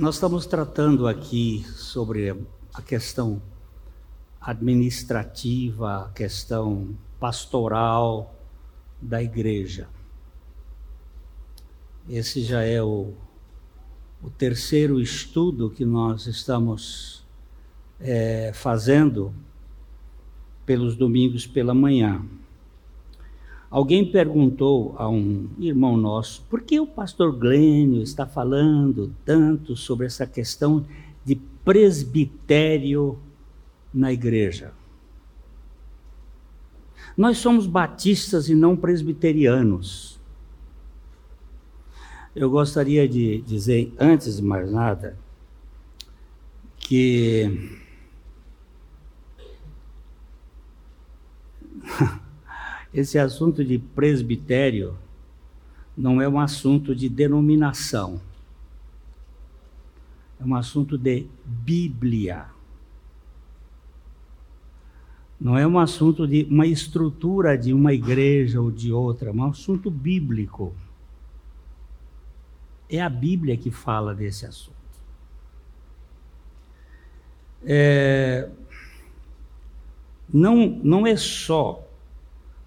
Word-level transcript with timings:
Nós 0.00 0.14
estamos 0.14 0.46
tratando 0.46 1.06
aqui 1.06 1.62
sobre 1.76 2.34
a 2.72 2.80
questão 2.80 3.42
administrativa, 4.40 6.06
a 6.06 6.08
questão 6.08 6.96
pastoral 7.18 8.34
da 8.98 9.22
igreja. 9.22 9.90
Esse 12.08 12.42
já 12.42 12.62
é 12.62 12.82
o, 12.82 13.12
o 14.22 14.30
terceiro 14.30 14.98
estudo 15.02 15.68
que 15.68 15.84
nós 15.84 16.26
estamos 16.26 17.22
é, 18.00 18.52
fazendo 18.54 19.34
pelos 20.64 20.96
domingos 20.96 21.46
pela 21.46 21.74
manhã. 21.74 22.24
Alguém 23.70 24.10
perguntou 24.10 24.96
a 24.98 25.08
um 25.08 25.48
irmão 25.56 25.96
nosso 25.96 26.42
por 26.50 26.62
que 26.62 26.80
o 26.80 26.86
pastor 26.86 27.30
Glênio 27.38 28.02
está 28.02 28.26
falando 28.26 29.14
tanto 29.24 29.76
sobre 29.76 30.06
essa 30.06 30.26
questão 30.26 30.84
de 31.24 31.36
presbitério 31.64 33.16
na 33.94 34.12
igreja. 34.12 34.72
Nós 37.16 37.38
somos 37.38 37.66
batistas 37.66 38.48
e 38.48 38.56
não 38.56 38.76
presbiterianos. 38.76 40.18
Eu 42.34 42.50
gostaria 42.50 43.08
de 43.08 43.40
dizer, 43.42 43.92
antes 43.98 44.36
de 44.36 44.42
mais 44.42 44.70
nada, 44.72 45.16
que 46.76 47.78
esse 52.92 53.18
assunto 53.18 53.64
de 53.64 53.78
presbitério 53.78 54.96
não 55.96 56.20
é 56.20 56.28
um 56.28 56.40
assunto 56.40 56.94
de 56.94 57.08
denominação, 57.08 58.20
é 60.40 60.44
um 60.44 60.54
assunto 60.54 60.96
de 60.96 61.26
Bíblia. 61.44 62.46
Não 65.40 65.56
é 65.56 65.66
um 65.66 65.78
assunto 65.78 66.26
de 66.26 66.46
uma 66.50 66.66
estrutura 66.66 67.56
de 67.56 67.72
uma 67.72 67.94
igreja 67.94 68.60
ou 68.60 68.70
de 68.70 68.92
outra, 68.92 69.30
é 69.30 69.32
um 69.32 69.44
assunto 69.44 69.90
bíblico. 69.90 70.74
É 72.88 73.00
a 73.00 73.08
Bíblia 73.08 73.56
que 73.56 73.70
fala 73.70 74.14
desse 74.14 74.44
assunto. 74.44 74.76
É, 77.62 78.48
não, 80.32 80.66
não 80.82 81.06
é 81.06 81.16
só 81.16 81.86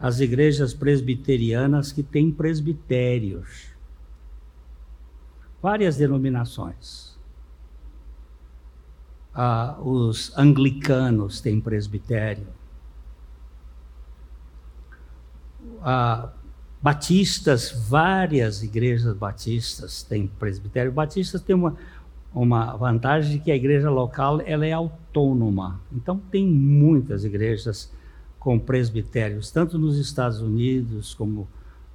as 0.04 0.20
igrejas 0.20 0.74
presbiterianas 0.74 1.94
que 1.94 2.04
têm 2.04 2.30
presbitérios. 2.30 3.70
Várias 5.62 5.96
denominações. 5.96 7.18
Ah, 9.34 9.78
os 9.80 10.38
anglicanos 10.38 11.40
têm 11.40 11.62
presbitério. 11.62 12.48
Ah, 15.82 16.34
batistas, 16.82 17.72
várias 17.88 18.62
igrejas 18.62 19.16
batistas 19.16 20.04
têm 20.04 20.28
presbitério. 20.28 20.92
Batistas 20.92 21.42
têm 21.42 21.56
uma, 21.56 21.78
uma 22.36 22.76
vantagem 22.76 23.38
de 23.38 23.40
que 23.40 23.54
a 23.54 23.56
igreja 23.56 23.90
local 23.90 24.42
ela 24.42 24.66
é 24.66 24.74
autônoma. 24.74 25.80
Então 25.94 26.20
tem 26.30 26.46
muitas 26.46 27.24
igrejas 27.24 27.90
com 28.44 28.60
presbitérios, 28.60 29.50
tanto 29.50 29.80
nos 29.80 29.98
Estados 29.98 30.42
Unidos 30.42 31.14
como 31.14 31.48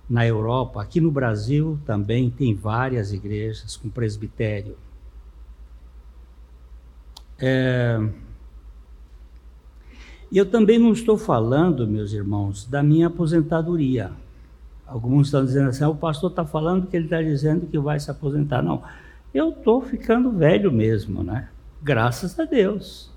na 0.08 0.26
Europa. 0.26 0.80
Aqui 0.80 0.98
no 0.98 1.10
Brasil 1.10 1.78
também 1.84 2.30
tem 2.30 2.54
várias 2.54 3.12
igrejas 3.12 3.76
com 3.76 3.90
presbitério. 3.90 4.76
É... 7.38 8.00
Eu 10.32 10.46
também 10.50 10.78
não 10.78 10.92
estou 10.92 11.18
falando, 11.18 11.86
meus 11.86 12.12
irmãos, 12.12 12.66
da 12.66 12.82
minha 12.82 13.08
aposentadoria. 13.08 14.10
Alguns 14.86 15.26
estão 15.26 15.44
dizendo 15.44 15.68
assim: 15.68 15.84
ah, 15.84 15.90
o 15.90 15.96
pastor 15.96 16.30
está 16.30 16.44
falando 16.46 16.86
que 16.86 16.96
ele 16.96 17.04
está 17.04 17.20
dizendo 17.20 17.66
que 17.66 17.78
vai 17.78 18.00
se 18.00 18.10
aposentar. 18.10 18.62
Não, 18.62 18.82
eu 19.34 19.50
estou 19.50 19.82
ficando 19.82 20.30
velho 20.30 20.72
mesmo, 20.72 21.22
né? 21.22 21.48
Graças 21.82 22.38
a 22.40 22.44
Deus. 22.44 23.10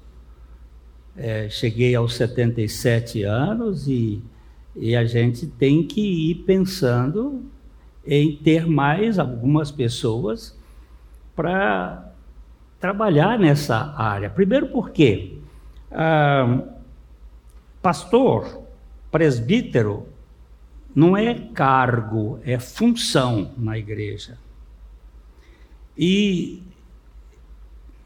É, 1.15 1.49
cheguei 1.49 1.93
aos 1.93 2.15
77 2.15 3.23
anos 3.23 3.87
e, 3.87 4.21
e 4.75 4.95
a 4.95 5.03
gente 5.05 5.45
tem 5.45 5.85
que 5.85 6.31
ir 6.31 6.35
pensando 6.45 7.43
em 8.05 8.35
ter 8.37 8.65
mais 8.65 9.19
algumas 9.19 9.71
pessoas 9.71 10.57
para 11.35 12.11
trabalhar 12.79 13.37
nessa 13.37 13.93
área. 13.95 14.29
Primeiro 14.29 14.67
porque 14.67 15.37
ah, 15.91 16.63
pastor, 17.81 18.63
presbítero, 19.11 20.07
não 20.95 21.15
é 21.17 21.33
cargo, 21.33 22.39
é 22.43 22.59
função 22.59 23.51
na 23.57 23.77
igreja. 23.77 24.37
E 25.97 26.63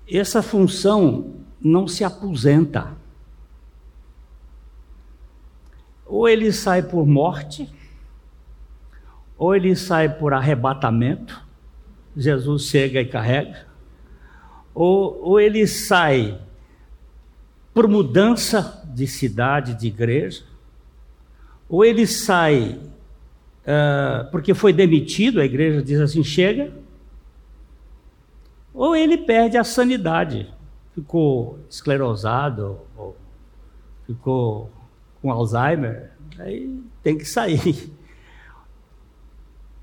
essa 0.10 0.42
função 0.42 1.36
não 1.62 1.88
se 1.88 2.04
aposenta. 2.04 2.96
Ou 6.06 6.30
ele 6.30 6.52
sai 6.52 6.84
por 6.84 7.06
morte, 7.06 7.70
ou 9.38 9.56
ele 9.56 9.76
sai 9.76 10.10
por 10.10 10.34
arrebatamento, 10.34 11.44
Jesus 12.16 12.64
chega 12.64 13.02
e 13.02 13.06
carrega, 13.06 13.66
ou, 14.74 15.20
ou 15.22 15.40
ele 15.40 15.66
sai 15.68 16.40
por 17.74 17.88
mudança 17.88 18.82
de 18.94 19.06
cidade, 19.08 19.74
de 19.74 19.88
igreja, 19.88 20.44
ou 21.68 21.84
ele 21.84 22.08
sai 22.08 22.80
uh, 23.66 24.30
porque 24.32 24.54
foi 24.54 24.72
demitido, 24.72 25.42
a 25.42 25.46
igreja 25.46 25.82
diz 25.82 26.00
assim: 26.00 26.24
chega, 26.24 26.72
ou 28.74 28.96
ele 28.96 29.18
perde 29.18 29.58
a 29.58 29.64
sanidade 29.64 30.54
ficou 30.96 31.60
esclerosado, 31.70 32.80
ou 32.98 33.16
ficou 34.08 34.72
com 35.22 35.30
Alzheimer, 35.30 36.12
aí 36.40 36.82
tem 37.04 37.18
que 37.18 37.26
sair. 37.26 37.94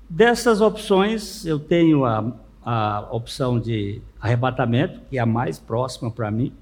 Dessas 0.09 0.59
opções, 0.59 1.45
eu 1.45 1.59
tenho 1.59 2.03
a, 2.03 2.33
a 2.65 3.07
opção 3.11 3.59
de 3.59 4.01
arrebatamento, 4.19 4.99
que 5.09 5.17
é 5.17 5.21
a 5.21 5.25
mais 5.25 5.59
próxima 5.59 6.09
para 6.09 6.31
mim. 6.31 6.53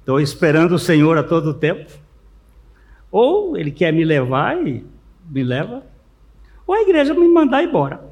Estou 0.00 0.20
esperando 0.20 0.72
o 0.72 0.78
Senhor 0.78 1.18
a 1.18 1.22
todo 1.22 1.54
tempo. 1.54 1.90
Ou 3.10 3.56
Ele 3.56 3.70
quer 3.70 3.92
me 3.92 4.04
levar 4.04 4.56
e 4.66 4.86
me 5.28 5.42
leva, 5.42 5.84
ou 6.66 6.74
a 6.74 6.82
igreja 6.82 7.14
me 7.14 7.28
mandar 7.28 7.62
embora. 7.62 8.08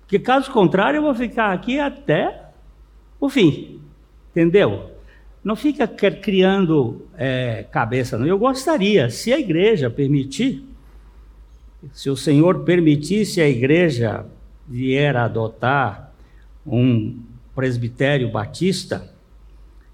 Porque 0.00 0.18
caso 0.18 0.50
contrário, 0.50 0.98
eu 0.98 1.02
vou 1.02 1.14
ficar 1.14 1.52
aqui 1.52 1.78
até 1.78 2.50
o 3.20 3.28
fim. 3.28 3.77
Entendeu? 4.30 4.90
Não 5.42 5.56
fica 5.56 5.86
criando 5.86 7.06
é, 7.16 7.64
cabeça, 7.70 8.18
não. 8.18 8.26
Eu 8.26 8.38
gostaria, 8.38 9.08
se 9.08 9.32
a 9.32 9.38
igreja 9.38 9.88
permitir, 9.88 10.64
se 11.92 12.10
o 12.10 12.16
Senhor 12.16 12.64
permitisse 12.64 13.40
a 13.40 13.48
igreja 13.48 14.26
vier 14.66 15.16
a 15.16 15.24
adotar 15.24 16.12
um 16.66 17.18
presbitério 17.54 18.30
batista, 18.30 19.10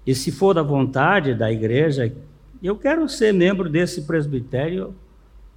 e 0.05 0.13
se 0.13 0.31
for 0.31 0.53
da 0.53 0.61
vontade 0.61 1.33
da 1.33 1.51
igreja, 1.51 2.13
eu 2.61 2.75
quero 2.75 3.07
ser 3.07 3.33
membro 3.33 3.69
desse 3.69 4.01
presbitério 4.03 4.93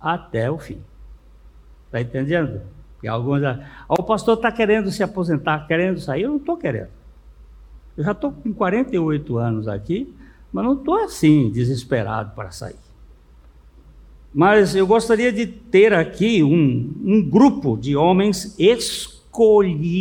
até 0.01 0.51
o 0.51 0.59
fim. 0.59 0.79
Está 1.87 2.01
entendendo? 2.01 2.61
E 3.03 3.09
alguns, 3.09 3.43
ah, 3.43 3.85
o 3.89 4.03
pastor 4.03 4.37
está 4.37 4.51
querendo 4.51 4.91
se 4.91 5.03
aposentar, 5.03 5.67
querendo 5.67 6.01
sair, 6.01 6.23
eu 6.23 6.31
não 6.31 6.37
estou 6.37 6.57
querendo. 6.57 6.98
Eu 7.99 8.05
já 8.05 8.13
estou 8.13 8.31
com 8.31 8.55
48 8.55 9.39
anos 9.39 9.67
aqui, 9.67 10.15
mas 10.53 10.65
não 10.65 10.75
estou 10.75 10.95
assim, 10.95 11.51
desesperado 11.51 12.31
para 12.33 12.53
sair. 12.53 12.77
Mas 14.33 14.77
eu 14.77 14.87
gostaria 14.87 15.33
de 15.33 15.49
ter 15.49 15.93
aqui 15.93 16.41
um, 16.45 16.95
um 17.05 17.21
grupo 17.21 17.77
de 17.77 17.97
homens 17.97 18.55
escolhidos 18.57 19.99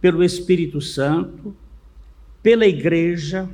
pelo 0.00 0.24
Espírito 0.24 0.80
Santo, 0.80 1.54
pela 2.42 2.66
igreja, 2.66 3.48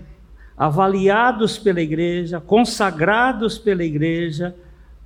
avaliados 0.56 1.58
pela 1.58 1.82
igreja, 1.82 2.40
consagrados 2.40 3.58
pela 3.58 3.85
igreja, 3.85 4.56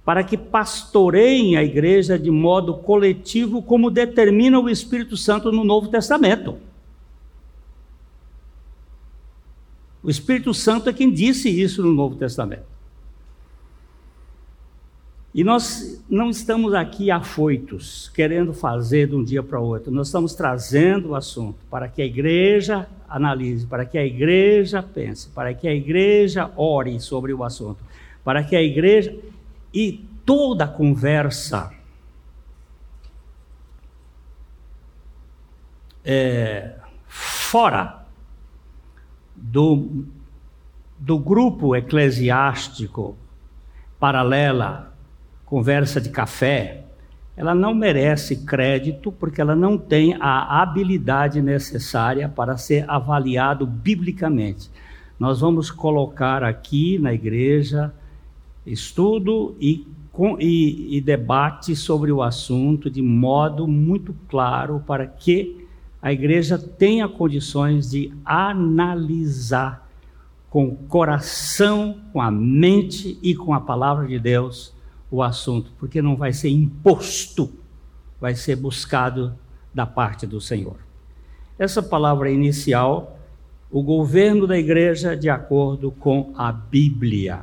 para 0.04 0.22
que 0.22 0.36
pastoreiem 0.36 1.56
a 1.56 1.64
igreja 1.64 2.16
de 2.16 2.30
modo 2.30 2.74
coletivo, 2.74 3.60
como 3.60 3.90
determina 3.90 4.60
o 4.60 4.70
Espírito 4.70 5.16
Santo 5.16 5.50
no 5.50 5.64
Novo 5.64 5.88
Testamento. 5.88 6.58
O 10.02 10.10
Espírito 10.10 10.52
Santo 10.52 10.90
é 10.90 10.92
quem 10.92 11.12
disse 11.12 11.48
isso 11.48 11.82
no 11.82 11.92
Novo 11.92 12.16
Testamento. 12.16 12.72
E 15.34 15.42
nós 15.42 16.04
não 16.10 16.28
estamos 16.28 16.74
aqui 16.74 17.10
afoitos, 17.10 18.10
querendo 18.10 18.52
fazer 18.52 19.08
de 19.08 19.14
um 19.14 19.24
dia 19.24 19.42
para 19.42 19.58
o 19.58 19.64
outro. 19.64 19.90
Nós 19.90 20.08
estamos 20.08 20.34
trazendo 20.34 21.10
o 21.10 21.14
assunto 21.14 21.58
para 21.70 21.88
que 21.88 22.02
a 22.02 22.04
igreja 22.04 22.86
analise, 23.08 23.66
para 23.66 23.86
que 23.86 23.96
a 23.96 24.04
igreja 24.04 24.82
pense, 24.82 25.28
para 25.30 25.54
que 25.54 25.66
a 25.66 25.74
igreja 25.74 26.50
ore 26.54 27.00
sobre 27.00 27.32
o 27.32 27.42
assunto, 27.42 27.78
para 28.22 28.42
que 28.42 28.54
a 28.54 28.62
igreja. 28.62 29.16
E 29.72 30.04
toda 30.26 30.64
a 30.64 30.68
conversa 30.68 31.72
é, 36.04 36.74
fora 37.08 38.01
do, 39.52 40.06
do 40.98 41.18
grupo 41.18 41.76
eclesiástico 41.76 43.14
paralela 44.00 44.94
conversa 45.44 46.00
de 46.00 46.08
café, 46.08 46.84
ela 47.36 47.54
não 47.54 47.74
merece 47.74 48.46
crédito 48.46 49.12
porque 49.12 49.42
ela 49.42 49.54
não 49.54 49.76
tem 49.76 50.16
a 50.18 50.62
habilidade 50.62 51.42
necessária 51.42 52.30
para 52.30 52.56
ser 52.56 52.88
avaliado 52.88 53.66
biblicamente. 53.66 54.70
Nós 55.20 55.40
vamos 55.40 55.70
colocar 55.70 56.42
aqui 56.42 56.98
na 56.98 57.12
igreja 57.12 57.92
estudo 58.64 59.54
e, 59.60 59.86
e, 60.40 60.96
e 60.96 61.00
debate 61.02 61.76
sobre 61.76 62.10
o 62.10 62.22
assunto 62.22 62.88
de 62.88 63.02
modo 63.02 63.68
muito 63.68 64.14
claro 64.28 64.82
para 64.86 65.06
que 65.06 65.61
a 66.02 66.12
igreja 66.12 66.58
tenha 66.58 67.08
condições 67.08 67.88
de 67.88 68.12
analisar 68.24 69.88
com 70.50 70.66
o 70.66 70.76
coração, 70.76 72.00
com 72.12 72.20
a 72.20 72.28
mente 72.28 73.16
e 73.22 73.36
com 73.36 73.54
a 73.54 73.60
palavra 73.60 74.08
de 74.08 74.18
Deus 74.18 74.74
o 75.08 75.22
assunto, 75.22 75.70
porque 75.78 76.02
não 76.02 76.16
vai 76.16 76.32
ser 76.32 76.48
imposto, 76.48 77.52
vai 78.20 78.34
ser 78.34 78.56
buscado 78.56 79.32
da 79.72 79.86
parte 79.86 80.26
do 80.26 80.40
Senhor. 80.40 80.76
Essa 81.58 81.82
palavra 81.82 82.30
inicial, 82.30 83.18
o 83.70 83.82
governo 83.82 84.46
da 84.46 84.58
igreja 84.58 85.16
de 85.16 85.30
acordo 85.30 85.92
com 85.92 86.32
a 86.36 86.50
Bíblia. 86.50 87.42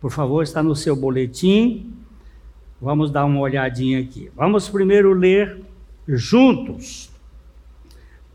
Por 0.00 0.10
favor, 0.10 0.42
está 0.42 0.62
no 0.62 0.76
seu 0.76 0.94
boletim. 0.94 1.94
Vamos 2.80 3.10
dar 3.10 3.24
uma 3.24 3.40
olhadinha 3.40 4.00
aqui. 4.00 4.30
Vamos 4.36 4.68
primeiro 4.68 5.12
ler 5.12 5.67
juntos. 6.16 7.10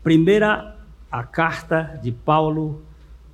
Primeira 0.02 0.78
a 1.10 1.22
carta 1.22 1.98
de 2.02 2.12
Paulo 2.12 2.82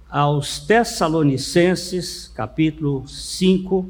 aos 0.09 0.61
Tessalonicenses, 0.61 2.29
capítulo 2.35 3.07
5, 3.07 3.89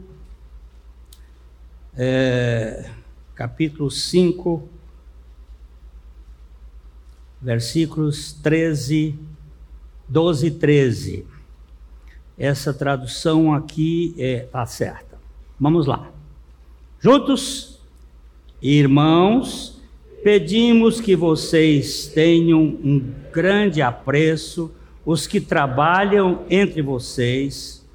é, 1.97 2.91
capítulo 3.35 3.91
5, 3.91 4.69
versículos 7.41 8.33
13, 8.33 9.19
12 10.09 10.47
e 10.47 10.51
13. 10.51 11.27
Essa 12.39 12.73
tradução 12.73 13.53
aqui 13.53 14.15
está 14.17 14.23
é, 14.23 14.41
tá 14.41 14.67
certa. 14.67 15.19
Vamos 15.59 15.87
lá. 15.87 16.11
Juntos, 17.01 17.81
irmãos, 18.63 19.80
pedimos 20.23 21.01
que 21.01 21.17
vocês 21.17 22.07
tenham 22.07 22.61
um 22.61 23.03
grande 23.33 23.81
apreço 23.81 24.71
os 25.05 25.27
que 25.27 25.41
trabalham 25.41 26.45
entre 26.51 26.83
vocês, 26.83 27.87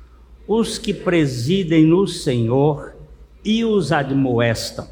os 0.47 0.77
que 0.77 0.93
presidem 0.93 1.85
no 1.85 2.07
Senhor 2.07 2.95
e 3.43 3.63
os 3.63 3.91
admoestam. 3.91 4.87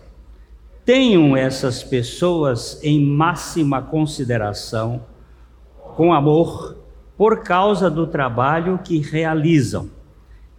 Tenham 0.86 1.36
essas 1.36 1.84
pessoas 1.84 2.80
em 2.84 3.04
máxima 3.04 3.82
consideração, 3.82 5.06
com 5.96 6.14
amor, 6.14 6.78
por 7.18 7.44
causa 7.44 7.90
do 7.90 8.06
trabalho 8.06 8.80
que 8.84 9.00
realizam. 9.00 9.90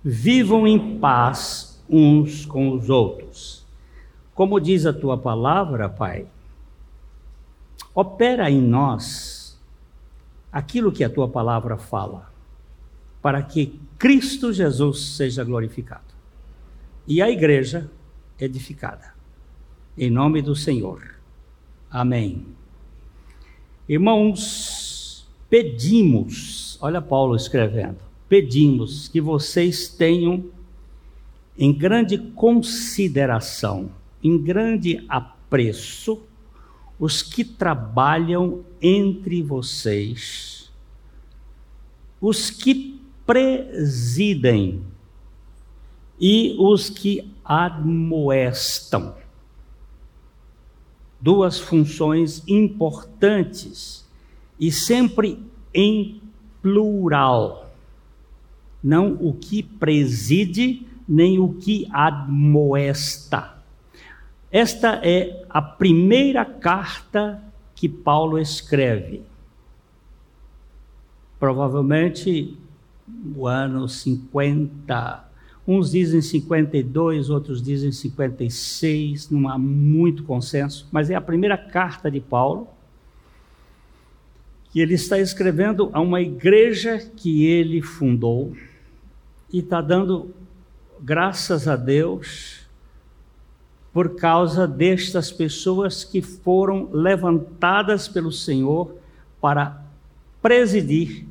Vivam 0.03 0.67
em 0.67 0.99
paz 0.99 1.83
uns 1.89 2.45
com 2.47 2.73
os 2.73 2.89
outros. 2.89 3.67
Como 4.35 4.61
diz 4.61 4.87
a 4.87 4.93
tua 4.93 5.17
palavra, 5.17 5.89
Pai, 5.89 6.27
opera 7.95 8.51
em 8.51 8.61
nós 8.61 9.59
aquilo 10.51 10.93
que 10.93 11.05
a 11.05 11.11
tua 11.11 11.29
palavra 11.29 11.77
fala, 11.77 12.33
para 13.23 13.43
que 13.43 13.81
Cristo 13.99 14.53
Jesus 14.53 15.17
seja 15.17 15.45
glorificado 15.45 16.15
e 17.07 17.23
a 17.23 17.31
igreja 17.31 17.91
edificada. 18.39 19.15
Em 19.97 20.11
nome 20.11 20.43
do 20.43 20.57
Senhor. 20.57 21.15
Amém. 21.91 22.47
Irmãos, 23.89 25.29
pedimos, 25.49 26.79
olha 26.81 27.01
Paulo 27.01 27.37
escrevendo, 27.37 27.99
pedimos 28.29 29.09
que 29.09 29.21
vocês 29.21 29.89
tenham 29.89 30.45
em 31.57 31.73
grande 31.73 32.19
consideração, 32.19 33.91
em 34.23 34.43
grande 34.43 35.05
apreço, 35.09 36.23
os 36.99 37.23
que 37.23 37.45
trabalham 37.45 38.65
entre 38.81 39.43
vocês, 39.43 40.71
os 42.21 42.51
que 42.51 43.01
presidem 43.27 44.83
e 46.21 46.55
os 46.59 46.89
que 46.89 47.31
admoestam. 47.45 49.15
Duas 51.21 51.59
funções 51.59 52.43
importantes 52.47 54.07
e 54.61 54.71
sempre 54.71 55.43
em 55.73 56.21
plural. 56.63 57.75
Não 58.83 59.15
o 59.15 59.33
que 59.33 59.63
preside, 59.63 60.87
nem 61.09 61.39
o 61.39 61.55
que 61.55 61.89
admoesta. 61.91 63.64
Esta 64.55 65.01
é 65.03 65.45
a 65.51 65.61
primeira 65.61 66.45
carta 66.45 67.43
que 67.75 67.89
Paulo 67.89 68.39
escreve. 68.39 69.23
Provavelmente 71.41 72.57
no 73.05 73.49
ano 73.49 73.89
50 73.89 75.25
Uns 75.67 75.91
dizem 75.91 76.21
52, 76.21 77.31
outros 77.31 77.63
dizem 77.63 77.91
56, 77.91 79.31
não 79.31 79.49
há 79.49 79.59
muito 79.59 80.23
consenso, 80.23 80.87
mas 80.93 81.09
é 81.09 81.15
a 81.15 81.21
primeira 81.23 81.57
carta 81.57 82.11
de 82.11 82.21
Paulo 82.21 82.69
que 84.71 84.79
ele 84.79 84.95
está 84.95 85.19
escrevendo 85.19 85.89
a 85.93 86.01
uma 86.01 86.21
igreja 86.21 86.99
que 87.17 87.47
ele 87.47 87.81
fundou 87.81 88.55
e 89.51 89.61
está 89.61 89.81
dando 89.81 90.35
graças 91.01 91.67
a 91.67 91.77
Deus 91.77 92.64
por 93.95 94.17
causa 94.17 94.67
destas 94.67 95.31
pessoas 95.31 96.03
que 96.03 96.21
foram 96.21 96.91
levantadas 96.93 98.09
pelo 98.09 98.33
Senhor 98.33 98.97
para 99.41 99.85
presidir 100.43 101.25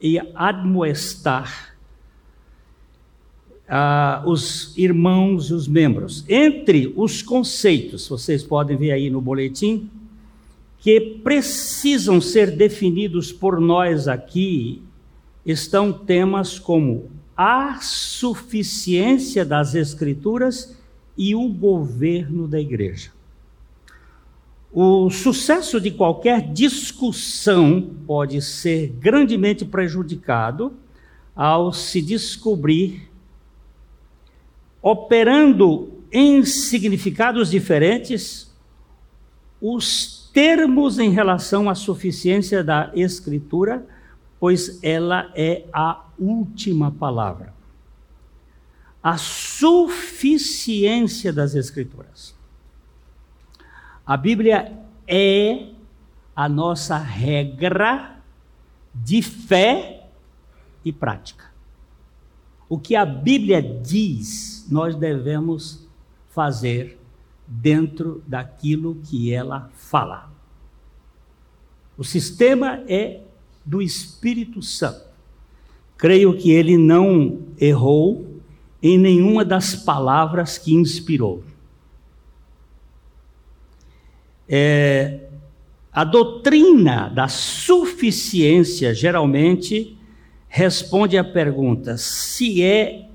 e 0.00 0.20
admoestar 0.32 1.74
ah, 3.68 4.22
os 4.24 4.72
irmãos 4.78 5.50
e 5.50 5.54
os 5.54 5.66
membros. 5.66 6.24
Entre 6.28 6.92
os 6.94 7.20
conceitos, 7.20 8.06
vocês 8.06 8.44
podem 8.44 8.76
ver 8.76 8.92
aí 8.92 9.10
no 9.10 9.20
boletim, 9.20 9.90
que 10.78 11.00
precisam 11.00 12.20
ser 12.20 12.52
definidos 12.52 13.32
por 13.32 13.58
nós 13.58 14.06
aqui, 14.06 14.80
estão 15.44 15.92
temas 15.92 16.60
como 16.60 17.10
a 17.36 17.80
suficiência 17.80 19.44
das 19.44 19.74
Escrituras 19.74 20.83
e 21.16 21.34
o 21.34 21.48
governo 21.48 22.48
da 22.48 22.60
igreja. 22.60 23.10
O 24.72 25.08
sucesso 25.08 25.80
de 25.80 25.90
qualquer 25.90 26.52
discussão 26.52 27.94
pode 28.06 28.42
ser 28.42 28.88
grandemente 28.98 29.64
prejudicado 29.64 30.74
ao 31.34 31.72
se 31.72 32.02
descobrir 32.02 33.08
operando 34.84 36.02
em 36.12 36.44
significados 36.44 37.50
diferentes, 37.50 38.54
os 39.58 40.30
termos 40.34 40.98
em 40.98 41.08
relação 41.08 41.70
à 41.70 41.74
suficiência 41.74 42.62
da 42.62 42.92
Escritura, 42.94 43.86
pois 44.38 44.78
ela 44.82 45.32
é 45.34 45.64
a 45.72 46.04
última 46.18 46.90
palavra. 46.90 47.54
A 49.02 49.16
suficiência 49.58 51.32
das 51.32 51.54
Escrituras. 51.54 52.34
A 54.04 54.16
Bíblia 54.16 54.76
é 55.06 55.68
a 56.34 56.48
nossa 56.48 56.98
regra 56.98 58.18
de 58.94 59.22
fé 59.22 60.08
e 60.84 60.92
prática. 60.92 61.44
O 62.68 62.78
que 62.78 62.96
a 62.96 63.06
Bíblia 63.06 63.62
diz, 63.62 64.66
nós 64.70 64.96
devemos 64.96 65.86
fazer 66.30 66.98
dentro 67.46 68.22
daquilo 68.26 68.96
que 69.04 69.32
ela 69.32 69.70
fala. 69.74 70.32
O 71.96 72.02
sistema 72.02 72.82
é 72.88 73.20
do 73.64 73.80
Espírito 73.80 74.60
Santo. 74.60 75.06
Creio 75.96 76.36
que 76.36 76.50
ele 76.50 76.76
não 76.76 77.46
errou 77.58 78.33
em 78.84 78.98
nenhuma 78.98 79.46
das 79.46 79.74
palavras 79.74 80.58
que 80.58 80.74
inspirou. 80.74 81.42
É, 84.46 85.20
a 85.90 86.04
doutrina 86.04 87.08
da 87.08 87.26
suficiência 87.26 88.94
geralmente 88.94 89.96
responde 90.46 91.16
à 91.16 91.24
pergunta 91.24 91.96
se 91.96 92.62
é 92.62 93.08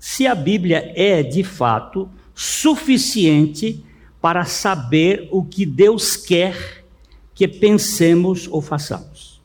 se 0.00 0.26
a 0.26 0.34
Bíblia 0.34 0.92
é 0.96 1.22
de 1.22 1.44
fato 1.44 2.10
suficiente 2.34 3.84
para 4.20 4.44
saber 4.44 5.28
o 5.30 5.44
que 5.44 5.64
Deus 5.64 6.16
quer 6.16 6.84
que 7.32 7.46
pensemos 7.46 8.48
ou 8.50 8.60
façamos. 8.60 9.40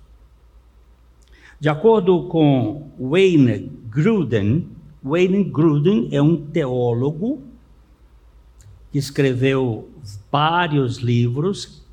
De 1.60 1.70
acordo 1.70 2.24
com 2.24 2.90
Wayne 3.00 3.72
Gruden, 3.88 4.79
Wayne 5.04 5.44
Gruden 5.46 6.10
é 6.12 6.22
um 6.22 6.36
teólogo 6.36 7.42
que 8.92 8.98
escreveu 8.98 9.90
vários 10.32 10.98
livros 10.98 11.84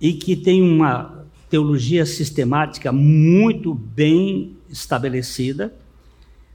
e 0.00 0.12
que 0.12 0.36
tem 0.36 0.62
uma 0.62 1.26
teologia 1.50 2.06
sistemática 2.06 2.92
muito 2.92 3.74
bem 3.74 4.56
estabelecida. 4.70 5.74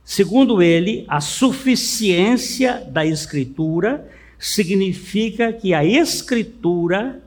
Segundo 0.03 0.61
ele, 0.61 1.05
a 1.07 1.21
suficiência 1.21 2.85
da 2.91 3.05
Escritura 3.05 4.09
significa 4.39 5.53
que 5.53 5.73
a 5.73 5.85
Escritura 5.85 7.21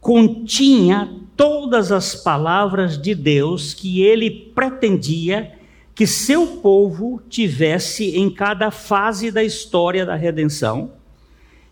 continha 0.00 1.12
todas 1.36 1.90
as 1.90 2.14
palavras 2.14 3.00
de 3.00 3.14
Deus 3.14 3.74
que 3.74 4.02
ele 4.02 4.30
pretendia 4.54 5.55
que 5.96 6.06
seu 6.06 6.58
povo 6.58 7.22
tivesse 7.26 8.18
em 8.18 8.28
cada 8.28 8.70
fase 8.70 9.30
da 9.30 9.42
história 9.42 10.04
da 10.04 10.14
redenção 10.14 10.92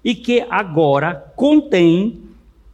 e 0.03 0.15
que 0.15 0.41
agora 0.49 1.15
contém 1.37 2.23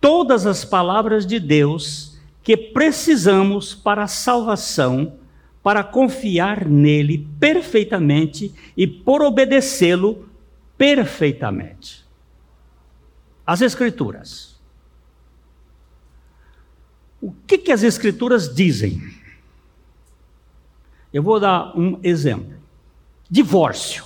todas 0.00 0.46
as 0.46 0.64
palavras 0.64 1.26
de 1.26 1.40
Deus 1.40 2.16
que 2.40 2.56
precisamos 2.56 3.74
para 3.74 4.04
a 4.04 4.06
salvação, 4.06 5.14
para 5.60 5.82
confiar 5.82 6.68
nele 6.68 7.28
perfeitamente 7.40 8.54
e 8.76 8.86
por 8.86 9.20
obedecê-lo 9.20 10.28
perfeitamente. 10.78 12.04
As 13.44 13.60
Escrituras. 13.60 14.56
O 17.20 17.32
que, 17.44 17.58
que 17.58 17.72
as 17.72 17.82
Escrituras 17.82 18.54
dizem? 18.54 19.19
Eu 21.12 21.22
vou 21.22 21.40
dar 21.40 21.76
um 21.76 21.98
exemplo. 22.02 22.54
Divórcio. 23.28 24.04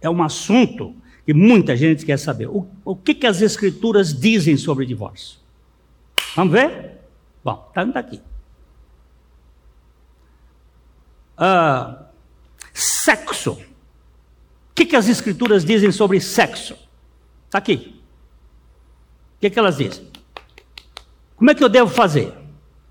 É 0.00 0.08
um 0.08 0.22
assunto 0.22 0.94
que 1.24 1.34
muita 1.34 1.76
gente 1.76 2.06
quer 2.06 2.18
saber. 2.18 2.46
O, 2.48 2.66
o 2.84 2.94
que, 2.94 3.14
que 3.14 3.26
as 3.26 3.40
escrituras 3.40 4.14
dizem 4.14 4.56
sobre 4.56 4.86
divórcio? 4.86 5.38
Vamos 6.36 6.52
ver? 6.52 7.00
Bom, 7.42 7.68
está 7.68 8.00
aqui. 8.00 8.20
Uh, 11.38 12.04
sexo. 12.72 13.52
O 13.52 14.74
que, 14.74 14.86
que 14.86 14.96
as 14.96 15.08
escrituras 15.08 15.64
dizem 15.64 15.90
sobre 15.90 16.20
sexo? 16.20 16.76
Está 17.46 17.58
aqui. 17.58 18.00
O 19.36 19.40
que, 19.40 19.50
que 19.50 19.58
elas 19.58 19.78
dizem? 19.78 20.06
Como 21.36 21.50
é 21.50 21.54
que 21.54 21.64
eu 21.64 21.68
devo 21.68 21.90
fazer? 21.90 22.45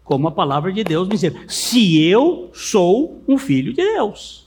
Como 0.06 0.28
a 0.28 0.32
palavra 0.32 0.72
de 0.72 0.84
Deus 0.84 1.08
me 1.08 1.18
diz. 1.18 1.34
Se 1.52 2.02
eu 2.02 2.50
sou 2.54 3.22
um 3.28 3.38
filho 3.38 3.74
de 3.74 3.84
Deus. 3.84 4.46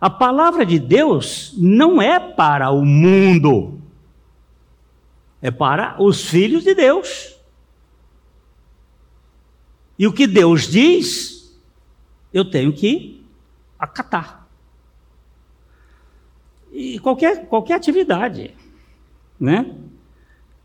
A 0.00 0.10
palavra 0.10 0.66
de 0.66 0.78
Deus 0.78 1.54
não 1.56 2.02
é 2.02 2.20
para 2.20 2.70
o 2.70 2.84
mundo, 2.84 3.80
é 5.40 5.50
para 5.50 5.96
os 6.02 6.28
filhos 6.28 6.64
de 6.64 6.74
Deus. 6.74 7.34
E 9.98 10.06
o 10.06 10.12
que 10.12 10.26
Deus 10.26 10.68
diz, 10.68 11.58
eu 12.32 12.44
tenho 12.44 12.72
que 12.72 13.24
acatar. 13.78 14.46
E 16.70 16.98
qualquer, 16.98 17.46
qualquer 17.46 17.74
atividade, 17.74 18.54
né? 19.40 19.74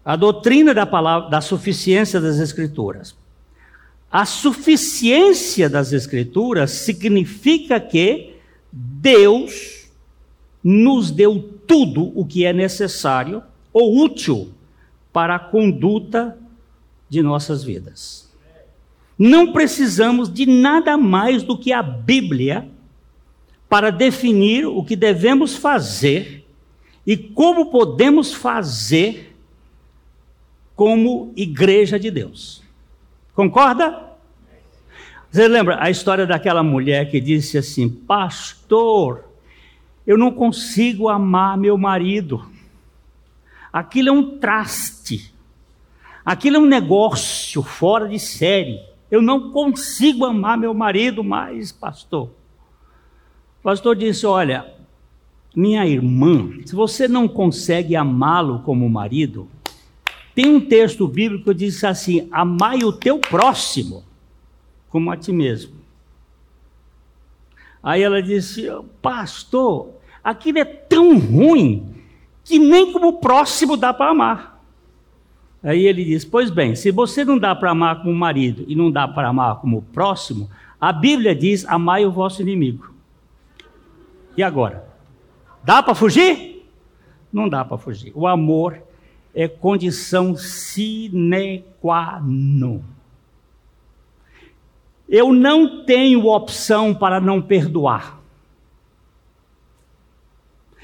A 0.03 0.17
doutrina 0.17 0.73
da 0.73 0.85
palavra, 0.85 1.29
da 1.29 1.39
suficiência 1.39 2.19
das 2.19 2.37
Escrituras. 2.37 3.15
A 4.11 4.25
suficiência 4.25 5.69
das 5.69 5.93
Escrituras 5.93 6.71
significa 6.71 7.79
que 7.79 8.35
Deus 8.71 9.89
nos 10.61 11.11
deu 11.11 11.41
tudo 11.65 12.11
o 12.13 12.25
que 12.25 12.45
é 12.45 12.51
necessário 12.51 13.41
ou 13.71 14.03
útil 14.03 14.51
para 15.13 15.35
a 15.35 15.39
conduta 15.39 16.37
de 17.09 17.21
nossas 17.21 17.63
vidas. 17.63 18.29
Não 19.17 19.53
precisamos 19.53 20.31
de 20.31 20.45
nada 20.45 20.97
mais 20.97 21.43
do 21.43 21.57
que 21.57 21.71
a 21.71 21.81
Bíblia 21.81 22.69
para 23.69 23.89
definir 23.91 24.65
o 24.65 24.83
que 24.83 24.95
devemos 24.95 25.55
fazer 25.55 26.45
e 27.07 27.15
como 27.15 27.71
podemos 27.71 28.33
fazer 28.33 29.35
como 30.75 31.31
igreja 31.35 31.99
de 31.99 32.11
Deus. 32.11 32.60
Concorda? 33.41 33.99
Você 35.31 35.47
lembra 35.47 35.81
a 35.81 35.89
história 35.89 36.27
daquela 36.27 36.61
mulher 36.61 37.09
que 37.09 37.19
disse 37.19 37.57
assim: 37.57 37.89
Pastor, 37.89 39.25
eu 40.05 40.15
não 40.15 40.31
consigo 40.31 41.09
amar 41.09 41.57
meu 41.57 41.75
marido. 41.75 42.45
Aquilo 43.73 44.09
é 44.09 44.11
um 44.11 44.37
traste. 44.37 45.33
Aquilo 46.23 46.57
é 46.57 46.59
um 46.59 46.67
negócio 46.67 47.63
fora 47.63 48.07
de 48.07 48.19
série. 48.19 48.79
Eu 49.09 49.23
não 49.23 49.49
consigo 49.49 50.23
amar 50.23 50.55
meu 50.55 50.75
marido 50.75 51.23
mais, 51.23 51.71
pastor. 51.71 52.25
O 53.59 53.63
pastor 53.63 53.95
disse: 53.95 54.23
Olha, 54.27 54.71
minha 55.55 55.83
irmã, 55.87 56.47
se 56.63 56.75
você 56.75 57.07
não 57.07 57.27
consegue 57.27 57.95
amá-lo 57.95 58.59
como 58.59 58.87
marido, 58.87 59.49
tem 60.33 60.47
um 60.47 60.59
texto 60.59 61.07
bíblico 61.07 61.45
que 61.45 61.53
diz 61.53 61.83
assim: 61.83 62.27
Amai 62.31 62.83
o 62.83 62.93
teu 62.93 63.19
próximo 63.19 64.03
como 64.89 65.09
a 65.11 65.17
ti 65.17 65.31
mesmo. 65.31 65.75
Aí 67.81 68.01
ela 68.01 68.21
disse: 68.21 68.67
Pastor, 69.01 69.89
aquilo 70.23 70.59
é 70.59 70.65
tão 70.65 71.17
ruim 71.17 71.95
que 72.43 72.59
nem 72.59 72.91
como 72.91 73.19
próximo 73.19 73.75
dá 73.75 73.93
para 73.93 74.11
amar. 74.11 74.61
Aí 75.63 75.85
ele 75.85 76.03
diz: 76.03 76.25
Pois 76.25 76.49
bem, 76.49 76.75
se 76.75 76.91
você 76.91 77.23
não 77.25 77.37
dá 77.37 77.55
para 77.55 77.71
amar 77.71 78.01
como 78.01 78.13
marido 78.13 78.65
e 78.67 78.75
não 78.75 78.91
dá 78.91 79.07
para 79.07 79.29
amar 79.29 79.59
como 79.59 79.81
próximo, 79.93 80.49
a 80.79 80.91
Bíblia 80.91 81.35
diz: 81.35 81.65
Amai 81.65 82.05
o 82.05 82.11
vosso 82.11 82.41
inimigo. 82.41 82.93
E 84.35 84.43
agora? 84.43 84.89
Dá 85.63 85.83
para 85.83 85.93
fugir? 85.93 86.65
Não 87.31 87.47
dá 87.47 87.63
para 87.63 87.77
fugir. 87.77 88.11
O 88.15 88.27
amor 88.27 88.81
é 89.33 89.47
condição 89.47 90.35
sine 90.35 91.63
qua 91.79 92.21
non. 92.23 92.81
Eu 95.07 95.33
não 95.33 95.83
tenho 95.83 96.25
opção 96.27 96.93
para 96.93 97.19
não 97.19 97.41
perdoar. 97.41 98.19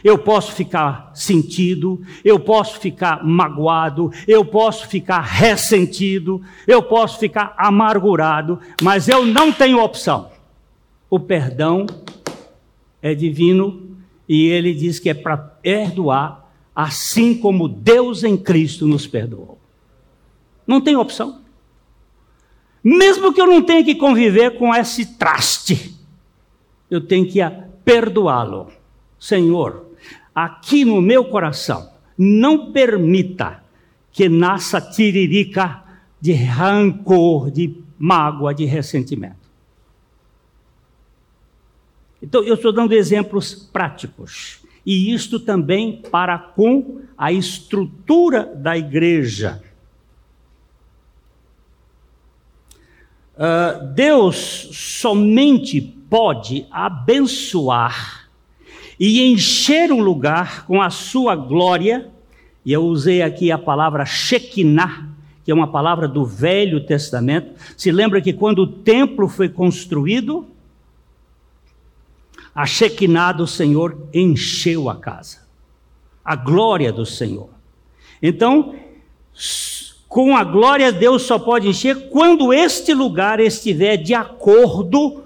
Eu 0.03 0.17
posso 0.17 0.51
ficar 0.51 1.11
sentido, 1.15 2.01
eu 2.23 2.39
posso 2.39 2.79
ficar 2.79 3.25
magoado, 3.25 4.11
eu 4.27 4.45
posso 4.45 4.87
ficar 4.87 5.21
ressentido, 5.21 6.41
eu 6.67 6.83
posso 6.83 7.17
ficar 7.17 7.53
amargurado, 7.57 8.59
mas 8.81 9.07
eu 9.07 9.25
não 9.25 9.51
tenho 9.51 9.81
opção. 9.81 10.29
O 11.09 11.19
perdão 11.19 11.85
é 13.01 13.15
divino 13.15 13.97
e 14.29 14.47
ele 14.47 14.73
diz 14.73 14.99
que 14.99 15.09
é 15.09 15.13
para 15.13 15.37
perdoar, 15.37 16.46
assim 16.77 17.33
como 17.33 17.67
Deus 17.67 18.23
em 18.23 18.37
Cristo 18.37 18.85
nos 18.85 19.07
perdoou. 19.07 19.57
Não 20.67 20.79
tem 20.79 20.95
opção. 20.95 21.41
Mesmo 22.83 23.33
que 23.33 23.41
eu 23.41 23.47
não 23.47 23.63
tenha 23.63 23.83
que 23.83 23.95
conviver 23.95 24.59
com 24.59 24.75
esse 24.75 25.17
traste, 25.17 25.95
eu 26.87 27.01
tenho 27.01 27.27
que 27.27 27.39
perdoá-lo. 27.83 28.71
Senhor, 29.19 29.87
aqui 30.35 30.85
no 30.85 31.01
meu 31.01 31.25
coração, 31.25 31.89
não 32.15 32.71
permita 32.71 33.63
que 34.11 34.29
nasça 34.29 34.79
tiririca 34.79 35.83
de 36.21 36.33
rancor, 36.33 37.49
de 37.49 37.75
mágoa, 37.97 38.53
de 38.53 38.65
ressentimento. 38.65 39.47
Então, 42.21 42.43
eu 42.43 42.53
estou 42.53 42.71
dando 42.71 42.93
exemplos 42.93 43.55
práticos. 43.55 44.66
E 44.87 45.13
isto 45.13 45.37
também 45.37 46.01
para 46.09 46.39
com 46.39 47.01
a 47.17 47.29
estrutura 47.29 48.45
da 48.55 48.77
igreja. 48.77 49.61
Uh, 53.35 53.85
Deus 53.93 54.69
somente 54.71 55.81
pode 55.81 56.65
abençoar 56.71 58.29
e 58.97 59.27
encher 59.27 59.91
um 59.91 59.99
lugar 59.99 60.65
com 60.65 60.81
a 60.81 60.89
sua 60.89 61.35
glória, 61.35 62.09
e 62.65 62.71
eu 62.71 62.85
usei 62.85 63.21
aqui 63.21 63.51
a 63.51 63.57
palavra 63.57 64.05
Shekinah, 64.05 65.09
que 65.43 65.51
é 65.51 65.53
uma 65.53 65.67
palavra 65.67 66.07
do 66.07 66.23
Velho 66.23 66.79
Testamento. 66.85 67.51
Se 67.75 67.91
lembra 67.91 68.21
que 68.21 68.31
quando 68.31 68.59
o 68.59 68.67
templo 68.67 69.27
foi 69.27 69.49
construído, 69.49 70.47
a 72.57 72.65
Shekinah 72.65 73.33
do 73.33 73.45
Senhor 73.45 74.09
encheu 74.11 74.89
a 74.89 74.95
casa. 74.95 75.45
A 76.25 76.35
glória 76.35 76.91
do 76.91 77.05
Senhor. 77.05 77.49
Então, 78.19 78.73
com 80.07 80.35
a 80.35 80.43
glória, 80.43 80.91
Deus 80.91 81.21
só 81.21 81.37
pode 81.37 81.67
encher 81.67 82.09
quando 82.09 82.51
este 82.51 82.95
lugar 82.95 83.39
estiver 83.39 83.97
de 83.97 84.15
acordo 84.15 85.23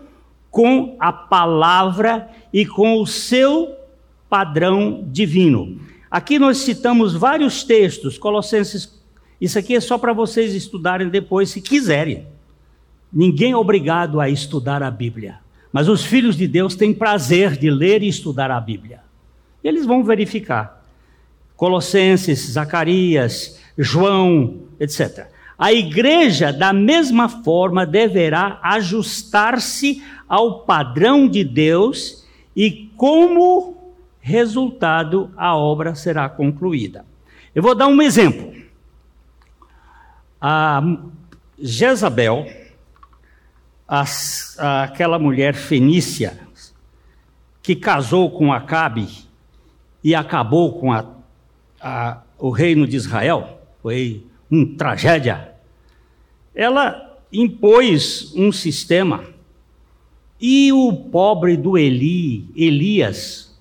com 0.50 0.98
a 1.00 1.14
palavra 1.14 2.30
e 2.52 2.66
com 2.66 3.00
o 3.00 3.08
seu 3.08 3.78
padrão 4.30 5.02
divino. 5.08 5.80
Aqui 6.12 6.38
nós 6.38 6.58
citamos 6.58 7.14
vários 7.14 7.64
textos, 7.64 8.18
Colossenses, 8.18 9.02
isso 9.40 9.58
aqui 9.58 9.74
é 9.74 9.80
só 9.80 9.98
para 9.98 10.12
vocês 10.12 10.54
estudarem 10.54 11.08
depois, 11.08 11.50
se 11.50 11.62
quiserem. 11.62 12.28
Ninguém 13.12 13.54
é 13.54 13.58
obrigado 13.58 14.20
a 14.20 14.30
estudar 14.30 14.84
a 14.84 14.92
Bíblia, 14.92 15.40
mas 15.72 15.88
os 15.88 16.04
filhos 16.04 16.36
de 16.36 16.48
Deus 16.48 16.76
têm 16.76 16.94
prazer 16.94 17.58
de 17.58 17.70
ler 17.70 18.04
e 18.04 18.08
estudar 18.08 18.52
a 18.52 18.60
Bíblia. 18.60 19.02
E 19.64 19.68
eles 19.68 19.86
vão 19.86 20.04
verificar. 20.04 20.84
Colossenses, 21.56 22.52
Zacarias, 22.52 23.60
João, 23.78 24.62
etc. 24.80 25.28
A 25.58 25.72
igreja, 25.72 26.52
da 26.52 26.74
mesma 26.74 27.30
forma, 27.30 27.86
deverá 27.86 28.60
ajustar-se 28.64 30.04
ao 30.28 30.62
padrão 30.62 31.28
de 31.28 31.44
Deus 31.44 32.26
e, 32.56 32.90
como 32.98 33.78
resultado, 34.20 35.32
a 35.38 35.56
obra 35.56 35.94
será 35.96 36.28
concluída. 36.28 37.06
Eu 37.54 37.62
vou 37.62 37.76
dar 37.76 37.88
um 37.88 38.02
exemplo. 38.02 38.52
A 40.40 40.82
Jezabel, 41.60 42.48
a, 43.92 44.06
a, 44.58 44.84
aquela 44.84 45.20
mulher 45.20 45.54
fenícia 45.54 46.40
que 47.62 47.76
casou 47.76 48.32
com 48.32 48.54
Acabe 48.54 49.10
e 50.02 50.16
acabou 50.16 50.80
com 50.80 50.94
a, 50.94 52.22
o 52.40 52.50
reino 52.50 52.88
de 52.88 52.96
Israel, 52.96 53.62
foi 53.82 54.26
uma 54.50 54.66
tragédia. 54.78 55.56
Ela 56.56 57.20
impôs 57.34 58.34
um 58.34 58.50
sistema 58.50 59.26
e 60.40 60.72
o 60.72 60.94
pobre 60.94 61.58
do 61.58 61.78
Eli, 61.78 62.50
Elias, 62.56 63.60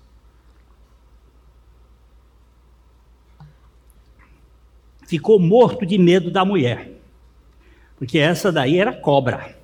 ficou 5.06 5.40
morto 5.40 5.84
de 5.84 5.98
medo 5.98 6.30
da 6.30 6.44
mulher. 6.44 6.88
Porque 7.98 8.16
essa 8.16 8.52
daí 8.52 8.78
era 8.78 8.92
cobra, 8.92 9.59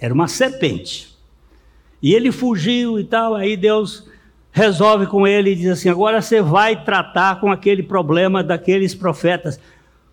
era 0.00 0.12
uma 0.14 0.26
serpente. 0.26 1.16
E 2.02 2.14
ele 2.14 2.32
fugiu 2.32 2.98
e 2.98 3.04
tal, 3.04 3.34
aí 3.34 3.56
Deus 3.56 4.08
resolve 4.50 5.06
com 5.06 5.26
ele 5.26 5.50
e 5.50 5.56
diz 5.56 5.70
assim: 5.70 5.88
agora 5.88 6.22
você 6.22 6.40
vai 6.40 6.82
tratar 6.84 7.40
com 7.40 7.52
aquele 7.52 7.82
problema 7.82 8.42
daqueles 8.42 8.94
profetas. 8.94 9.60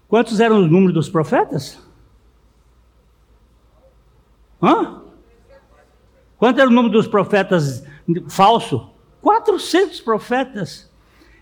Quantos 0.08 0.40
eram 0.40 0.58
o 0.58 0.68
número 0.68 0.94
dos 0.94 1.10
profetas? 1.10 1.80
Hã? 4.62 5.02
Quanto 6.38 6.60
era 6.60 6.70
o 6.70 6.74
número 6.74 6.94
dos 6.94 7.08
profetas 7.08 7.84
falso? 8.30 8.90
400 9.22 10.00
profetas. 10.02 10.90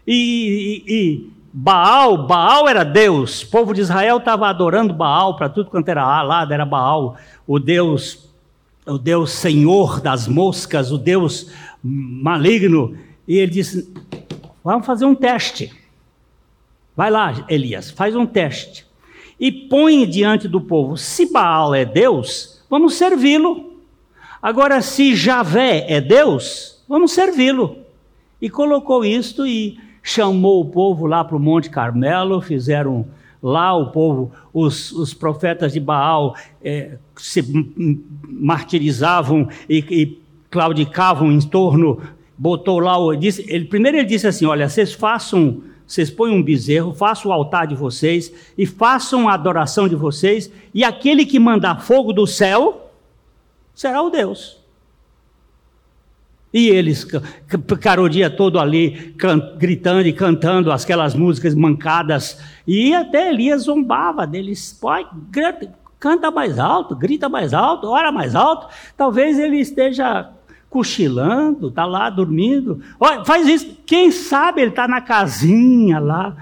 E, 0.08 0.84
e, 0.88 0.94
e, 0.94 1.34
Baal, 1.54 2.26
Baal 2.26 2.68
era 2.68 2.84
Deus. 2.84 3.44
O 3.44 3.50
povo 3.50 3.74
de 3.74 3.82
Israel 3.82 4.18
estava 4.18 4.48
adorando 4.48 4.94
Baal 4.94 5.36
para 5.36 5.50
tudo 5.50 5.70
quanto 5.70 5.90
era 5.90 6.22
lado, 6.24 6.54
era 6.54 6.66
Baal, 6.66 7.18
o 7.46 7.60
Deus, 7.60 8.30
o 8.86 8.98
Deus 8.98 9.32
Senhor 9.32 10.00
das 10.00 10.28
moscas, 10.28 10.92
o 10.92 10.98
Deus 10.98 11.52
maligno. 11.84 12.98
E 13.28 13.38
ele 13.38 13.52
disse: 13.52 13.92
Vamos 14.64 14.86
fazer 14.86 15.06
um 15.06 15.16
teste. 15.16 15.72
Vai 16.96 17.12
lá, 17.12 17.46
Elias, 17.50 17.92
faz 17.92 18.16
um 18.16 18.26
teste. 18.26 18.86
E 19.40 19.52
põe 19.52 20.08
diante 20.08 20.48
do 20.48 20.62
povo: 20.62 20.98
se 20.98 21.32
Baal 21.32 21.76
é 21.76 21.86
Deus, 21.86 22.64
vamos 22.70 22.96
servi-lo. 22.96 23.74
Agora, 24.42 24.82
se 24.82 25.16
Javé 25.16 25.86
é 25.88 26.00
Deus, 26.00 26.84
vamos 26.88 27.12
servi-lo. 27.12 27.78
E 28.42 28.50
colocou 28.50 29.04
isto 29.04 29.46
e 29.46 29.80
chamou 30.04 30.62
o 30.62 30.70
povo 30.70 31.08
lá 31.08 31.24
para 31.24 31.36
o 31.36 31.40
Monte 31.40 31.70
Carmelo, 31.70 32.40
fizeram 32.40 33.08
lá 33.46 33.78
o 33.78 33.92
povo, 33.92 34.32
os, 34.52 34.92
os 34.92 35.14
profetas 35.14 35.72
de 35.72 35.80
Baal 35.80 36.36
é, 36.64 36.98
se 37.16 37.44
martirizavam 38.28 39.48
e, 39.70 39.86
e 39.88 40.20
claudicavam 40.50 41.32
em 41.32 41.40
torno, 41.40 42.02
botou 42.36 42.80
lá, 42.80 42.96
disse, 43.16 43.46
ele, 43.48 43.66
primeiro 43.66 43.98
ele 43.98 44.08
disse 44.08 44.26
assim, 44.26 44.48
olha, 44.48 44.68
vocês 44.68 44.94
façam, 44.94 45.62
vocês 45.86 46.10
põem 46.10 46.34
um 46.34 46.42
bezerro, 46.42 46.92
façam 46.96 47.30
o 47.30 47.34
altar 47.36 47.68
de 47.68 47.76
vocês 47.76 48.34
e 48.58 48.66
façam 48.66 49.30
a 49.30 49.36
adoração 49.36 49.88
de 49.88 49.96
vocês, 49.96 50.52
e 50.74 50.84
aquele 50.84 51.24
que 51.24 51.38
mandar 51.38 51.84
fogo 51.84 52.12
do 52.12 52.26
céu, 52.26 52.92
será 53.76 54.02
o 54.02 54.10
Deus. 54.10 54.65
E 56.56 56.70
eles 56.70 57.06
ficaram 57.68 58.04
o 58.04 58.10
dia 58.10 58.30
todo 58.30 58.58
ali 58.58 59.14
gritando 59.58 60.08
e 60.08 60.14
cantando 60.14 60.72
aquelas 60.72 61.14
músicas 61.14 61.54
mancadas. 61.54 62.42
E 62.66 62.96
até 62.96 63.28
Elias 63.28 63.64
zombava 63.64 64.26
deles. 64.26 64.72
Pai, 64.82 65.06
canta 66.00 66.32
mais 66.32 66.58
alto, 66.58 66.96
grita 66.96 67.28
mais 67.28 67.54
alto, 67.54 67.88
ora 67.88 68.10
mais 68.10 68.36
alto. 68.36 68.74
Talvez 68.96 69.38
ele 69.38 69.58
esteja 69.58 70.30
cochilando, 70.70 71.68
está 71.68 71.86
lá 71.86 72.10
dormindo. 72.10 72.82
Olha, 73.02 73.26
faz 73.26 73.50
isso. 73.50 73.78
Quem 73.86 74.10
sabe 74.10 74.62
ele 74.62 74.70
está 74.70 74.88
na 74.88 75.02
casinha 75.02 76.00
lá, 76.00 76.38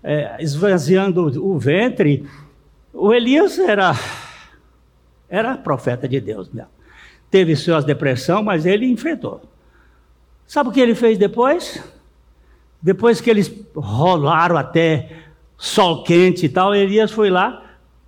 é, 0.00 0.36
esvaziando 0.38 1.44
o 1.44 1.58
ventre. 1.58 2.24
O 2.94 3.12
Elias 3.12 3.58
era, 3.58 3.96
era 5.28 5.56
profeta 5.56 6.06
de 6.06 6.20
Deus 6.20 6.48
teve 7.32 7.56
suas 7.56 7.84
depressão, 7.84 8.44
mas 8.44 8.64
ele 8.64 8.86
enfrentou. 8.86 9.42
Sabe 10.46 10.68
o 10.68 10.72
que 10.72 10.80
ele 10.80 10.94
fez 10.94 11.18
depois? 11.18 11.82
Depois 12.80 13.20
que 13.20 13.28
eles 13.30 13.52
rolaram 13.74 14.56
até 14.56 15.24
sol 15.56 16.04
quente 16.04 16.46
e 16.46 16.48
tal, 16.48 16.74
Elias 16.74 17.10
foi 17.10 17.30
lá, 17.30 17.62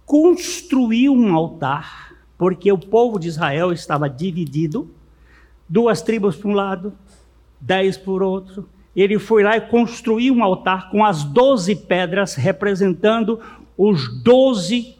construiu 0.05 1.13
um 1.13 1.35
altar, 1.35 2.15
porque 2.37 2.71
o 2.71 2.79
povo 2.79 3.19
de 3.19 3.29
Israel 3.29 3.73
estava 3.73 4.09
dividido, 4.09 4.91
duas 5.69 6.01
tribos 6.03 6.37
para 6.37 6.49
um 6.49 6.55
lado, 6.55 6.93
dez 7.61 7.97
por 7.97 8.23
outro. 8.23 8.69
Ele 8.95 9.19
foi 9.19 9.43
lá 9.43 9.57
e 9.57 9.61
construiu 9.61 10.35
um 10.35 10.45
altar 10.45 10.91
com 10.91 11.05
as 11.05 11.25
doze 11.25 11.75
pedras 11.75 12.35
representando 12.35 13.41
os 13.77 14.23
doze, 14.23 14.97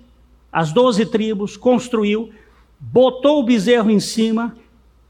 as 0.53 0.73
doze 0.73 1.07
tribos, 1.07 1.57
construiu 1.57 2.33
botou 2.79 3.41
o 3.41 3.43
bezerro 3.43 3.91
em 3.91 4.01
cima, 4.01 4.57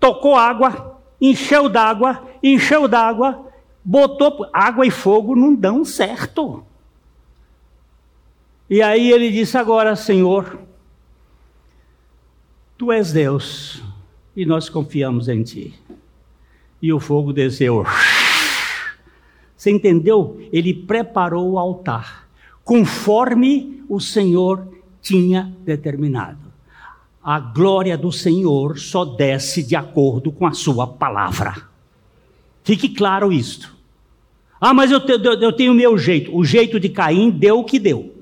tocou 0.00 0.34
água, 0.34 0.87
encheu 1.20 1.68
d'água, 1.68 2.26
encheu 2.42 2.86
d'água, 2.86 3.46
botou 3.84 4.48
água 4.52 4.86
e 4.86 4.90
fogo 4.90 5.34
não 5.34 5.54
dão 5.54 5.84
certo. 5.84 6.64
E 8.68 8.82
aí 8.82 9.10
ele 9.10 9.30
disse: 9.30 9.56
Agora, 9.56 9.96
Senhor, 9.96 10.58
tu 12.76 12.92
és 12.92 13.12
Deus 13.12 13.82
e 14.36 14.44
nós 14.44 14.68
confiamos 14.68 15.28
em 15.28 15.42
ti. 15.42 15.74
E 16.80 16.92
o 16.92 17.00
fogo 17.00 17.32
desceu. 17.32 17.84
Você 19.56 19.70
entendeu? 19.70 20.40
Ele 20.52 20.72
preparou 20.72 21.52
o 21.52 21.58
altar 21.58 22.28
conforme 22.62 23.82
o 23.88 23.98
Senhor 23.98 24.68
tinha 25.00 25.52
determinado 25.64 26.47
a 27.22 27.40
glória 27.40 27.96
do 27.96 28.12
Senhor 28.12 28.78
só 28.78 29.04
desce 29.04 29.62
de 29.62 29.76
acordo 29.76 30.30
com 30.30 30.46
a 30.46 30.52
sua 30.52 30.86
palavra. 30.86 31.68
Fique 32.64 32.88
claro 32.88 33.32
isto. 33.32 33.76
Ah, 34.60 34.74
mas 34.74 34.90
eu, 34.90 35.00
te, 35.00 35.12
eu, 35.12 35.40
eu 35.40 35.52
tenho 35.52 35.72
o 35.72 35.74
meu 35.74 35.96
jeito. 35.96 36.36
O 36.36 36.44
jeito 36.44 36.78
de 36.80 36.88
Caim 36.88 37.30
deu 37.30 37.60
o 37.60 37.64
que 37.64 37.78
deu. 37.78 38.14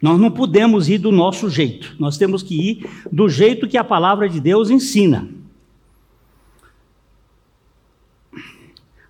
Nós 0.00 0.20
não 0.20 0.30
podemos 0.30 0.88
ir 0.88 0.98
do 0.98 1.10
nosso 1.10 1.48
jeito. 1.48 1.94
Nós 1.98 2.18
temos 2.18 2.42
que 2.42 2.54
ir 2.54 2.90
do 3.10 3.28
jeito 3.28 3.66
que 3.66 3.78
a 3.78 3.84
palavra 3.84 4.28
de 4.28 4.40
Deus 4.40 4.70
ensina. 4.70 5.28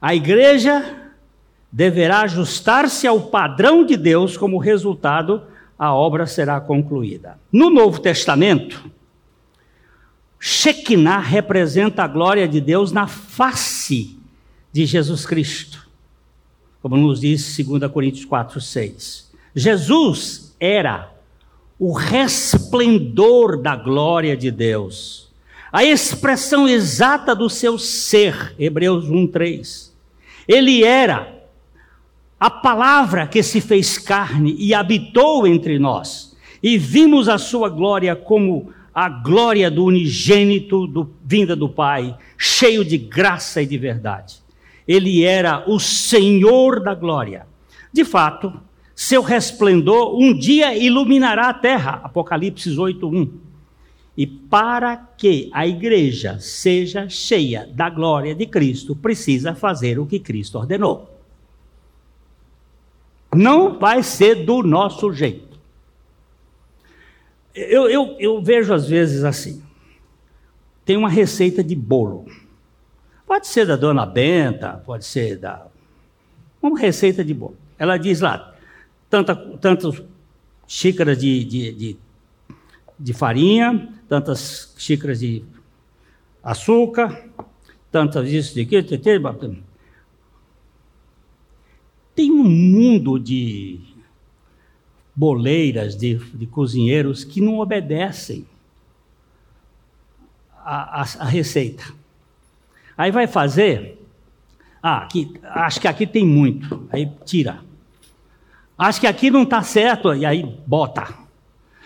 A 0.01 0.15
igreja 0.15 1.11
deverá 1.73 2.21
ajustar-se 2.21 3.07
ao 3.07 3.23
padrão 3.23 3.85
de 3.85 3.97
Deus 3.97 4.37
como 4.37 4.59
resultado 4.59 5.43
a 5.79 5.95
obra 5.95 6.27
será 6.27 6.61
concluída. 6.61 7.39
No 7.53 7.71
Novo 7.71 8.01
Testamento, 8.01 8.91
Shekinah 10.41 11.19
representa 11.19 12.05
a 12.05 12.09
glória 12.09 12.47
de 12.47 12.61
Deus 12.61 12.93
na 12.93 13.07
face 13.07 14.19
de 14.73 14.87
Jesus 14.87 15.27
Cristo, 15.27 15.89
como 16.81 16.97
nos 16.97 17.21
diz 17.21 17.57
2 17.57 17.91
Coríntios 17.91 18.25
4, 18.25 18.61
6. 18.61 19.33
Jesus 19.55 20.55
era 20.61 21.13
o 21.79 21.93
resplendor 21.93 23.61
da 23.61 23.77
glória 23.77 24.37
de 24.37 24.51
Deus, 24.51 25.31
a 25.73 25.85
expressão 25.85 26.67
exata 26.67 27.35
do 27.35 27.51
seu 27.51 27.79
ser, 27.79 28.55
Hebreus 28.59 29.09
1, 29.11 29.27
3. 29.27 29.95
Ele 30.49 30.85
era 30.85 31.36
a 32.39 32.51
palavra 32.51 33.27
que 33.27 33.43
se 33.43 33.61
fez 33.61 33.99
carne 33.99 34.55
e 34.59 34.75
habitou 34.75 35.47
entre 35.47 35.79
nós, 35.79 36.37
e 36.63 36.77
vimos 36.77 37.29
a 37.29 37.39
sua 37.39 37.69
glória 37.69 38.15
como 38.15 38.71
a 38.95 39.09
glória 39.09 39.71
do 39.71 39.85
unigênito 39.85 40.87
do, 40.87 41.11
vinda 41.25 41.55
do 41.55 41.69
Pai, 41.69 42.17
cheio 42.37 42.85
de 42.85 42.97
graça 42.97 43.63
e 43.63 43.67
de 43.67 43.77
verdade. 43.77 44.37
Ele 44.87 45.23
era 45.23 45.65
o 45.67 45.79
Senhor 45.79 46.81
da 46.81 46.95
glória. 46.95 47.47
De 47.93 48.05
fato, 48.05 48.53
seu 48.95 49.23
resplendor 49.23 50.19
um 50.19 50.33
dia 50.33 50.77
iluminará 50.77 51.49
a 51.49 51.55
terra. 51.55 52.01
Apocalipse 52.05 52.71
8:1. 52.71 53.31
E 54.17 54.27
para 54.27 54.97
que 54.97 55.51
a 55.53 55.67
igreja 55.67 56.39
seja 56.41 57.07
cheia 57.07 57.69
da 57.71 57.91
glória 57.91 58.35
de 58.35 58.47
Cristo, 58.47 58.97
precisa 58.97 59.55
fazer 59.55 59.99
o 59.99 60.07
que 60.07 60.19
Cristo 60.19 60.59
ordenou. 60.59 61.16
Não 63.37 63.79
vai 63.79 64.03
ser 64.03 64.47
do 64.47 64.63
nosso 64.63 65.13
jeito. 65.13 65.59
Eu, 67.55 67.89
eu, 67.89 68.17
eu 68.19 68.43
vejo 68.43 68.73
às 68.73 68.89
vezes 68.89 69.25
assim: 69.25 69.63
tem 70.85 70.97
uma 70.97 71.09
receita 71.09 71.63
de 71.63 71.75
bolo. 71.75 72.27
Pode 73.27 73.47
ser 73.47 73.67
da 73.67 73.77
dona 73.77 74.07
Benta, 74.07 74.83
pode 74.85 75.05
ser 75.05 75.37
da. 75.37 75.67
Uma 76.63 76.79
receita 76.79 77.25
de 77.25 77.35
bolo. 77.35 77.57
Ela 77.79 77.97
diz 77.97 78.21
lá: 78.21 78.55
tanta, 79.11 79.35
tantas 79.35 80.03
xícaras 80.67 81.19
de, 81.19 81.45
de, 81.45 81.73
de, 81.73 81.97
de 82.99 83.13
farinha, 83.13 83.93
tantas 84.09 84.75
xícaras 84.79 85.21
de 85.21 85.45
açúcar, 86.43 87.25
tantas 87.91 88.29
isso 88.31 88.55
de 88.55 88.63
aquilo, 88.63 89.66
tem 92.17 92.33
um 92.33 92.43
mundo 92.43 93.21
de 93.21 93.79
boleiras, 95.15 95.95
de, 95.95 96.17
de 96.17 96.47
cozinheiros 96.47 97.23
que 97.23 97.43
não 97.43 97.59
obedecem 97.59 98.47
a, 100.65 101.03
a, 101.03 101.07
a, 101.21 101.25
receita. 101.27 101.85
Aí 102.97 103.11
vai 103.11 103.27
fazer, 103.27 104.03
ah, 104.83 104.99
aqui, 104.99 105.35
acho 105.43 105.81
que 105.81 105.87
aqui 105.87 106.07
tem 106.07 106.27
muito, 106.27 106.89
aí 106.91 107.11
tira. 107.27 107.61
Acho 108.79 109.01
que 109.01 109.07
aqui 109.07 109.31
não 109.31 109.43
está 109.43 109.63
certo, 109.63 110.15
e 110.15 110.25
aí 110.25 110.43
bota. 110.67 111.15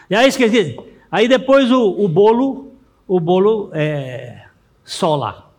E 0.08 0.14
aí 0.14 0.28
esqueci. 0.28 0.78
Aí 1.10 1.26
depois 1.26 1.70
o, 1.72 2.04
o 2.04 2.08
bolo, 2.08 2.72
o 3.06 3.18
bolo 3.18 3.70
é, 3.72 4.44
sola. 4.84 5.50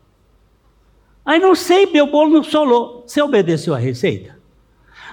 Aí 1.25 1.39
não 1.39 1.55
sei, 1.55 1.85
meu 1.85 2.07
bolo 2.07 2.31
não 2.31 2.43
solou. 2.43 3.03
Você 3.05 3.21
obedeceu 3.21 3.75
a 3.75 3.77
receita? 3.77 4.40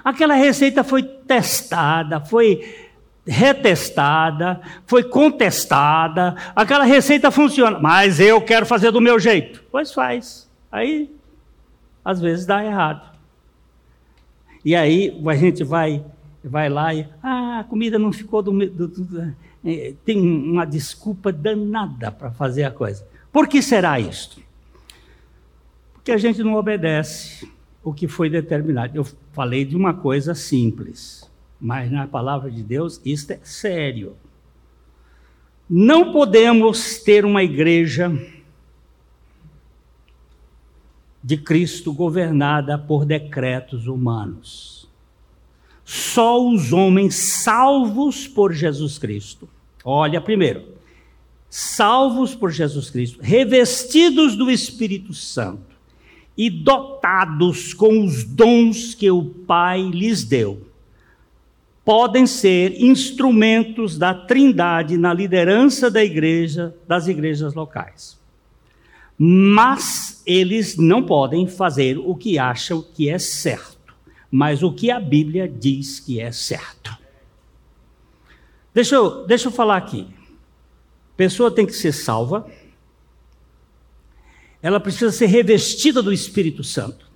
Aquela 0.09 0.33
receita 0.33 0.83
foi 0.83 1.03
testada, 1.03 2.19
foi 2.19 2.87
retestada, 3.27 4.59
foi 4.87 5.05
contestada. 5.05 6.35
Aquela 6.57 6.85
receita 6.85 7.31
funciona, 7.31 7.79
mas 7.79 8.19
eu 8.19 8.41
quero 8.41 8.65
fazer 8.65 8.91
do 8.91 9.03
meu 9.03 9.21
jeito. 9.21 9.63
Pois 9.71 9.93
faz. 9.93 10.51
Aí, 10.73 11.15
às 12.03 12.23
vezes 12.23 12.47
dá 12.47 12.65
errado. 12.65 13.07
E 14.65 14.75
aí 14.75 15.15
a 15.27 15.35
gente 15.35 15.63
vai, 15.63 16.03
vai 16.43 16.71
lá 16.71 16.95
e, 16.95 17.07
ah, 17.23 17.59
a 17.61 17.65
comida 17.65 17.99
não 17.99 18.11
ficou 18.11 18.43
do, 18.43 18.51
do, 18.67 18.89
do 18.89 19.35
é, 19.63 19.93
tem 20.07 20.19
uma 20.19 20.65
desculpa 20.65 21.31
danada 21.31 22.11
para 22.11 22.31
fazer 22.31 22.65
a 22.65 22.71
coisa. 22.71 23.07
Por 23.31 23.47
que 23.47 23.61
será 23.61 24.01
isto? 24.01 24.41
Porque 25.93 26.13
a 26.13 26.17
gente 26.17 26.43
não 26.43 26.55
obedece 26.55 27.58
o 27.83 27.93
que 27.93 28.09
foi 28.09 28.29
determinado. 28.29 28.97
Eu 28.97 29.07
falei 29.33 29.65
de 29.65 29.77
uma 29.77 29.95
coisa 29.95 30.35
simples, 30.35 31.31
mas 31.61 31.91
na 31.91 32.07
palavra 32.07 32.51
de 32.51 32.63
Deus 32.63 33.01
isto 33.05 33.33
é 33.33 33.41
sério. 33.43 34.17
Não 35.69 36.13
podemos 36.13 36.99
ter 36.99 37.25
uma 37.25 37.43
igreja 37.43 38.11
de 41.23 41.37
Cristo 41.37 41.93
governada 41.93 42.79
por 42.79 43.05
decretos 43.05 43.87
humanos. 43.87 44.89
Só 45.85 46.47
os 46.47 46.73
homens 46.73 47.15
salvos 47.15 48.27
por 48.27 48.53
Jesus 48.53 48.99
Cristo. 48.99 49.49
Olha, 49.85 50.21
primeiro, 50.21 50.75
salvos 51.49 52.35
por 52.35 52.51
Jesus 52.51 52.91
Cristo, 52.91 53.19
revestidos 53.23 54.37
do 54.37 54.51
Espírito 54.51 55.13
Santo 55.13 55.68
e 56.39 56.49
dotados 56.49 57.75
com 57.75 58.05
os 58.05 58.23
dons 58.23 58.95
que 58.95 59.11
o 59.11 59.25
Pai 59.25 59.83
lhes 59.83 60.23
deu, 60.23 60.69
podem 61.85 62.29
ser 62.29 62.81
instrumentos 62.81 63.99
da 63.99 64.15
Trindade 64.15 64.97
na 64.97 65.13
liderança 65.13 65.91
da 65.91 66.05
igreja, 66.05 66.77
das 66.87 67.09
igrejas 67.09 67.55
locais. 67.55 68.17
Mas 69.19 70.23
eles 70.25 70.77
não 70.77 71.03
podem 71.03 71.49
fazer 71.49 71.99
o 71.99 72.15
que 72.15 72.39
acham 72.39 72.81
que 72.81 73.09
é 73.09 73.19
certo, 73.19 73.97
mas 74.31 74.63
o 74.63 74.73
que 74.73 74.93
a 74.93 75.01
Bíblia 75.01 75.49
diz 75.49 75.99
que 75.99 76.21
é 76.21 76.31
certo. 76.31 76.97
Deixa 78.73 78.95
eu, 78.95 79.27
deixa 79.27 79.49
eu 79.49 79.53
falar 79.53 79.77
aqui. 79.77 80.07
Pessoa 81.17 81.51
tem 81.51 81.67
que 81.67 81.73
ser 81.73 81.91
salva, 81.91 82.47
ela 84.61 84.81
precisa 84.81 85.13
ser 85.13 85.27
revestida 85.27 86.03
do 86.03 86.13
Espírito 86.13 86.65
Santo. 86.65 87.07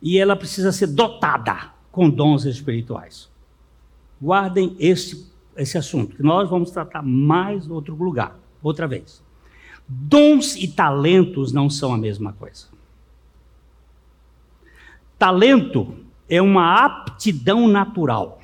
E 0.00 0.18
ela 0.18 0.36
precisa 0.36 0.72
ser 0.72 0.88
dotada 0.88 1.72
com 1.90 2.08
dons 2.08 2.44
espirituais. 2.44 3.30
Guardem 4.20 4.76
esse, 4.78 5.30
esse 5.56 5.76
assunto, 5.76 6.16
que 6.16 6.22
nós 6.22 6.48
vamos 6.48 6.70
tratar 6.70 7.02
mais 7.02 7.66
em 7.66 7.70
outro 7.70 7.94
lugar, 7.94 8.38
outra 8.62 8.86
vez. 8.86 9.22
Dons 9.88 10.56
e 10.56 10.68
talentos 10.68 11.52
não 11.52 11.68
são 11.68 11.92
a 11.92 11.98
mesma 11.98 12.32
coisa. 12.32 12.66
Talento 15.18 15.96
é 16.28 16.40
uma 16.42 16.84
aptidão 16.84 17.68
natural, 17.68 18.40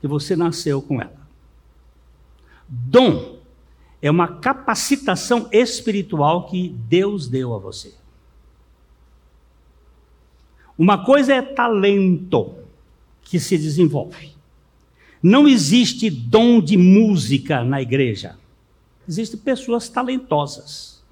que 0.00 0.06
você 0.06 0.34
nasceu 0.34 0.82
com 0.82 1.00
ela. 1.00 1.20
Dom 2.68 3.39
é 4.02 4.10
uma 4.10 4.28
capacitação 4.28 5.48
espiritual 5.52 6.46
que 6.46 6.68
Deus 6.88 7.28
deu 7.28 7.54
a 7.54 7.58
você. 7.58 7.94
Uma 10.78 11.04
coisa 11.04 11.34
é 11.34 11.42
talento 11.42 12.54
que 13.22 13.38
se 13.38 13.58
desenvolve. 13.58 14.30
Não 15.22 15.46
existe 15.46 16.08
dom 16.08 16.62
de 16.62 16.78
música 16.78 17.62
na 17.62 17.82
igreja. 17.82 18.38
Existem 19.06 19.38
pessoas 19.38 19.90
talentosas. 19.90 21.02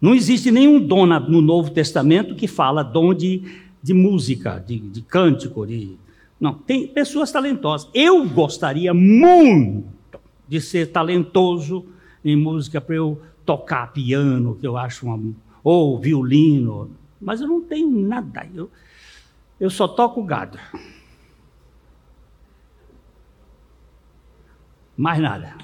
Não 0.00 0.14
existe 0.14 0.50
nenhum 0.50 0.80
dom 0.80 1.04
no 1.06 1.42
Novo 1.42 1.70
Testamento 1.70 2.34
que 2.34 2.46
fala 2.46 2.82
dom 2.82 3.12
de, 3.12 3.42
de 3.82 3.92
música, 3.92 4.58
de, 4.66 4.78
de 4.78 5.02
cântico, 5.02 5.66
de. 5.66 5.96
Não, 6.40 6.54
tem 6.54 6.86
pessoas 6.86 7.30
talentosas. 7.30 7.90
Eu 7.92 8.26
gostaria 8.26 8.94
muito 8.94 9.95
de 10.48 10.60
ser 10.60 10.92
talentoso 10.92 11.86
em 12.24 12.36
música 12.36 12.80
para 12.80 12.94
eu 12.96 13.20
tocar 13.44 13.92
piano, 13.92 14.56
que 14.56 14.66
eu 14.66 14.76
acho 14.76 15.06
uma, 15.06 15.34
ou 15.62 15.98
violino, 15.98 16.90
mas 17.20 17.40
eu 17.40 17.48
não 17.48 17.60
tenho 17.62 17.90
nada. 17.90 18.48
Eu, 18.54 18.70
eu 19.58 19.70
só 19.70 19.88
toco 19.88 20.22
gado. 20.22 20.58
Mais 24.96 25.20
nada. 25.20 25.54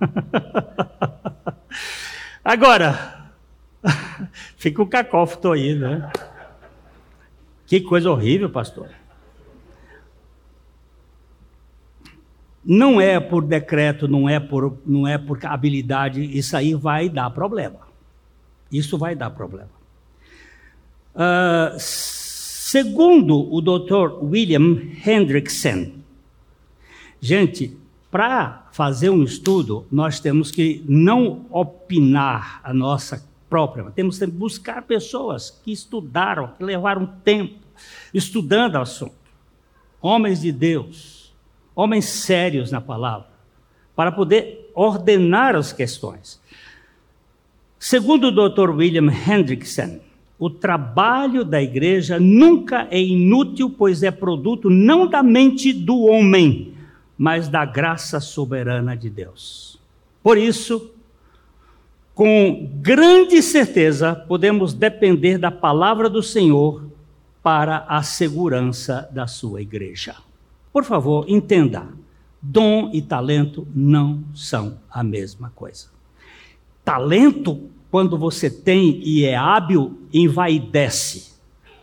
Agora, 2.44 3.32
fica 4.56 4.82
o 4.82 4.86
cacófono 4.86 5.52
aí, 5.52 5.74
né? 5.74 6.10
Que 7.66 7.80
coisa 7.80 8.10
horrível, 8.10 8.50
pastor. 8.50 8.88
Não 12.72 13.00
é 13.00 13.18
por 13.18 13.44
decreto, 13.44 14.06
não 14.06 14.28
é 14.28 14.38
por, 14.38 14.78
não 14.86 15.04
é 15.04 15.18
por 15.18 15.44
habilidade, 15.44 16.22
isso 16.22 16.56
aí 16.56 16.72
vai 16.72 17.08
dar 17.08 17.28
problema. 17.30 17.80
Isso 18.70 18.96
vai 18.96 19.16
dar 19.16 19.30
problema. 19.30 19.70
Uh, 21.12 21.74
segundo 21.80 23.52
o 23.52 23.60
Dr. 23.60 24.22
William 24.22 24.80
Hendrickson, 25.04 25.94
gente, 27.20 27.76
para 28.08 28.68
fazer 28.70 29.10
um 29.10 29.24
estudo, 29.24 29.84
nós 29.90 30.20
temos 30.20 30.52
que 30.52 30.84
não 30.88 31.46
opinar 31.50 32.60
a 32.62 32.72
nossa 32.72 33.28
própria, 33.48 33.90
temos 33.90 34.16
que 34.16 34.26
buscar 34.26 34.82
pessoas 34.82 35.50
que 35.64 35.72
estudaram, 35.72 36.52
que 36.56 36.62
levaram 36.62 37.04
tempo 37.24 37.58
estudando 38.14 38.76
o 38.76 38.82
assunto. 38.82 39.18
Homens 40.00 40.40
de 40.40 40.52
Deus, 40.52 41.19
homens 41.74 42.06
sérios 42.06 42.70
na 42.70 42.80
palavra, 42.80 43.28
para 43.94 44.12
poder 44.12 44.70
ordenar 44.74 45.54
as 45.56 45.72
questões. 45.72 46.40
Segundo 47.78 48.28
o 48.28 48.50
Dr. 48.50 48.70
William 48.70 49.10
Hendrickson, 49.10 50.00
o 50.38 50.48
trabalho 50.48 51.44
da 51.44 51.62
igreja 51.62 52.18
nunca 52.18 52.88
é 52.90 53.00
inútil, 53.00 53.68
pois 53.70 54.02
é 54.02 54.10
produto 54.10 54.70
não 54.70 55.06
da 55.06 55.22
mente 55.22 55.72
do 55.72 56.00
homem, 56.00 56.74
mas 57.16 57.48
da 57.48 57.64
graça 57.64 58.20
soberana 58.20 58.96
de 58.96 59.10
Deus. 59.10 59.78
Por 60.22 60.38
isso, 60.38 60.94
com 62.14 62.70
grande 62.80 63.42
certeza, 63.42 64.14
podemos 64.14 64.72
depender 64.72 65.36
da 65.36 65.50
palavra 65.50 66.08
do 66.08 66.22
Senhor 66.22 66.84
para 67.42 67.84
a 67.88 68.02
segurança 68.02 69.08
da 69.12 69.26
sua 69.26 69.62
igreja. 69.62 70.16
Por 70.72 70.84
favor, 70.84 71.24
entenda: 71.28 71.88
dom 72.40 72.90
e 72.92 73.02
talento 73.02 73.66
não 73.74 74.24
são 74.34 74.78
a 74.90 75.02
mesma 75.02 75.50
coisa. 75.50 75.88
Talento, 76.84 77.68
quando 77.90 78.16
você 78.16 78.48
tem 78.50 79.00
e 79.02 79.24
é 79.24 79.36
hábil, 79.36 79.98
envaidece. 80.12 81.30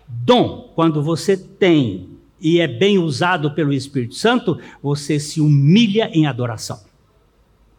Dom, 0.08 0.72
quando 0.74 1.04
você 1.04 1.36
tem 1.36 2.10
e 2.40 2.60
é 2.60 2.68
bem 2.68 2.98
usado 2.98 3.52
pelo 3.52 3.74
Espírito 3.74 4.16
Santo, 4.16 4.60
você 4.82 5.20
se 5.20 5.42
humilha 5.42 6.10
em 6.14 6.26
adoração. 6.26 6.80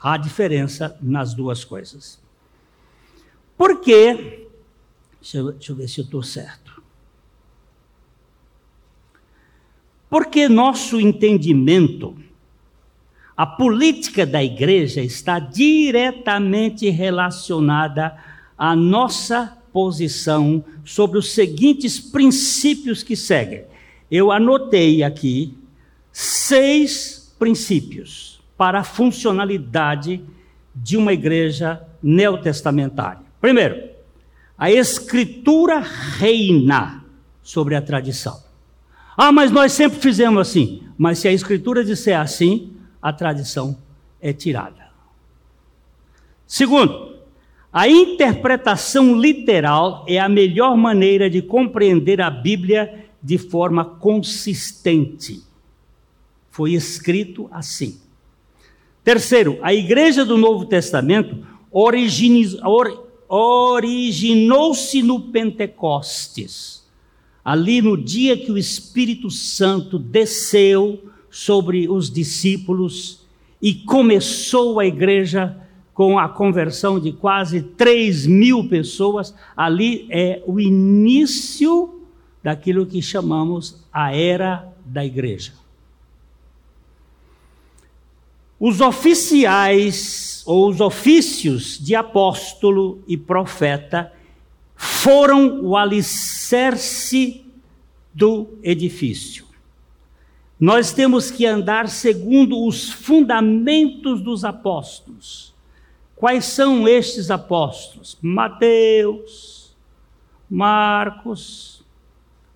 Há 0.00 0.16
diferença 0.16 0.96
nas 1.00 1.34
duas 1.34 1.64
coisas. 1.64 2.20
Por 3.56 3.80
quê? 3.80 4.46
Deixa 5.20 5.38
eu, 5.38 5.52
deixa 5.52 5.72
eu 5.72 5.76
ver 5.76 5.88
se 5.88 6.00
eu 6.00 6.04
estou 6.04 6.22
certo. 6.22 6.67
Porque 10.08 10.48
nosso 10.48 11.00
entendimento, 11.00 12.16
a 13.36 13.46
política 13.46 14.24
da 14.24 14.42
igreja 14.42 15.02
está 15.02 15.38
diretamente 15.38 16.88
relacionada 16.88 18.16
à 18.56 18.74
nossa 18.74 19.56
posição 19.72 20.64
sobre 20.84 21.18
os 21.18 21.32
seguintes 21.32 22.00
princípios 22.00 23.02
que 23.02 23.14
seguem. 23.14 23.64
Eu 24.10 24.32
anotei 24.32 25.02
aqui 25.02 25.56
seis 26.10 27.34
princípios 27.38 28.40
para 28.56 28.80
a 28.80 28.84
funcionalidade 28.84 30.20
de 30.74 30.96
uma 30.96 31.12
igreja 31.12 31.80
neotestamentária. 32.02 33.22
Primeiro, 33.40 33.88
a 34.56 34.70
escritura 34.70 35.78
reina 35.78 37.04
sobre 37.42 37.76
a 37.76 37.82
tradição. 37.82 38.47
Ah, 39.20 39.32
mas 39.32 39.50
nós 39.50 39.72
sempre 39.72 39.98
fizemos 39.98 40.40
assim. 40.40 40.84
Mas 40.96 41.18
se 41.18 41.26
a 41.26 41.32
Escritura 41.32 41.84
disser 41.84 42.16
assim, 42.16 42.76
a 43.02 43.12
tradição 43.12 43.76
é 44.20 44.32
tirada. 44.32 44.86
Segundo, 46.46 47.16
a 47.72 47.88
interpretação 47.88 49.20
literal 49.20 50.04
é 50.06 50.20
a 50.20 50.28
melhor 50.28 50.76
maneira 50.76 51.28
de 51.28 51.42
compreender 51.42 52.20
a 52.20 52.30
Bíblia 52.30 53.06
de 53.20 53.38
forma 53.38 53.84
consistente. 53.84 55.42
Foi 56.48 56.74
escrito 56.74 57.48
assim. 57.50 58.00
Terceiro, 59.02 59.58
a 59.62 59.74
igreja 59.74 60.24
do 60.24 60.38
Novo 60.38 60.64
Testamento 60.64 61.44
originou-se 61.72 62.62
no 65.02 65.22
Pentecostes 65.32 66.77
ali 67.48 67.80
no 67.80 67.96
dia 67.96 68.36
que 68.36 68.52
o 68.52 68.58
Espírito 68.58 69.30
Santo 69.30 69.98
desceu 69.98 71.02
sobre 71.30 71.88
os 71.88 72.10
discípulos 72.10 73.26
e 73.60 73.72
começou 73.72 74.78
a 74.78 74.84
igreja 74.84 75.56
com 75.94 76.18
a 76.18 76.28
conversão 76.28 77.00
de 77.00 77.10
quase 77.10 77.62
3 77.62 78.26
mil 78.26 78.68
pessoas, 78.68 79.34
ali 79.56 80.06
é 80.10 80.42
o 80.46 80.60
início 80.60 82.02
daquilo 82.42 82.84
que 82.84 83.00
chamamos 83.00 83.82
a 83.90 84.14
era 84.14 84.70
da 84.84 85.02
igreja. 85.02 85.54
Os 88.60 88.82
oficiais 88.82 90.42
ou 90.44 90.68
os 90.68 90.82
ofícios 90.82 91.78
de 91.78 91.94
apóstolo 91.94 93.02
e 93.08 93.16
profeta 93.16 94.12
foram 94.80 95.60
o 95.60 95.76
alicerce 95.76 97.44
do 98.14 98.56
edifício. 98.62 99.44
Nós 100.58 100.92
temos 100.92 101.32
que 101.32 101.44
andar 101.44 101.88
segundo 101.88 102.64
os 102.64 102.88
fundamentos 102.88 104.20
dos 104.20 104.44
apóstolos. 104.44 105.52
Quais 106.14 106.44
são 106.44 106.86
estes 106.86 107.28
apóstolos? 107.28 108.16
Mateus, 108.22 109.76
Marcos. 110.48 111.84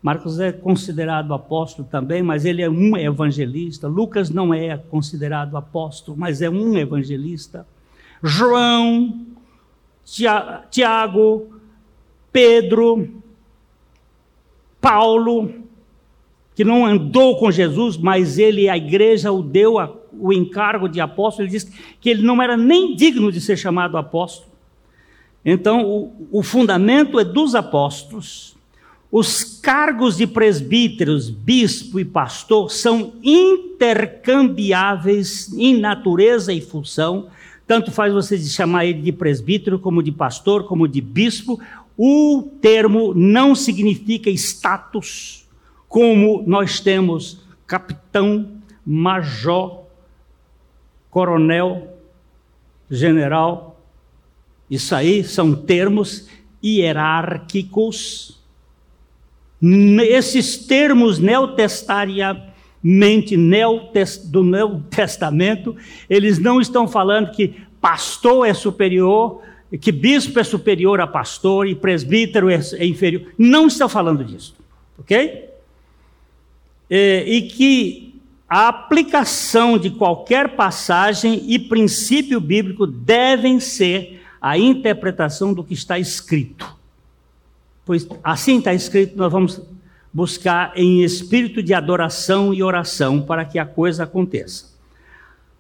Marcos 0.00 0.38
é 0.38 0.52
considerado 0.52 1.34
apóstolo 1.34 1.86
também, 1.88 2.22
mas 2.22 2.44
ele 2.44 2.62
é 2.62 2.70
um 2.70 2.96
evangelista. 2.96 3.88
Lucas 3.88 4.30
não 4.30 4.54
é 4.54 4.76
considerado 4.76 5.56
apóstolo, 5.56 6.16
mas 6.16 6.40
é 6.40 6.48
um 6.48 6.76
evangelista. 6.76 7.66
João, 8.22 9.26
Tiago, 10.70 11.51
Pedro, 12.32 13.22
Paulo, 14.80 15.52
que 16.54 16.64
não 16.64 16.86
andou 16.86 17.38
com 17.38 17.50
Jesus, 17.50 17.96
mas 17.96 18.38
ele, 18.38 18.68
a 18.68 18.76
igreja, 18.76 19.30
o 19.30 19.42
deu 19.42 19.78
a, 19.78 19.94
o 20.12 20.32
encargo 20.32 20.88
de 20.88 21.00
apóstolo, 21.00 21.46
ele 21.46 21.52
disse 21.52 21.72
que 22.00 22.10
ele 22.10 22.22
não 22.22 22.42
era 22.42 22.56
nem 22.56 22.94
digno 22.94 23.30
de 23.30 23.40
ser 23.40 23.56
chamado 23.56 23.96
apóstolo. 23.96 24.52
Então, 25.44 25.84
o, 25.84 26.28
o 26.30 26.42
fundamento 26.42 27.18
é 27.18 27.24
dos 27.24 27.54
apóstolos. 27.54 28.56
Os 29.10 29.44
cargos 29.44 30.16
de 30.16 30.26
presbíteros, 30.26 31.28
bispo 31.28 32.00
e 32.00 32.04
pastor 32.04 32.70
são 32.70 33.12
intercambiáveis 33.22 35.52
em 35.52 35.78
natureza 35.78 36.50
e 36.52 36.62
função. 36.62 37.26
Tanto 37.66 37.90
faz 37.90 38.12
você 38.12 38.38
chamar 38.38 38.86
ele 38.86 39.02
de 39.02 39.12
presbítero, 39.12 39.78
como 39.78 40.02
de 40.02 40.10
pastor, 40.10 40.64
como 40.64 40.88
de 40.88 41.00
bispo. 41.00 41.60
O 41.96 42.42
termo 42.60 43.14
não 43.14 43.54
significa 43.54 44.30
status, 44.30 45.46
como 45.88 46.42
nós 46.46 46.80
temos 46.80 47.42
capitão, 47.66 48.50
major, 48.84 49.82
coronel, 51.10 51.96
general. 52.90 53.80
Isso 54.70 54.94
aí 54.94 55.22
são 55.22 55.54
termos 55.54 56.28
hierárquicos. 56.64 58.40
Esses 60.00 60.58
termos 60.58 61.18
neotestariamente 61.18 63.36
do 64.30 64.42
Novo 64.42 64.80
Testamento, 64.90 65.76
eles 66.08 66.38
não 66.38 66.60
estão 66.60 66.88
falando 66.88 67.30
que 67.30 67.54
pastor 67.80 68.46
é 68.46 68.54
superior 68.54 69.42
que 69.78 69.90
bispo 69.90 70.38
é 70.38 70.44
superior 70.44 71.00
a 71.00 71.06
pastor 71.06 71.66
e 71.66 71.74
presbítero 71.74 72.50
é, 72.50 72.60
é 72.74 72.86
inferior. 72.86 73.32
Não 73.38 73.66
está 73.66 73.88
falando 73.88 74.24
disso, 74.24 74.54
ok? 74.98 75.48
É, 76.90 77.24
e 77.26 77.42
que 77.42 78.20
a 78.48 78.68
aplicação 78.68 79.78
de 79.78 79.88
qualquer 79.88 80.56
passagem 80.56 81.44
e 81.48 81.58
princípio 81.58 82.38
bíblico 82.38 82.86
devem 82.86 83.58
ser 83.58 84.22
a 84.40 84.58
interpretação 84.58 85.54
do 85.54 85.64
que 85.64 85.72
está 85.72 85.98
escrito. 85.98 86.76
Pois 87.84 88.06
assim 88.22 88.58
está 88.58 88.74
escrito, 88.74 89.16
nós 89.16 89.32
vamos 89.32 89.60
buscar 90.12 90.72
em 90.76 91.02
espírito 91.02 91.62
de 91.62 91.72
adoração 91.72 92.52
e 92.52 92.62
oração 92.62 93.22
para 93.22 93.44
que 93.44 93.58
a 93.58 93.64
coisa 93.64 94.04
aconteça. 94.04 94.71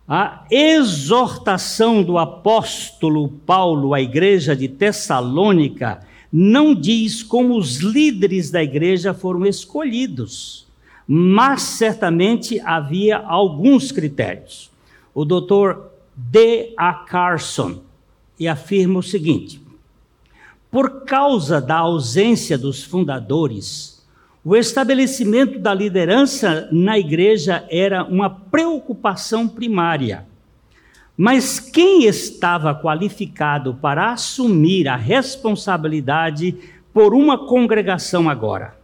A 0.08 0.44
exortação 0.50 2.02
do 2.02 2.18
apóstolo 2.18 3.28
Paulo 3.46 3.94
à 3.94 4.00
igreja 4.00 4.54
de 4.56 4.68
Tessalônica 4.68 6.04
não 6.32 6.74
diz 6.74 7.22
como 7.22 7.56
os 7.56 7.76
líderes 7.76 8.50
da 8.50 8.62
igreja 8.62 9.14
foram 9.14 9.46
escolhidos, 9.46 10.66
mas 11.06 11.62
certamente 11.62 12.58
havia 12.60 13.18
alguns 13.18 13.92
critérios. 13.92 14.70
O 15.14 15.24
doutor 15.24 15.90
D. 16.16 16.72
A. 16.76 16.92
Carson 16.92 17.80
afirma 18.48 18.98
o 18.98 19.02
seguinte: 19.02 19.60
Por 20.70 21.04
causa 21.04 21.60
da 21.60 21.78
ausência 21.78 22.58
dos 22.58 22.82
fundadores, 22.82 23.91
o 24.44 24.56
estabelecimento 24.56 25.58
da 25.58 25.72
liderança 25.72 26.68
na 26.72 26.98
igreja 26.98 27.64
era 27.70 28.02
uma 28.02 28.28
preocupação 28.28 29.48
primária. 29.48 30.26
Mas 31.16 31.60
quem 31.60 32.04
estava 32.04 32.74
qualificado 32.74 33.74
para 33.74 34.12
assumir 34.12 34.88
a 34.88 34.96
responsabilidade 34.96 36.56
por 36.92 37.14
uma 37.14 37.46
congregação 37.46 38.28
agora? 38.28 38.76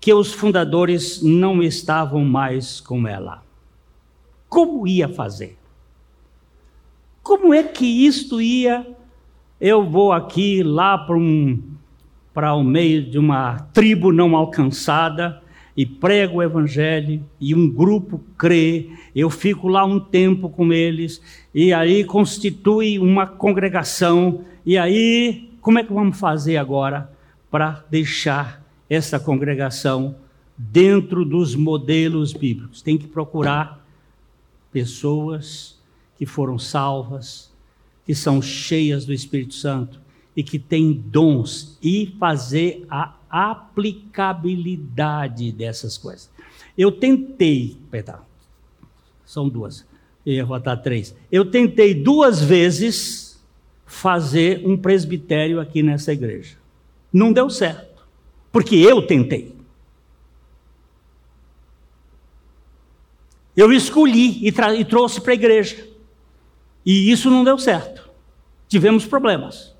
Que 0.00 0.14
os 0.14 0.32
fundadores 0.32 1.20
não 1.22 1.60
estavam 1.60 2.24
mais 2.24 2.80
com 2.80 3.08
ela. 3.08 3.42
Como 4.48 4.86
ia 4.86 5.08
fazer? 5.08 5.58
Como 7.20 7.52
é 7.52 7.64
que 7.64 7.86
isto 7.86 8.40
ia? 8.40 8.86
Eu 9.60 9.84
vou 9.84 10.12
aqui 10.12 10.62
lá 10.62 10.98
para 10.98 11.16
um 11.16 11.60
para 12.32 12.54
o 12.54 12.64
meio 12.64 13.02
de 13.02 13.18
uma 13.18 13.58
tribo 13.72 14.12
não 14.12 14.34
alcançada 14.36 15.42
e 15.76 15.86
prego 15.86 16.38
o 16.38 16.42
evangelho 16.42 17.24
e 17.40 17.54
um 17.54 17.68
grupo 17.68 18.20
crê, 18.36 18.90
eu 19.14 19.30
fico 19.30 19.68
lá 19.68 19.84
um 19.84 19.98
tempo 19.98 20.50
com 20.50 20.72
eles 20.72 21.22
e 21.54 21.72
aí 21.72 22.04
constitui 22.04 22.98
uma 22.98 23.26
congregação 23.26 24.44
e 24.64 24.76
aí 24.76 25.50
como 25.60 25.78
é 25.78 25.84
que 25.84 25.92
vamos 25.92 26.18
fazer 26.18 26.56
agora 26.56 27.10
para 27.50 27.84
deixar 27.90 28.62
essa 28.88 29.18
congregação 29.18 30.16
dentro 30.58 31.24
dos 31.24 31.54
modelos 31.54 32.32
bíblicos? 32.32 32.82
Tem 32.82 32.98
que 32.98 33.06
procurar 33.06 33.86
pessoas 34.72 35.80
que 36.18 36.26
foram 36.26 36.58
salvas, 36.58 37.52
que 38.04 38.14
são 38.14 38.42
cheias 38.42 39.04
do 39.04 39.12
Espírito 39.12 39.54
Santo 39.54 40.01
e 40.36 40.42
que 40.42 40.58
têm 40.58 40.92
dons 40.92 41.78
e 41.82 42.14
fazer 42.18 42.84
a 42.88 43.14
aplicabilidade 43.30 45.52
dessas 45.52 45.98
coisas. 45.98 46.30
Eu 46.76 46.92
tentei, 46.92 47.78
perdão, 47.90 48.20
são 49.24 49.48
duas, 49.48 49.86
eu 50.24 50.34
ia 50.34 50.46
três. 50.76 51.16
Eu 51.30 51.50
tentei 51.50 51.94
duas 51.94 52.42
vezes 52.42 53.42
fazer 53.86 54.66
um 54.66 54.76
presbitério 54.76 55.60
aqui 55.60 55.82
nessa 55.82 56.12
igreja. 56.12 56.56
Não 57.12 57.32
deu 57.32 57.50
certo, 57.50 58.06
porque 58.50 58.76
eu 58.76 59.06
tentei. 59.06 59.54
Eu 63.54 63.70
escolhi 63.70 64.46
e, 64.46 64.48
e 64.48 64.84
trouxe 64.84 65.20
para 65.20 65.32
a 65.32 65.34
igreja. 65.34 65.86
E 66.84 67.10
isso 67.10 67.30
não 67.30 67.44
deu 67.44 67.58
certo. 67.58 68.10
Tivemos 68.66 69.04
problemas. 69.04 69.71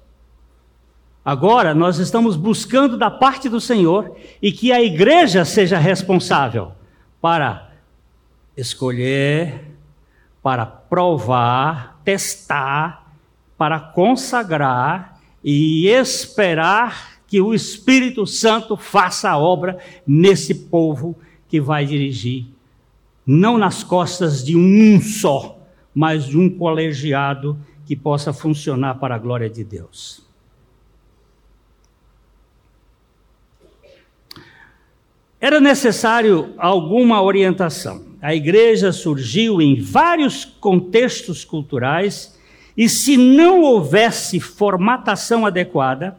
Agora 1.25 1.73
nós 1.73 1.99
estamos 1.99 2.35
buscando 2.35 2.99
da 2.99 3.11
parte 3.11 3.49
do 3.49 3.61
Senhor 3.61 4.17
e 4.41 4.51
que 4.51 4.73
a 4.73 4.83
igreja 4.83 5.45
seja 5.45 5.79
responsável 5.79 6.73
para 7.21 7.71
escolher, 8.57 9.73
para 10.43 10.67
provar, 10.67 12.01
testar, 12.05 13.15
para 13.57 13.79
consagrar 13.79 15.21
e 15.45 15.87
esperar 15.87 17.21
que 17.29 17.41
o 17.41 17.55
Espírito 17.55 18.27
Santo 18.27 18.77
faça 18.77 19.31
a 19.31 19.39
obra 19.39 19.79
nesse 20.05 20.55
povo 20.55 21.17
que 21.49 21.61
vai 21.61 21.87
dirigir, 21.87 22.47
não 23.25 23.57
nas 23.57 23.85
costas 23.85 24.45
de 24.45 24.57
um 24.57 25.01
só, 25.01 25.59
mas 25.95 26.25
de 26.25 26.37
um 26.37 26.51
colegiado 26.51 27.57
que 27.87 27.95
possa 27.95 28.33
funcionar 28.33 28.97
para 28.97 29.15
a 29.15 29.19
glória 29.19 29.49
de 29.49 29.63
Deus. 29.63 30.32
Era 35.42 35.59
necessário 35.59 36.55
alguma 36.57 37.20
orientação. 37.20 38.05
A 38.22 38.33
igreja 38.33 38.92
surgiu 38.92 39.61
em 39.61 39.81
vários 39.81 40.44
contextos 40.44 41.44
culturais 41.44 42.38
e, 42.76 42.88
se 42.88 43.16
não 43.16 43.61
houvesse 43.62 44.38
formatação 44.38 45.44
adequada, 45.44 46.16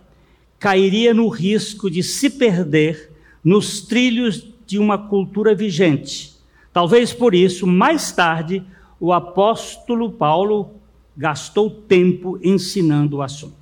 cairia 0.59 1.13
no 1.13 1.29
risco 1.29 1.89
de 1.89 2.03
se 2.03 2.31
perder 2.31 3.13
nos 3.41 3.79
trilhos 3.79 4.45
de 4.67 4.77
uma 4.77 4.97
cultura 4.97 5.55
vigente. 5.55 6.33
Talvez 6.73 7.13
por 7.13 7.33
isso, 7.33 7.65
mais 7.65 8.11
tarde, 8.11 8.61
o 8.99 9.13
apóstolo 9.13 10.11
Paulo 10.11 10.71
gastou 11.15 11.69
tempo 11.69 12.37
ensinando 12.43 13.17
o 13.17 13.21
assunto. 13.21 13.55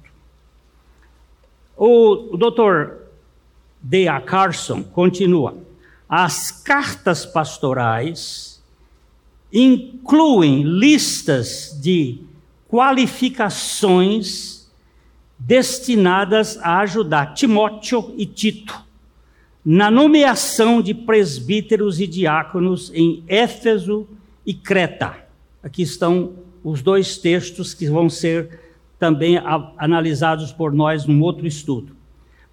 O, 1.77 2.33
o 2.33 2.37
doutor 3.81 3.83
D.A. 3.83 4.21
Carson 4.21 4.83
continua: 4.83 5.57
as 6.07 6.51
cartas 6.51 7.25
pastorais 7.25 8.61
incluem 9.51 10.63
listas 10.63 11.77
de 11.81 12.19
qualificações 12.69 14.69
destinadas 15.37 16.57
a 16.57 16.79
ajudar 16.79 17.33
Timóteo 17.33 18.13
e 18.17 18.25
Tito 18.25 18.79
na 19.63 19.91
nomeação 19.91 20.81
de 20.81 20.93
presbíteros 20.93 21.99
e 21.99 22.07
diáconos 22.07 22.91
em 22.93 23.23
Éfeso 23.27 24.07
e 24.45 24.53
Creta. 24.53 25.15
Aqui 25.61 25.83
estão 25.83 26.33
os 26.63 26.81
dois 26.81 27.17
textos 27.17 27.73
que 27.73 27.87
vão 27.87 28.09
ser 28.09 28.59
também 28.97 29.37
analisados 29.77 30.51
por 30.51 30.73
nós 30.73 31.05
num 31.05 31.21
outro 31.21 31.45
estudo. 31.45 32.00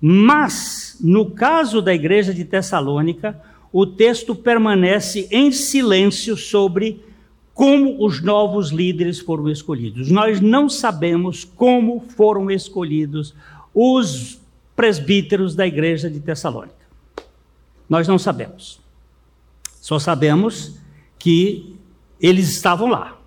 Mas, 0.00 0.96
no 1.00 1.30
caso 1.30 1.82
da 1.82 1.92
igreja 1.92 2.32
de 2.32 2.44
Tessalônica, 2.44 3.40
o 3.72 3.84
texto 3.84 4.34
permanece 4.34 5.28
em 5.30 5.50
silêncio 5.50 6.36
sobre 6.36 7.04
como 7.52 8.04
os 8.04 8.22
novos 8.22 8.70
líderes 8.70 9.18
foram 9.18 9.48
escolhidos. 9.48 10.10
Nós 10.10 10.40
não 10.40 10.68
sabemos 10.68 11.44
como 11.44 12.04
foram 12.16 12.50
escolhidos 12.50 13.34
os 13.74 14.40
presbíteros 14.76 15.56
da 15.56 15.66
igreja 15.66 16.08
de 16.08 16.20
Tessalônica. 16.20 16.76
Nós 17.88 18.06
não 18.06 18.16
sabemos. 18.16 18.80
Só 19.80 19.98
sabemos 19.98 20.78
que 21.18 21.74
eles 22.20 22.48
estavam 22.48 22.88
lá. 22.88 23.18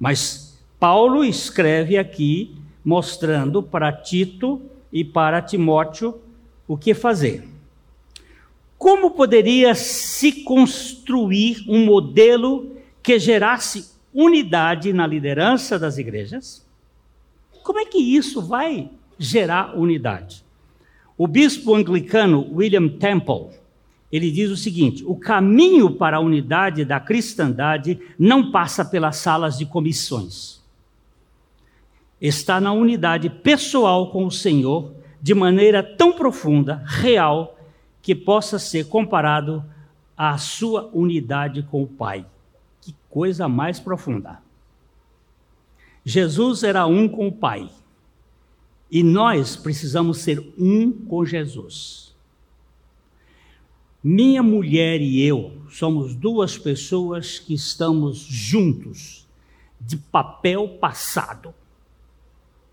Mas 0.00 0.58
Paulo 0.80 1.24
escreve 1.24 1.98
aqui 1.98 2.56
mostrando 2.84 3.62
para 3.62 3.92
Tito 3.92 4.62
e 4.92 5.04
para 5.04 5.42
Timóteo 5.42 6.20
o 6.66 6.76
que 6.76 6.94
fazer. 6.94 7.48
Como 8.78 9.12
poderia 9.12 9.74
se 9.74 10.44
construir 10.44 11.64
um 11.68 11.84
modelo 11.84 12.76
que 13.02 13.18
gerasse 13.18 13.90
unidade 14.12 14.92
na 14.92 15.06
liderança 15.06 15.78
das 15.78 15.98
igrejas? 15.98 16.66
Como 17.62 17.78
é 17.78 17.84
que 17.84 17.98
isso 17.98 18.42
vai 18.42 18.90
gerar 19.18 19.76
unidade? 19.76 20.44
O 21.18 21.26
bispo 21.26 21.74
anglicano 21.74 22.46
William 22.52 22.88
Temple, 22.88 23.48
ele 24.12 24.30
diz 24.30 24.50
o 24.50 24.56
seguinte: 24.56 25.02
o 25.06 25.16
caminho 25.16 25.90
para 25.92 26.18
a 26.18 26.20
unidade 26.20 26.84
da 26.84 27.00
cristandade 27.00 27.98
não 28.18 28.50
passa 28.50 28.84
pelas 28.84 29.16
salas 29.16 29.56
de 29.56 29.64
comissões. 29.64 30.55
Está 32.20 32.60
na 32.60 32.72
unidade 32.72 33.28
pessoal 33.28 34.10
com 34.10 34.24
o 34.26 34.30
Senhor 34.30 34.94
de 35.20 35.34
maneira 35.34 35.82
tão 35.82 36.12
profunda, 36.12 36.82
real 36.86 37.58
que 38.00 38.14
possa 38.14 38.58
ser 38.58 38.88
comparado 38.88 39.64
à 40.16 40.38
sua 40.38 40.88
unidade 40.94 41.62
com 41.64 41.82
o 41.82 41.86
Pai. 41.86 42.24
Que 42.80 42.94
coisa 43.10 43.48
mais 43.48 43.80
profunda. 43.80 44.40
Jesus 46.04 46.62
era 46.62 46.86
um 46.86 47.08
com 47.08 47.26
o 47.26 47.32
Pai. 47.32 47.68
E 48.88 49.02
nós 49.02 49.56
precisamos 49.56 50.18
ser 50.18 50.40
um 50.56 50.92
com 50.92 51.24
Jesus. 51.24 52.14
Minha 54.02 54.40
mulher 54.40 55.00
e 55.00 55.20
eu 55.20 55.62
somos 55.68 56.14
duas 56.14 56.56
pessoas 56.56 57.40
que 57.40 57.54
estamos 57.54 58.18
juntos, 58.18 59.26
de 59.80 59.96
papel 59.96 60.78
passado. 60.78 61.52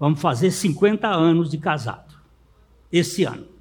Vamos 0.04 0.20
fazer 0.20 0.52
50 0.52 1.08
anos 1.08 1.50
de 1.50 1.58
casado, 1.58 2.14
esse 2.92 3.24
ano 3.24 3.54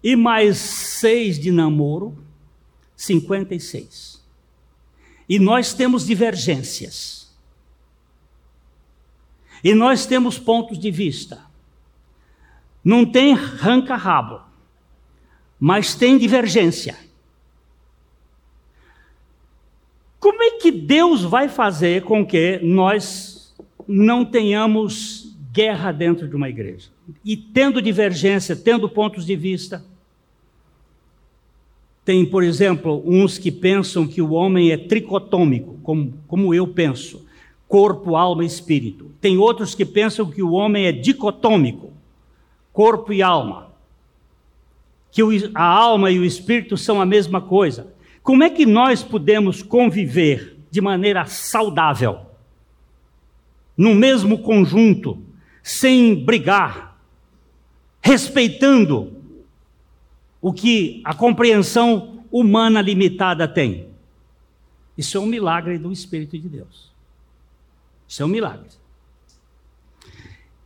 e 0.00 0.14
mais 0.14 0.58
seis 0.58 1.38
de 1.38 1.50
namoro, 1.50 2.16
56. 2.96 4.24
E 5.28 5.40
nós 5.40 5.74
temos 5.74 6.06
divergências. 6.06 7.36
E 9.64 9.74
nós 9.74 10.06
temos 10.06 10.38
pontos 10.38 10.78
de 10.78 10.88
vista. 10.88 11.44
Não 12.82 13.04
tem 13.04 13.34
ranca-rabo, 13.34 14.42
mas 15.58 15.96
tem 15.96 16.16
divergência. 16.16 16.96
Como 20.20 20.40
é 20.44 20.52
que 20.52 20.70
Deus 20.70 21.22
vai 21.22 21.48
fazer 21.48 22.04
com 22.04 22.24
que 22.24 22.60
nós 22.62 23.54
não 23.88 24.24
tenhamos 24.24 25.29
guerra 25.52 25.92
dentro 25.92 26.28
de 26.28 26.36
uma 26.36 26.48
igreja. 26.48 26.88
E 27.24 27.36
tendo 27.36 27.82
divergência, 27.82 28.54
tendo 28.54 28.88
pontos 28.88 29.26
de 29.26 29.34
vista. 29.34 29.84
Tem, 32.04 32.24
por 32.24 32.42
exemplo, 32.42 33.02
uns 33.04 33.38
que 33.38 33.50
pensam 33.50 34.06
que 34.06 34.22
o 34.22 34.32
homem 34.32 34.70
é 34.70 34.76
tricotômico, 34.76 35.78
como, 35.82 36.14
como 36.26 36.54
eu 36.54 36.66
penso, 36.66 37.26
corpo, 37.68 38.16
alma 38.16 38.42
e 38.42 38.46
espírito. 38.46 39.10
Tem 39.20 39.36
outros 39.38 39.74
que 39.74 39.84
pensam 39.84 40.30
que 40.30 40.42
o 40.42 40.52
homem 40.52 40.86
é 40.86 40.92
dicotômico, 40.92 41.92
corpo 42.72 43.12
e 43.12 43.22
alma. 43.22 43.70
Que 45.12 45.22
a 45.54 45.64
alma 45.64 46.10
e 46.10 46.18
o 46.18 46.24
espírito 46.24 46.76
são 46.76 47.00
a 47.00 47.06
mesma 47.06 47.40
coisa. 47.40 47.92
Como 48.22 48.44
é 48.44 48.50
que 48.50 48.64
nós 48.64 49.02
podemos 49.02 49.62
conviver 49.62 50.56
de 50.70 50.80
maneira 50.80 51.24
saudável, 51.26 52.20
no 53.76 53.94
mesmo 53.94 54.38
conjunto, 54.38 55.18
sem 55.62 56.14
brigar, 56.24 56.98
respeitando 58.02 59.12
o 60.40 60.52
que 60.52 61.02
a 61.04 61.14
compreensão 61.14 62.24
humana 62.30 62.80
limitada 62.80 63.46
tem. 63.46 63.88
Isso 64.96 65.16
é 65.16 65.20
um 65.20 65.26
milagre 65.26 65.78
do 65.78 65.92
Espírito 65.92 66.38
de 66.38 66.48
Deus. 66.48 66.90
Isso 68.08 68.22
é 68.22 68.26
um 68.26 68.28
milagre. 68.28 68.68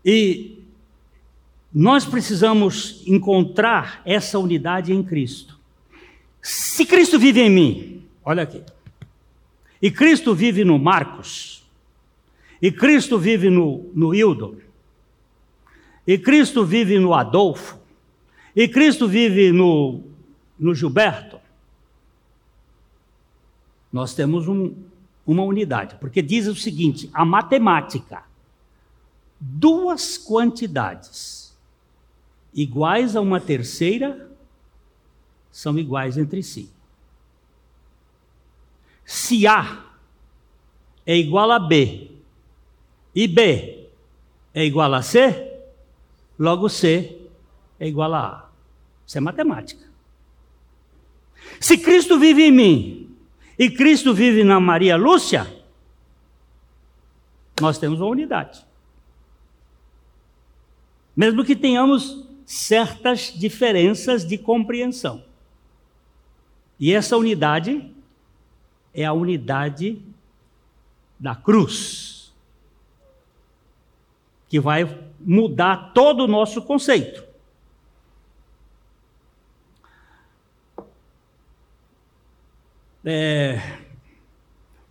E 0.05 0.59
nós 1.73 2.05
precisamos 2.05 3.03
encontrar 3.07 4.01
essa 4.05 4.39
unidade 4.39 4.93
em 4.93 5.03
Cristo. 5.03 5.59
Se 6.41 6.87
Cristo 6.87 7.19
vive 7.19 7.41
em 7.41 7.51
mim, 7.51 8.07
olha 8.25 8.43
aqui, 8.43 8.63
e 9.81 9.91
Cristo 9.91 10.35
vive 10.35 10.65
no 10.65 10.79
Marcos, 10.79 11.65
e 12.61 12.71
Cristo 12.71 13.19
vive 13.19 13.51
no, 13.51 13.91
no 13.95 14.15
Hildo, 14.15 14.61
e 16.07 16.19
Cristo 16.19 16.65
vive 16.65 16.99
no 16.99 17.15
Adolfo, 17.15 17.79
e 18.55 18.69
Cristo 18.69 19.09
vive 19.09 19.51
no, 19.53 20.03
no 20.59 20.75
Gilberto, 20.75 21.41
nós 23.93 24.15
temos 24.15 24.49
um, 24.49 24.75
uma 25.27 25.43
unidade, 25.43 25.97
porque 26.01 26.21
diz 26.21 26.47
o 26.47 26.55
seguinte: 26.55 27.09
a 27.13 27.25
matemática, 27.25 28.25
duas 29.41 30.19
quantidades 30.19 31.57
iguais 32.53 33.17
a 33.17 33.21
uma 33.21 33.41
terceira 33.41 34.31
são 35.51 35.79
iguais 35.79 36.19
entre 36.19 36.43
si. 36.43 36.71
Se 39.05 39.47
A 39.47 39.85
é 41.07 41.17
igual 41.17 41.51
a 41.51 41.59
B 41.59 42.11
e 43.15 43.29
B 43.29 43.89
é 44.53 44.65
igual 44.65 44.93
a 44.95 45.03
C, 45.03 45.54
logo 46.39 46.69
C 46.69 47.21
é 47.79 47.87
igual 47.87 48.15
a 48.15 48.27
A. 48.27 48.49
Isso 49.07 49.19
é 49.19 49.21
matemática. 49.21 49.85
Se 51.61 51.79
Cristo 51.79 52.19
vive 52.19 52.43
em 52.43 52.51
mim 52.51 53.17
e 53.59 53.71
Cristo 53.71 54.15
vive 54.15 54.43
na 54.43 54.59
Maria 54.59 54.97
Lúcia, 54.97 55.47
nós 57.61 57.79
temos 57.79 58.01
uma 58.01 58.11
unidade. 58.11 58.65
Mesmo 61.17 61.45
que 61.45 61.55
tenhamos 61.55 62.27
certas 62.45 63.33
diferenças 63.35 64.27
de 64.27 64.37
compreensão. 64.37 65.25
E 66.79 66.93
essa 66.93 67.17
unidade 67.17 67.93
é 68.93 69.05
a 69.05 69.13
unidade 69.13 70.03
da 71.19 71.35
cruz, 71.35 72.33
que 74.49 74.59
vai 74.59 74.85
mudar 75.25 75.93
todo 75.95 76.25
o 76.25 76.29
nosso 76.29 76.63
conceito. 76.63 77.25
É, 83.05 83.61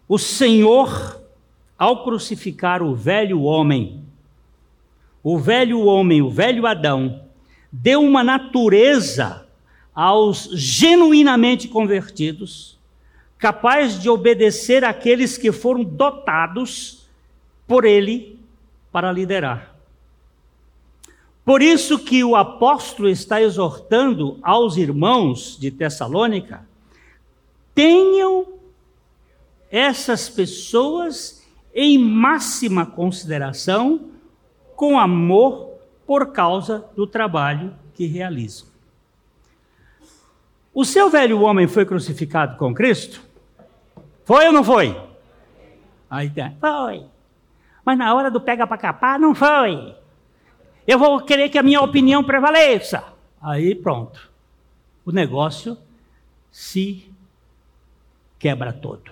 o 0.08 0.20
Senhor, 0.20 1.22
ao 1.78 2.04
crucificar 2.04 2.84
o 2.84 2.96
velho 2.96 3.42
homem, 3.42 4.04
o 5.24 5.40
velho 5.40 5.80
homem, 5.86 6.22
o 6.22 6.30
velho 6.30 6.68
Adão, 6.68 7.24
deu 7.72 8.02
uma 8.02 8.24
natureza 8.24 9.48
aos 9.96 10.50
genuinamente 10.54 11.68
convertidos, 11.68 12.78
capaz 13.38 14.00
de 14.00 14.10
obedecer 14.10 14.84
àqueles 14.84 15.38
que 15.38 15.52
foram 15.52 15.84
dotados 15.84 17.08
por 17.68 17.86
ele 17.86 18.40
para 18.92 19.12
liderar. 19.12 19.73
Por 21.46 21.62
isso 21.62 22.00
que 22.00 22.24
o 22.24 22.36
apóstolo 22.36 23.10
está 23.10 23.42
exortando 23.42 24.40
aos 24.42 24.78
irmãos 24.78 25.58
de 25.60 25.72
Tessalônica, 25.72 26.66
tenham 27.76 28.54
essas 29.70 30.30
pessoas 30.30 31.44
em 31.74 31.98
máxima 31.98 32.86
consideração, 32.86 34.12
com 34.76 35.00
amor 35.00 35.72
por 36.06 36.32
causa 36.32 36.86
do 36.96 37.08
trabalho 37.08 37.74
que 37.94 38.06
realizam. 38.06 38.68
O 40.74 40.86
seu 40.86 41.10
velho 41.10 41.42
homem 41.42 41.68
foi 41.68 41.86
crucificado 41.86 42.58
com 42.58 42.74
Cristo? 42.74 43.22
Foi 44.24 44.48
ou 44.48 44.54
não 44.54 44.64
foi? 44.64 45.00
Aí 46.10 46.30
tem, 46.30 46.56
foi. 46.60 47.06
Mas 47.86 47.98
na 47.98 48.14
hora 48.14 48.32
do 48.32 48.40
pega 48.40 48.66
para 48.66 48.78
capar, 48.78 49.20
não 49.20 49.36
foi. 49.36 49.96
Eu 50.86 51.00
vou 51.00 51.22
querer 51.22 51.50
que 51.50 51.58
a 51.58 51.64
minha 51.64 51.82
opinião 51.82 52.24
prevaleça. 52.24 53.04
Aí 53.42 53.74
pronto. 53.74 54.32
O 55.06 55.12
negócio 55.12 55.78
se 56.52 57.10
quebra 58.38 58.72
todo. 58.72 59.12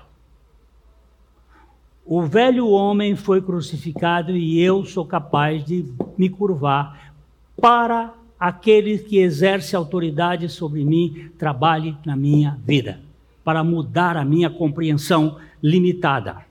O 2.05 2.23
velho 2.23 2.67
homem 2.67 3.15
foi 3.15 3.41
crucificado 3.41 4.35
e 4.35 4.59
eu 4.59 4.83
sou 4.85 5.05
capaz 5.05 5.63
de 5.63 5.85
me 6.17 6.29
curvar 6.29 7.13
para 7.59 8.13
aquele 8.39 8.97
que 8.97 9.19
exerce 9.19 9.75
autoridade 9.75 10.49
sobre 10.49 10.83
mim 10.83 11.31
trabalhe 11.37 11.95
na 12.05 12.15
minha 12.15 12.59
vida, 12.65 12.99
para 13.43 13.63
mudar 13.63 14.17
a 14.17 14.25
minha 14.25 14.49
compreensão 14.49 15.37
limitada. 15.61 16.43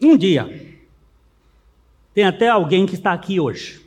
Um 0.00 0.16
dia, 0.16 0.69
tem 2.20 2.26
até 2.26 2.50
alguém 2.50 2.84
que 2.84 2.94
está 2.94 3.14
aqui 3.14 3.40
hoje. 3.40 3.80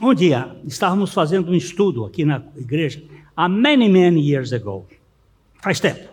Um 0.00 0.14
dia, 0.14 0.56
estávamos 0.64 1.12
fazendo 1.12 1.50
um 1.50 1.54
estudo 1.54 2.04
aqui 2.04 2.24
na 2.24 2.42
igreja, 2.56 3.02
há 3.36 3.48
many, 3.48 3.88
many 3.88 4.20
years 4.20 4.52
ago. 4.52 4.86
Faz 5.60 5.80
tempo. 5.80 6.08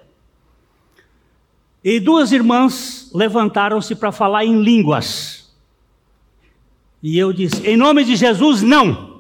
E 1.84 2.00
duas 2.00 2.32
irmãs 2.32 3.12
levantaram-se 3.14 3.94
para 3.96 4.12
falar 4.12 4.44
em 4.44 4.64
línguas. 4.64 5.54
E 7.04 7.20
eu 7.20 7.32
disse: 7.32 7.68
em 7.68 7.78
nome 7.78 8.04
de 8.04 8.16
Jesus, 8.16 8.64
não. 8.64 9.11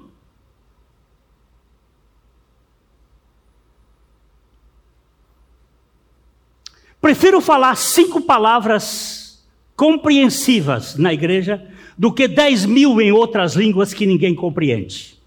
Prefiro 7.02 7.42
falar 7.42 7.76
cinco 7.76 8.22
palavras 8.22 9.44
compreensivas 9.76 10.96
na 10.96 11.12
igreja 11.12 11.68
do 11.98 12.14
que 12.14 12.28
dez 12.28 12.64
mil 12.64 13.02
em 13.02 13.12
outras 13.12 13.56
línguas 13.56 13.92
que 13.94 14.06
ninguém 14.06 14.36
compreende. 14.36 15.20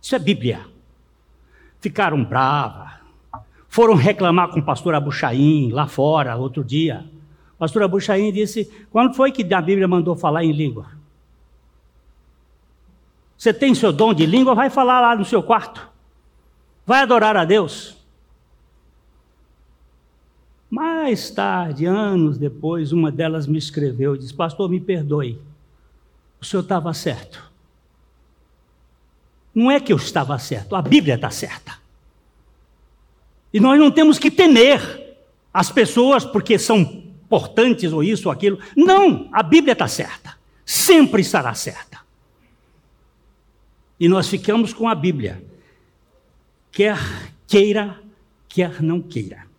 Isso 0.00 0.14
é 0.14 0.18
Bíblia. 0.18 0.66
Ficaram 1.80 2.22
bravas, 2.22 2.92
foram 3.68 3.94
reclamar 3.94 4.48
com 4.48 4.60
o 4.60 4.64
pastor 4.64 4.94
Abuchaim 4.94 5.70
lá 5.72 5.86
fora, 5.86 6.36
outro 6.36 6.62
dia. 6.62 7.06
O 7.56 7.58
pastor 7.58 7.82
Abuchaim 7.82 8.30
disse: 8.30 8.70
quando 8.90 9.14
foi 9.14 9.32
que 9.32 9.42
a 9.54 9.60
Bíblia 9.62 9.88
mandou 9.88 10.14
falar 10.14 10.44
em 10.44 10.52
língua? 10.52 10.88
Você 13.38 13.52
tem 13.52 13.74
seu 13.74 13.92
dom 13.92 14.12
de 14.12 14.26
língua, 14.26 14.54
vai 14.54 14.68
falar 14.68 15.00
lá 15.00 15.16
no 15.16 15.24
seu 15.24 15.42
quarto. 15.42 15.88
Vai 16.86 17.00
adorar 17.00 17.36
a 17.36 17.44
Deus. 17.44 17.96
Mais 20.72 21.28
tarde, 21.28 21.84
anos 21.84 22.38
depois, 22.38 22.92
uma 22.92 23.12
delas 23.12 23.46
me 23.46 23.58
escreveu 23.58 24.14
e 24.14 24.18
disse: 24.18 24.32
Pastor, 24.32 24.70
me 24.70 24.80
perdoe, 24.80 25.38
o 26.40 26.44
senhor 26.46 26.62
estava 26.62 26.94
certo. 26.94 27.52
Não 29.54 29.70
é 29.70 29.78
que 29.78 29.92
eu 29.92 29.98
estava 29.98 30.38
certo, 30.38 30.74
a 30.74 30.80
Bíblia 30.80 31.16
está 31.16 31.30
certa. 31.30 31.76
E 33.52 33.60
nós 33.60 33.78
não 33.78 33.90
temos 33.90 34.18
que 34.18 34.30
temer 34.30 34.80
as 35.52 35.70
pessoas 35.70 36.24
porque 36.24 36.58
são 36.58 36.78
importantes 36.78 37.92
ou 37.92 38.02
isso 38.02 38.30
ou 38.30 38.32
aquilo. 38.32 38.58
Não, 38.74 39.28
a 39.30 39.42
Bíblia 39.42 39.74
está 39.74 39.86
certa. 39.86 40.38
Sempre 40.64 41.20
estará 41.20 41.52
certa. 41.52 42.00
E 44.00 44.08
nós 44.08 44.26
ficamos 44.26 44.72
com 44.72 44.88
a 44.88 44.94
Bíblia. 44.94 45.44
Quer 46.70 46.96
queira, 47.46 48.00
quer 48.48 48.80
não 48.80 49.02
queira. 49.02 49.51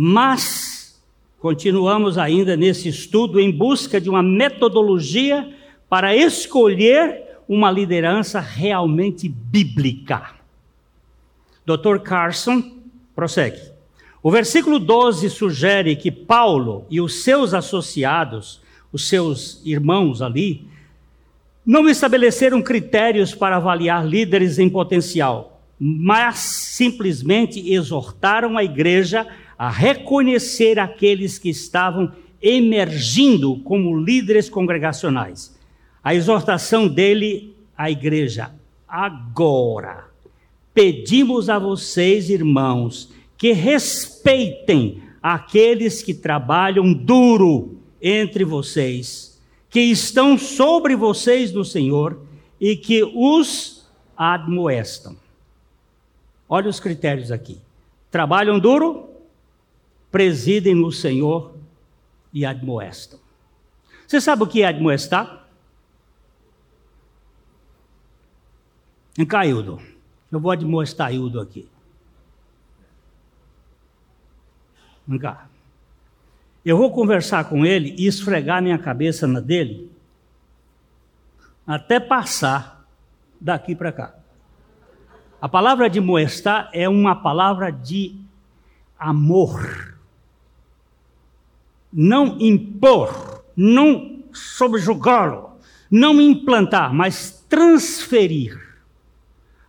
Mas 0.00 0.96
continuamos 1.40 2.18
ainda 2.18 2.56
nesse 2.56 2.88
estudo 2.88 3.40
em 3.40 3.50
busca 3.50 4.00
de 4.00 4.08
uma 4.08 4.22
metodologia 4.22 5.52
para 5.88 6.14
escolher 6.14 7.40
uma 7.48 7.68
liderança 7.68 8.38
realmente 8.38 9.28
bíblica. 9.28 10.36
Dr. 11.66 11.98
Carson 12.04 12.62
prossegue. 13.12 13.60
O 14.22 14.30
versículo 14.30 14.78
12 14.78 15.28
sugere 15.30 15.96
que 15.96 16.12
Paulo 16.12 16.86
e 16.88 17.00
os 17.00 17.24
seus 17.24 17.52
associados, 17.52 18.60
os 18.92 19.08
seus 19.08 19.60
irmãos 19.64 20.22
ali, 20.22 20.68
não 21.66 21.88
estabeleceram 21.88 22.62
critérios 22.62 23.34
para 23.34 23.56
avaliar 23.56 24.06
líderes 24.06 24.60
em 24.60 24.70
potencial, 24.70 25.60
mas 25.76 26.38
simplesmente 26.38 27.72
exortaram 27.72 28.56
a 28.56 28.62
igreja 28.62 29.26
a 29.58 29.68
reconhecer 29.68 30.78
aqueles 30.78 31.38
que 31.38 31.48
estavam 31.48 32.12
emergindo 32.40 33.58
como 33.64 33.98
líderes 33.98 34.48
congregacionais. 34.48 35.58
A 36.02 36.14
exortação 36.14 36.86
dele 36.86 37.54
à 37.76 37.90
igreja, 37.90 38.52
agora, 38.86 40.04
pedimos 40.72 41.50
a 41.50 41.58
vocês, 41.58 42.30
irmãos, 42.30 43.12
que 43.36 43.52
respeitem 43.52 45.02
aqueles 45.20 46.02
que 46.02 46.14
trabalham 46.14 46.92
duro 46.92 47.78
entre 48.00 48.44
vocês 48.44 49.28
que 49.70 49.80
estão 49.80 50.38
sobre 50.38 50.96
vocês 50.96 51.52
do 51.52 51.64
Senhor 51.64 52.20
e 52.60 52.76
que 52.76 53.02
os 53.14 53.86
admoestam. 54.16 55.16
Olha 56.48 56.68
os 56.68 56.80
critérios 56.80 57.30
aqui. 57.30 57.60
Trabalham 58.10 58.58
duro, 58.58 59.07
presidem 60.10 60.74
no 60.74 60.90
Senhor 60.90 61.54
e 62.32 62.44
admoestam. 62.44 63.18
Você 64.06 64.20
sabe 64.20 64.42
o 64.42 64.46
que 64.46 64.62
é 64.62 64.66
admoestar? 64.66 65.46
Vem 69.16 69.26
cá, 69.26 69.44
Hildo. 69.44 69.80
Eu 70.30 70.40
vou 70.40 70.50
admoestar 70.50 71.12
Hildo 71.12 71.40
aqui. 71.40 71.68
Vem 75.06 75.18
cá. 75.18 75.48
Eu 76.64 76.76
vou 76.76 76.92
conversar 76.92 77.48
com 77.48 77.64
ele 77.64 77.94
e 77.98 78.06
esfregar 78.06 78.62
minha 78.62 78.78
cabeça 78.78 79.26
na 79.26 79.40
dele 79.40 79.90
até 81.66 82.00
passar 82.00 82.86
daqui 83.40 83.74
para 83.74 83.92
cá. 83.92 84.14
A 85.40 85.48
palavra 85.48 85.88
de 85.88 86.00
moestar 86.00 86.70
é 86.72 86.88
uma 86.88 87.14
palavra 87.14 87.70
de 87.70 88.18
amor. 88.98 89.87
Não 91.92 92.38
impor, 92.40 93.44
não 93.56 94.22
subjugá-lo, 94.32 95.52
não 95.90 96.20
implantar, 96.20 96.92
mas 96.92 97.44
transferir 97.48 98.58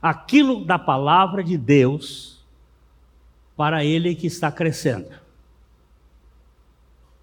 aquilo 0.01 0.65
da 0.65 0.77
palavra 0.77 1.43
de 1.43 1.57
Deus 1.57 2.39
para 3.55 3.83
ele 3.83 4.15
que 4.15 4.27
está 4.27 4.51
crescendo. 4.51 5.09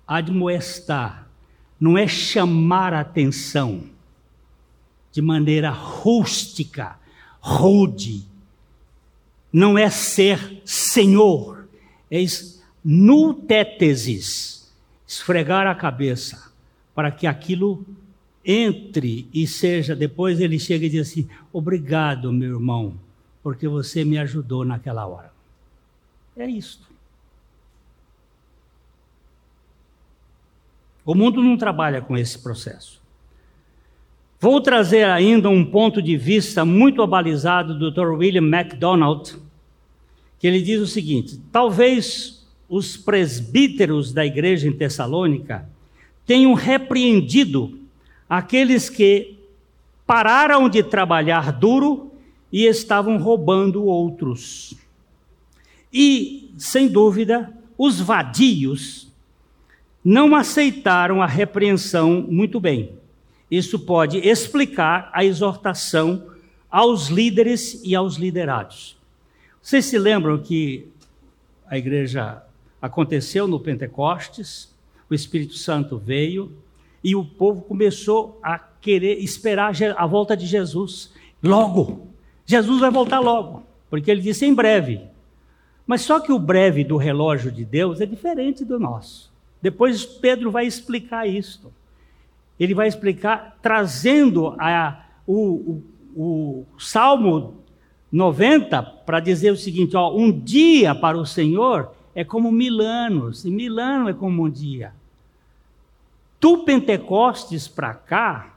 Admoestar, 0.06 1.28
não 1.80 1.96
é 1.96 2.06
chamar 2.06 2.92
a 2.94 3.00
atenção 3.00 3.84
de 5.10 5.22
maneira 5.22 5.70
rústica, 5.70 6.98
rude, 7.40 8.24
não 9.52 9.78
é 9.78 9.88
ser 9.88 10.60
senhor, 10.64 11.66
é 12.10 12.18
nutétesis, 12.84 14.55
esfregar 15.06 15.66
a 15.66 15.74
cabeça, 15.74 16.50
para 16.94 17.10
que 17.10 17.26
aquilo 17.26 17.84
entre 18.44 19.28
e 19.34 19.46
seja, 19.46 19.94
depois 19.94 20.40
ele 20.40 20.58
chega 20.58 20.86
e 20.86 20.90
diz 20.90 21.08
assim: 21.08 21.28
obrigado, 21.52 22.32
meu 22.32 22.54
irmão, 22.54 22.94
porque 23.42 23.66
você 23.66 24.04
me 24.04 24.18
ajudou 24.18 24.64
naquela 24.64 25.06
hora. 25.06 25.32
É 26.36 26.46
isto. 26.46 26.86
O 31.04 31.14
mundo 31.14 31.42
não 31.42 31.56
trabalha 31.56 32.00
com 32.00 32.16
esse 32.16 32.38
processo. 32.38 33.00
Vou 34.40 34.60
trazer 34.60 35.04
ainda 35.04 35.48
um 35.48 35.64
ponto 35.64 36.02
de 36.02 36.16
vista 36.16 36.64
muito 36.64 37.00
abalizado 37.00 37.78
do 37.78 37.90
Dr. 37.90 38.12
William 38.12 38.42
MacDonald, 38.42 39.36
que 40.38 40.46
ele 40.46 40.60
diz 40.60 40.80
o 40.80 40.86
seguinte: 40.86 41.40
talvez 41.50 42.35
os 42.68 42.96
presbíteros 42.96 44.12
da 44.12 44.24
igreja 44.24 44.68
em 44.68 44.72
Tessalônica 44.72 45.68
tenham 46.26 46.54
repreendido 46.54 47.78
aqueles 48.28 48.90
que 48.90 49.36
pararam 50.06 50.68
de 50.68 50.82
trabalhar 50.82 51.52
duro 51.52 52.12
e 52.52 52.64
estavam 52.64 53.18
roubando 53.18 53.84
outros. 53.84 54.74
E, 55.92 56.50
sem 56.56 56.88
dúvida, 56.88 57.52
os 57.78 58.00
vadios 58.00 59.06
não 60.04 60.34
aceitaram 60.34 61.22
a 61.22 61.26
repreensão 61.26 62.26
muito 62.28 62.60
bem. 62.60 62.92
Isso 63.50 63.78
pode 63.78 64.18
explicar 64.18 65.10
a 65.12 65.24
exortação 65.24 66.26
aos 66.70 67.08
líderes 67.08 67.80
e 67.84 67.94
aos 67.94 68.16
liderados. 68.16 68.96
Vocês 69.62 69.84
se 69.84 69.98
lembram 69.98 70.38
que 70.38 70.86
a 71.68 71.76
igreja 71.78 72.42
aconteceu 72.80 73.46
no 73.48 73.60
Pentecostes, 73.60 74.74
o 75.08 75.14
Espírito 75.14 75.54
Santo 75.54 75.98
veio 75.98 76.52
e 77.02 77.14
o 77.14 77.24
povo 77.24 77.62
começou 77.62 78.38
a 78.42 78.58
querer 78.58 79.18
esperar 79.18 79.72
a 79.96 80.06
volta 80.06 80.36
de 80.36 80.46
Jesus. 80.46 81.12
Logo, 81.42 82.08
Jesus 82.44 82.80
vai 82.80 82.90
voltar 82.90 83.20
logo, 83.20 83.62
porque 83.88 84.10
ele 84.10 84.20
disse 84.20 84.44
em 84.44 84.54
breve. 84.54 85.00
Mas 85.86 86.02
só 86.02 86.18
que 86.18 86.32
o 86.32 86.38
breve 86.38 86.82
do 86.82 86.96
relógio 86.96 87.50
de 87.52 87.64
Deus 87.64 88.00
é 88.00 88.06
diferente 88.06 88.64
do 88.64 88.78
nosso. 88.78 89.32
Depois 89.62 90.04
Pedro 90.04 90.50
vai 90.50 90.66
explicar 90.66 91.28
isto. 91.28 91.72
Ele 92.58 92.74
vai 92.74 92.88
explicar 92.88 93.58
trazendo 93.62 94.54
a, 94.58 95.06
o, 95.26 95.82
o, 96.14 96.66
o 96.74 96.80
Salmo 96.80 97.58
90 98.10 98.82
para 98.82 99.20
dizer 99.20 99.52
o 99.52 99.56
seguinte: 99.56 99.96
ó, 99.96 100.14
um 100.14 100.32
dia 100.32 100.94
para 100.94 101.18
o 101.18 101.26
Senhor 101.26 101.92
é 102.16 102.24
como 102.24 102.50
mil 102.50 102.80
anos, 102.80 103.44
e 103.44 103.50
mil 103.50 103.78
anos 103.78 104.08
é 104.08 104.12
como 104.14 104.44
um 104.44 104.50
dia. 104.50 104.94
Do 106.40 106.64
Pentecostes 106.64 107.68
para 107.68 107.92
cá, 107.92 108.54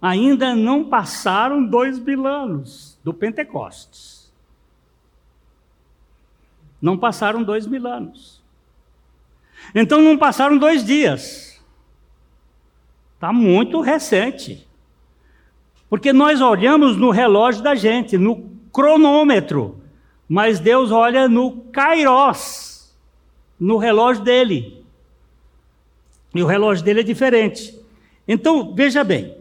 ainda 0.00 0.56
não 0.56 0.88
passaram 0.88 1.62
dois 1.62 1.98
mil 1.98 2.26
anos 2.26 2.98
do 3.04 3.12
Pentecostes. 3.12 4.32
Não 6.80 6.96
passaram 6.96 7.42
dois 7.42 7.66
mil 7.66 7.86
anos. 7.86 8.42
Então 9.74 10.00
não 10.00 10.16
passaram 10.16 10.56
dois 10.56 10.82
dias. 10.82 11.62
Está 13.16 13.34
muito 13.34 13.82
recente. 13.82 14.66
Porque 15.90 16.10
nós 16.10 16.40
olhamos 16.40 16.96
no 16.96 17.10
relógio 17.10 17.62
da 17.62 17.74
gente, 17.74 18.16
no 18.16 18.48
cronômetro, 18.72 19.78
mas 20.28 20.58
Deus 20.58 20.90
olha 20.90 21.28
no 21.28 21.52
kairos, 21.72 22.94
no 23.58 23.76
relógio 23.76 24.24
dele. 24.24 24.84
E 26.34 26.42
o 26.42 26.46
relógio 26.46 26.84
dele 26.84 27.00
é 27.00 27.04
diferente. 27.04 27.78
Então, 28.26 28.74
veja 28.74 29.04
bem, 29.04 29.36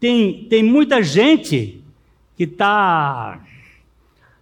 tem, 0.00 0.44
tem 0.44 0.62
muita 0.62 1.02
gente 1.02 1.82
que 2.36 2.44
está 2.44 3.40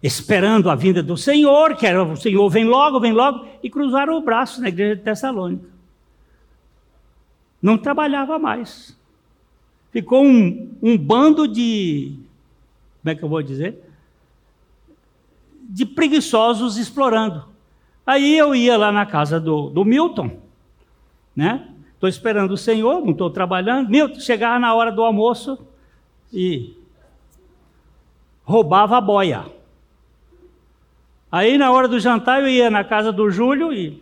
esperando 0.03 0.70
a 0.70 0.75
vinda 0.75 1.03
do 1.03 1.16
Senhor, 1.16 1.77
que 1.77 1.87
era 1.87 2.03
o 2.03 2.16
Senhor 2.16 2.49
vem 2.51 2.64
logo, 2.64 3.01
vem 3.01 3.12
logo, 3.12 3.47
e 3.62 3.70
cruzaram 3.70 4.16
o 4.16 4.22
braço 4.22 4.61
na 4.61 4.68
igreja 4.68 4.97
de 4.97 5.03
Tessalônica. 5.03 5.66
Não 7.61 7.79
trabalhava 7.79 8.39
mais. 8.39 8.97
Ficou 9.91 10.22
um, 10.22 10.77
um 10.83 10.99
bando 10.99 11.49
de. 11.49 12.18
Como 13.01 13.12
é 13.12 13.14
que 13.14 13.22
eu 13.22 13.29
vou 13.29 13.43
dizer? 13.43 13.79
De 15.75 15.85
preguiçosos 15.85 16.77
explorando. 16.77 17.47
Aí 18.07 18.39
eu 18.39 18.55
ia 18.55 18.79
lá 18.79 18.93
na 18.93 19.05
casa 19.05 19.41
do, 19.41 19.70
do 19.70 19.85
Milton, 19.85 20.39
né? 21.35 21.68
Estou 21.95 22.09
esperando 22.09 22.53
o 22.53 22.57
Senhor, 22.57 23.01
não 23.01 23.11
estou 23.11 23.29
trabalhando. 23.29 23.91
Milton 23.91 24.20
chegava 24.20 24.57
na 24.61 24.72
hora 24.72 24.93
do 24.93 25.03
almoço 25.03 25.59
e 26.33 26.77
roubava 28.45 28.99
a 28.99 29.01
boia. 29.01 29.47
Aí 31.33 31.59
na 31.59 31.72
hora 31.72 31.89
do 31.89 31.99
jantar 31.99 32.41
eu 32.41 32.49
ia 32.49 32.70
na 32.70 32.85
casa 32.85 33.11
do 33.11 33.29
Júlio 33.29 33.72
e 33.72 34.01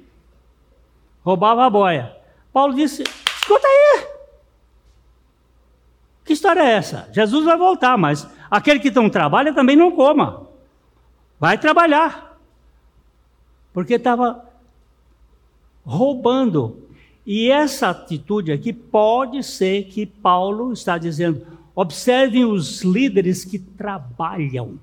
roubava 1.24 1.64
a 1.64 1.70
boia. 1.70 2.14
Paulo 2.52 2.74
disse: 2.74 3.02
escuta 3.02 3.66
aí. 3.66 4.06
Que 6.22 6.34
história 6.34 6.60
é 6.60 6.72
essa? 6.72 7.08
Jesus 7.12 7.46
vai 7.46 7.56
voltar, 7.56 7.96
mas 7.96 8.28
aquele 8.50 8.78
que 8.78 8.90
não 8.90 9.08
trabalha 9.08 9.54
também 9.54 9.74
não 9.74 9.90
coma. 9.90 10.51
Vai 11.42 11.58
trabalhar. 11.58 12.38
Porque 13.72 13.94
estava 13.94 14.48
roubando. 15.84 16.86
E 17.26 17.50
essa 17.50 17.90
atitude 17.90 18.52
aqui 18.52 18.72
pode 18.72 19.42
ser 19.42 19.86
que 19.86 20.06
Paulo 20.06 20.72
está 20.72 20.96
dizendo: 20.96 21.44
observem 21.74 22.44
os 22.44 22.82
líderes 22.82 23.44
que 23.44 23.58
trabalham. 23.58 24.78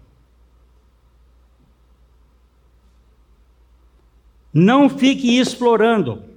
Não 4.54 4.90
fique 4.90 5.40
explorando. 5.40 6.29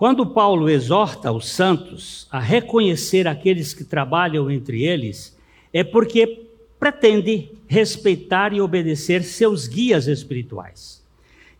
Quando 0.00 0.24
Paulo 0.24 0.70
exorta 0.70 1.30
os 1.30 1.50
santos 1.50 2.26
a 2.30 2.40
reconhecer 2.40 3.28
aqueles 3.28 3.74
que 3.74 3.84
trabalham 3.84 4.50
entre 4.50 4.82
eles, 4.82 5.36
é 5.74 5.84
porque 5.84 6.46
pretende 6.78 7.50
respeitar 7.68 8.54
e 8.54 8.62
obedecer 8.62 9.22
seus 9.22 9.66
guias 9.66 10.06
espirituais. 10.06 11.04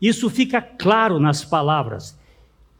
Isso 0.01 0.27
fica 0.27 0.59
claro 0.59 1.19
nas 1.19 1.45
palavras. 1.45 2.17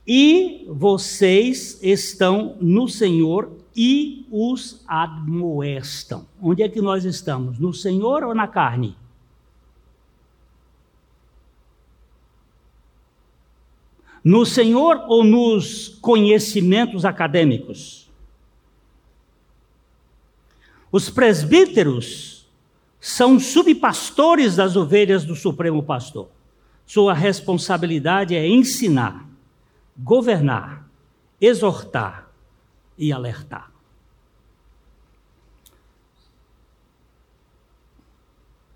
E 0.08 0.66
vocês 0.68 1.78
estão 1.84 2.56
no 2.60 2.88
Senhor 2.88 3.52
e 3.76 4.26
os 4.32 4.82
admoestam. 4.88 6.26
Onde 6.42 6.64
é 6.64 6.70
que 6.70 6.82
nós 6.82 7.06
estamos? 7.06 7.60
No 7.60 7.72
Senhor 7.72 8.24
ou 8.24 8.34
na 8.34 8.48
carne? 8.48 8.96
No 14.24 14.46
Senhor 14.46 15.04
ou 15.08 15.24
nos 15.24 15.90
conhecimentos 16.00 17.06
acadêmicos? 17.06 18.10
Os 20.92 21.10
presbíteros 21.10 22.48
são 23.00 23.40
subpastores 23.40 24.56
das 24.56 24.76
ovelhas 24.76 25.26
do 25.26 25.36
Supremo 25.36 25.82
Pastor. 25.82 26.30
Sua 26.86 27.14
responsabilidade 27.14 28.36
é 28.36 28.48
ensinar, 28.48 29.26
governar, 29.98 30.86
exortar 31.40 32.28
e 32.98 33.12
alertar. 33.12 33.72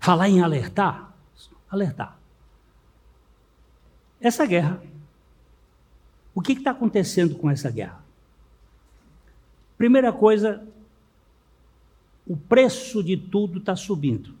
Falar 0.00 0.28
em 0.28 0.40
alertar, 0.40 1.12
alertar. 1.70 2.18
Essa 4.20 4.46
guerra 4.46 4.82
o 6.36 6.42
que 6.42 6.52
está 6.52 6.72
acontecendo 6.72 7.34
com 7.34 7.48
essa 7.48 7.70
guerra? 7.70 8.04
Primeira 9.78 10.12
coisa, 10.12 10.62
o 12.26 12.36
preço 12.36 13.02
de 13.02 13.16
tudo 13.16 13.58
está 13.58 13.74
subindo. 13.74 14.34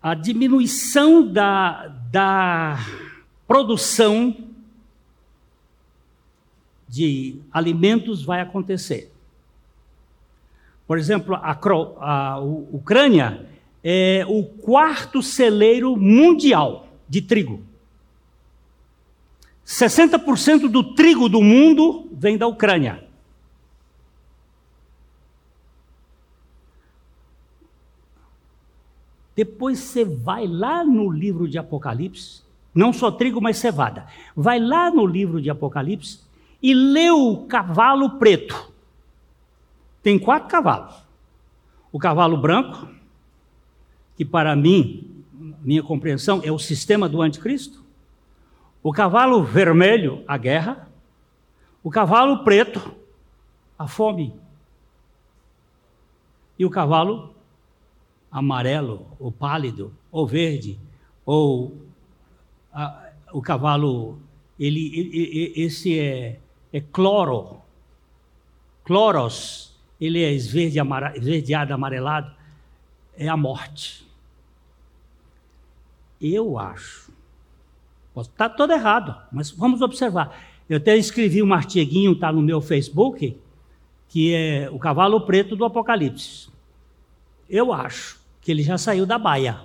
A 0.00 0.14
diminuição 0.14 1.26
da, 1.26 1.88
da 1.88 2.78
produção 3.48 4.36
de 6.88 7.40
alimentos 7.50 8.22
vai 8.22 8.40
acontecer. 8.40 9.12
Por 10.86 10.98
exemplo, 10.98 11.34
a, 11.34 11.50
a, 11.50 12.32
a 12.34 12.38
Ucrânia 12.38 13.53
é 13.84 14.24
o 14.26 14.42
quarto 14.42 15.22
celeiro 15.22 15.94
mundial 15.94 16.88
de 17.06 17.20
trigo. 17.20 17.62
60% 19.66 20.68
do 20.68 20.94
trigo 20.94 21.28
do 21.28 21.42
mundo 21.42 22.08
vem 22.10 22.38
da 22.38 22.46
Ucrânia. 22.46 23.04
Depois 29.36 29.80
você 29.80 30.04
vai 30.04 30.46
lá 30.46 30.84
no 30.84 31.10
livro 31.10 31.48
de 31.48 31.58
Apocalipse, 31.58 32.42
não 32.74 32.92
só 32.92 33.10
trigo, 33.10 33.40
mas 33.40 33.58
cevada. 33.58 34.06
Vai 34.34 34.60
lá 34.60 34.90
no 34.90 35.04
livro 35.04 35.42
de 35.42 35.50
Apocalipse 35.50 36.20
e 36.62 36.72
lê 36.72 37.10
o 37.10 37.44
cavalo 37.46 38.18
preto. 38.18 38.72
Tem 40.02 40.18
quatro 40.18 40.48
cavalos: 40.48 40.94
o 41.90 41.98
cavalo 41.98 42.36
branco, 42.36 42.93
que 44.16 44.24
para 44.24 44.54
mim, 44.54 45.24
minha 45.62 45.82
compreensão, 45.82 46.40
é 46.44 46.52
o 46.52 46.58
sistema 46.58 47.08
do 47.08 47.20
anticristo. 47.20 47.84
O 48.82 48.92
cavalo 48.92 49.42
vermelho, 49.42 50.22
a 50.26 50.36
guerra. 50.36 50.88
O 51.82 51.90
cavalo 51.90 52.44
preto, 52.44 52.94
a 53.78 53.86
fome. 53.86 54.34
E 56.58 56.64
o 56.64 56.70
cavalo 56.70 57.34
amarelo, 58.30 59.06
ou 59.18 59.30
pálido, 59.30 59.92
ou 60.10 60.26
verde, 60.26 60.78
ou 61.24 61.76
a, 62.72 63.10
o 63.32 63.40
cavalo, 63.40 64.18
ele, 64.58 64.90
ele, 64.98 65.52
esse 65.56 65.98
é, 65.98 66.40
é 66.72 66.80
cloro, 66.80 67.60
cloros, 68.84 69.74
ele 70.00 70.22
é 70.22 70.32
esverde, 70.32 70.78
esverdeado, 71.16 71.72
amarelado, 71.72 72.34
é 73.16 73.28
a 73.28 73.36
morte. 73.36 74.06
Eu 76.20 76.58
acho. 76.58 77.12
Posso 78.12 78.30
estar 78.30 78.48
todo 78.50 78.72
errado, 78.72 79.16
mas 79.32 79.50
vamos 79.50 79.82
observar. 79.82 80.40
Eu 80.68 80.76
até 80.76 80.96
escrevi 80.96 81.42
um 81.42 81.52
artiguinho, 81.52 82.12
está 82.12 82.32
no 82.32 82.40
meu 82.40 82.60
Facebook, 82.60 83.36
que 84.08 84.34
é 84.34 84.70
o 84.70 84.78
cavalo 84.78 85.20
preto 85.22 85.56
do 85.56 85.64
Apocalipse. 85.64 86.48
Eu 87.48 87.72
acho 87.72 88.20
que 88.40 88.50
ele 88.50 88.62
já 88.62 88.78
saiu 88.78 89.04
da 89.04 89.18
baia. 89.18 89.62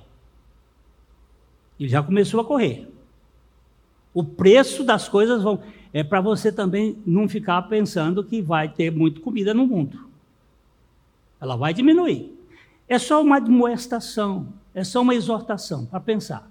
Ele 1.79 1.87
já 1.87 2.03
começou 2.03 2.41
a 2.41 2.45
correr. 2.45 2.87
O 4.13 4.23
preço 4.23 4.83
das 4.83 5.07
coisas 5.07 5.43
vão. 5.43 5.61
É 5.93 6.03
para 6.03 6.21
você 6.21 6.51
também 6.51 6.97
não 7.05 7.27
ficar 7.27 7.61
pensando 7.63 8.23
que 8.23 8.41
vai 8.41 8.67
ter 8.69 8.91
muita 8.91 9.21
comida 9.21 9.53
no 9.53 9.65
mundo. 9.65 10.07
Ela 11.39 11.55
vai 11.55 11.73
diminuir. 11.73 12.38
É 12.89 12.97
só 12.97 13.21
uma 13.21 13.37
admoestação, 13.37 14.51
é 14.73 14.83
só 14.83 15.01
uma 15.01 15.13
exortação 15.13 15.85
para 15.85 15.99
pensar. 15.99 16.49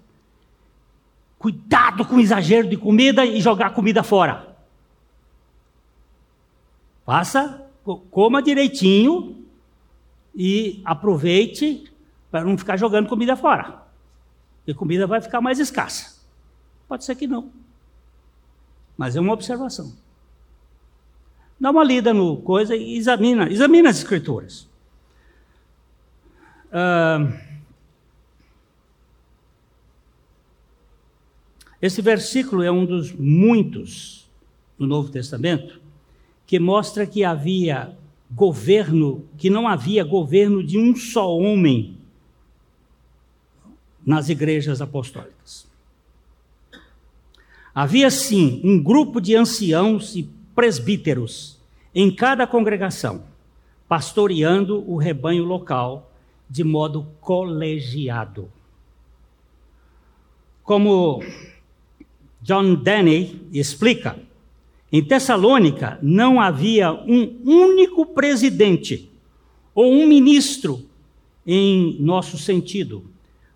Cuidado 1.37 2.05
com 2.05 2.15
o 2.15 2.19
exagero 2.21 2.69
de 2.69 2.77
comida 2.77 3.25
e 3.25 3.41
jogar 3.41 3.71
comida 3.71 4.03
fora. 4.03 4.55
Faça, 7.05 7.65
coma 8.09 8.41
direitinho 8.41 9.45
e 10.33 10.81
aproveite 10.85 11.91
para 12.31 12.45
não 12.45 12.57
ficar 12.57 12.77
jogando 12.77 13.09
comida 13.09 13.35
fora. 13.35 13.83
Porque 14.59 14.73
comida 14.73 15.05
vai 15.05 15.19
ficar 15.19 15.41
mais 15.41 15.59
escassa. 15.59 16.21
Pode 16.87 17.03
ser 17.03 17.15
que 17.15 17.27
não. 17.27 17.51
Mas 18.95 19.15
é 19.15 19.19
uma 19.19 19.33
observação. 19.33 19.93
Dá 21.59 21.71
uma 21.71 21.83
lida 21.83 22.13
no 22.13 22.37
coisa 22.37 22.75
e 22.75 22.95
examina, 22.95 23.51
examina 23.51 23.89
as 23.89 23.97
escrituras. 23.97 24.68
Esse 31.81 32.01
versículo 32.01 32.61
é 32.61 32.71
um 32.71 32.85
dos 32.85 33.11
muitos 33.13 34.29
do 34.77 34.85
Novo 34.85 35.09
Testamento 35.09 35.81
que 36.45 36.59
mostra 36.59 37.05
que 37.05 37.23
havia 37.23 37.95
governo, 38.31 39.25
que 39.37 39.49
não 39.49 39.67
havia 39.67 40.03
governo 40.03 40.63
de 40.63 40.77
um 40.77 40.95
só 40.95 41.35
homem 41.35 41.97
nas 44.05 44.29
igrejas 44.29 44.81
apostólicas. 44.81 45.67
Havia 47.73 48.09
sim 48.09 48.61
um 48.63 48.81
grupo 48.81 49.21
de 49.21 49.35
anciãos 49.35 50.15
e 50.15 50.29
presbíteros 50.53 51.59
em 51.93 52.13
cada 52.13 52.45
congregação, 52.45 53.23
pastoreando 53.87 54.83
o 54.89 54.97
rebanho 54.97 55.43
local 55.43 56.08
de 56.49 56.63
modo 56.63 57.07
colegiado. 57.21 58.49
Como 60.63 61.23
John 62.41 62.75
Denney 62.75 63.41
explica: 63.53 64.17
em 64.91 65.03
Tessalônica 65.03 65.99
não 66.01 66.41
havia 66.41 66.91
um 66.91 67.37
único 67.45 68.05
presidente 68.07 69.09
ou 69.75 69.93
um 69.93 70.07
ministro 70.07 70.83
em 71.45 71.95
nosso 71.99 72.37
sentido, 72.37 73.03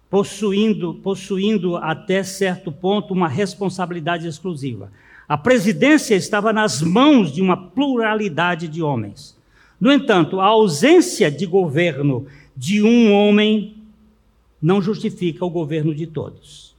possuindo, 0.09 0.93
possuindo 0.95 1.75
até 1.77 2.23
certo 2.23 2.71
ponto 2.71 3.13
uma 3.13 3.27
responsabilidade 3.27 4.27
exclusiva. 4.27 4.91
A 5.27 5.37
presidência 5.37 6.15
estava 6.15 6.53
nas 6.53 6.81
mãos 6.81 7.31
de 7.31 7.41
uma 7.41 7.57
pluralidade 7.57 8.67
de 8.67 8.83
homens. 8.83 9.35
No 9.79 9.91
entanto, 9.91 10.39
a 10.39 10.45
ausência 10.45 11.31
de 11.31 11.45
governo 11.45 12.27
de 12.55 12.83
um 12.83 13.11
homem 13.11 13.77
não 14.61 14.81
justifica 14.81 15.43
o 15.43 15.49
governo 15.49 15.93
de 15.93 16.07
todos. 16.07 16.75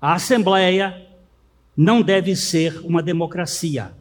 A 0.00 0.14
Assembleia 0.14 1.06
não 1.76 2.00
deve 2.02 2.34
ser 2.34 2.78
uma 2.84 3.02
democracia, 3.02 3.92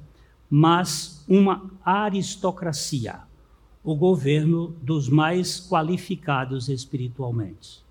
mas 0.50 1.24
uma 1.28 1.70
aristocracia, 1.84 3.20
o 3.84 3.96
governo 3.96 4.76
dos 4.82 5.10
mais 5.10 5.60
qualificados 5.60 6.70
espiritualmente. 6.70 7.84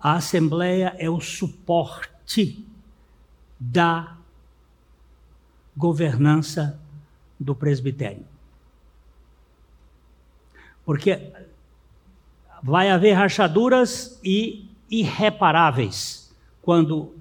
A 0.00 0.14
Assembleia 0.14 0.94
é 0.98 1.10
o 1.10 1.20
suporte 1.20 2.64
da 3.58 4.16
governança 5.76 6.80
do 7.38 7.54
presbitério. 7.54 8.24
Porque 10.88 11.20
vai 12.62 12.88
haver 12.88 13.12
rachaduras 13.12 14.18
e 14.24 14.70
irreparáveis 14.90 16.34
quando 16.62 17.12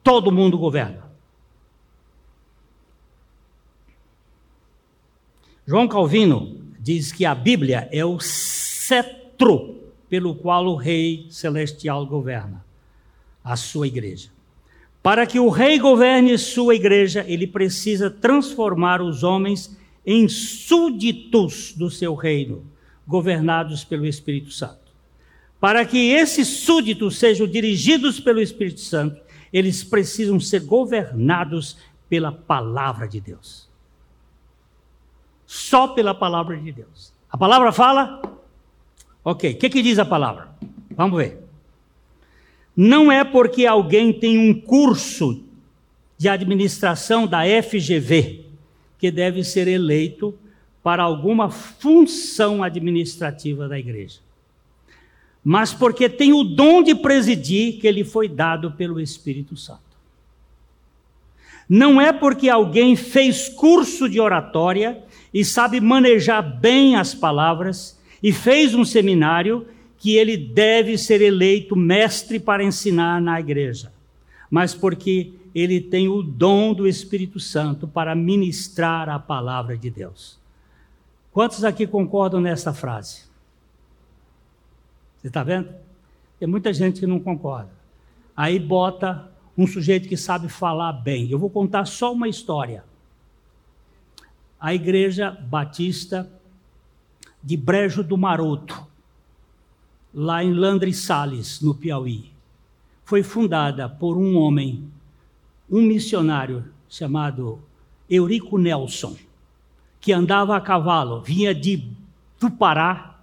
todo 0.00 0.30
mundo 0.30 0.56
governa. 0.56 1.02
João 5.66 5.88
Calvino 5.88 6.56
diz 6.78 7.10
que 7.10 7.24
a 7.24 7.34
Bíblia 7.34 7.88
é 7.90 8.04
o 8.04 8.20
cetro 8.20 9.74
pelo 10.08 10.36
qual 10.36 10.64
o 10.66 10.76
Rei 10.76 11.26
Celestial 11.30 12.06
governa 12.06 12.64
a 13.42 13.56
sua 13.56 13.88
igreja. 13.88 14.30
Para 15.02 15.26
que 15.26 15.40
o 15.40 15.48
Rei 15.48 15.80
governe 15.80 16.38
sua 16.38 16.76
igreja, 16.76 17.24
ele 17.26 17.48
precisa 17.48 18.08
transformar 18.08 19.02
os 19.02 19.24
homens 19.24 19.76
em 20.10 20.26
súditos 20.26 21.74
do 21.74 21.90
seu 21.90 22.14
reino, 22.14 22.64
governados 23.06 23.84
pelo 23.84 24.06
Espírito 24.06 24.50
Santo. 24.50 24.90
Para 25.60 25.84
que 25.84 25.98
esses 25.98 26.48
súditos 26.48 27.18
sejam 27.18 27.46
dirigidos 27.46 28.18
pelo 28.18 28.40
Espírito 28.40 28.80
Santo, 28.80 29.20
eles 29.52 29.84
precisam 29.84 30.40
ser 30.40 30.60
governados 30.60 31.76
pela 32.08 32.32
palavra 32.32 33.06
de 33.06 33.20
Deus. 33.20 33.68
Só 35.44 35.88
pela 35.88 36.14
palavra 36.14 36.56
de 36.56 36.72
Deus. 36.72 37.12
A 37.30 37.36
palavra 37.36 37.70
fala? 37.70 38.22
Ok, 39.22 39.52
o 39.52 39.58
que, 39.58 39.68
que 39.68 39.82
diz 39.82 39.98
a 39.98 40.06
palavra? 40.06 40.48
Vamos 40.92 41.18
ver. 41.18 41.46
Não 42.74 43.12
é 43.12 43.24
porque 43.24 43.66
alguém 43.66 44.10
tem 44.10 44.38
um 44.38 44.58
curso 44.58 45.44
de 46.16 46.30
administração 46.30 47.26
da 47.26 47.40
FGV 47.62 48.47
que 48.98 49.10
deve 49.10 49.44
ser 49.44 49.68
eleito 49.68 50.34
para 50.82 51.02
alguma 51.02 51.50
função 51.50 52.62
administrativa 52.62 53.68
da 53.68 53.78
igreja, 53.78 54.20
mas 55.44 55.72
porque 55.72 56.08
tem 56.08 56.32
o 56.32 56.42
dom 56.42 56.82
de 56.82 56.94
presidir 56.94 57.80
que 57.80 57.90
lhe 57.90 58.04
foi 58.04 58.28
dado 58.28 58.72
pelo 58.72 59.00
Espírito 59.00 59.56
Santo. 59.56 59.82
Não 61.68 62.00
é 62.00 62.12
porque 62.12 62.48
alguém 62.48 62.96
fez 62.96 63.48
curso 63.48 64.08
de 64.08 64.18
oratória 64.18 65.02
e 65.32 65.44
sabe 65.44 65.80
manejar 65.80 66.40
bem 66.40 66.96
as 66.96 67.14
palavras 67.14 67.98
e 68.22 68.32
fez 68.32 68.74
um 68.74 68.84
seminário 68.84 69.66
que 69.98 70.16
ele 70.16 70.36
deve 70.36 70.96
ser 70.96 71.20
eleito 71.20 71.76
mestre 71.76 72.38
para 72.38 72.64
ensinar 72.64 73.20
na 73.20 73.38
igreja, 73.38 73.92
mas 74.50 74.74
porque 74.74 75.32
ele 75.58 75.80
tem 75.80 76.08
o 76.08 76.22
dom 76.22 76.74
do 76.74 76.86
Espírito 76.86 77.40
Santo 77.40 77.88
para 77.88 78.14
ministrar 78.14 79.08
a 79.08 79.18
palavra 79.18 79.76
de 79.76 79.90
Deus. 79.90 80.38
Quantos 81.32 81.64
aqui 81.64 81.86
concordam 81.86 82.40
nessa 82.40 82.72
frase? 82.72 83.22
Você 85.18 85.28
está 85.28 85.42
vendo? 85.42 85.68
Tem 86.38 86.48
muita 86.48 86.72
gente 86.72 87.00
que 87.00 87.06
não 87.06 87.18
concorda. 87.18 87.70
Aí 88.36 88.58
bota 88.58 89.30
um 89.56 89.66
sujeito 89.66 90.08
que 90.08 90.16
sabe 90.16 90.48
falar 90.48 90.92
bem. 90.92 91.30
Eu 91.30 91.38
vou 91.38 91.50
contar 91.50 91.84
só 91.84 92.12
uma 92.12 92.28
história. 92.28 92.84
A 94.60 94.72
Igreja 94.74 95.30
Batista 95.30 96.30
de 97.42 97.56
Brejo 97.56 98.02
do 98.02 98.16
Maroto, 98.16 98.86
lá 100.12 100.42
em 100.42 100.52
Landre 100.52 100.92
Sales, 100.92 101.60
no 101.60 101.74
Piauí, 101.74 102.30
foi 103.04 103.22
fundada 103.22 103.88
por 103.88 104.16
um 104.16 104.36
homem 104.36 104.90
um 105.70 105.82
missionário 105.82 106.64
chamado 106.88 107.60
Eurico 108.08 108.56
Nelson, 108.56 109.16
que 110.00 110.12
andava 110.12 110.56
a 110.56 110.60
cavalo, 110.60 111.20
vinha 111.20 111.54
de 111.54 111.90
do 112.40 112.50
Pará, 112.50 113.18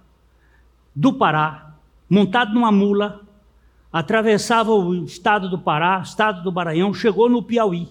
do 0.94 1.12
Pará, 1.12 1.74
montado 2.08 2.54
numa 2.54 2.70
mula, 2.70 3.22
atravessava 3.92 4.72
o 4.72 5.04
estado 5.04 5.48
do 5.48 5.58
Pará, 5.58 6.00
estado 6.00 6.42
do 6.42 6.52
Maranhão, 6.52 6.92
chegou 6.92 7.28
no 7.28 7.42
Piauí 7.42 7.88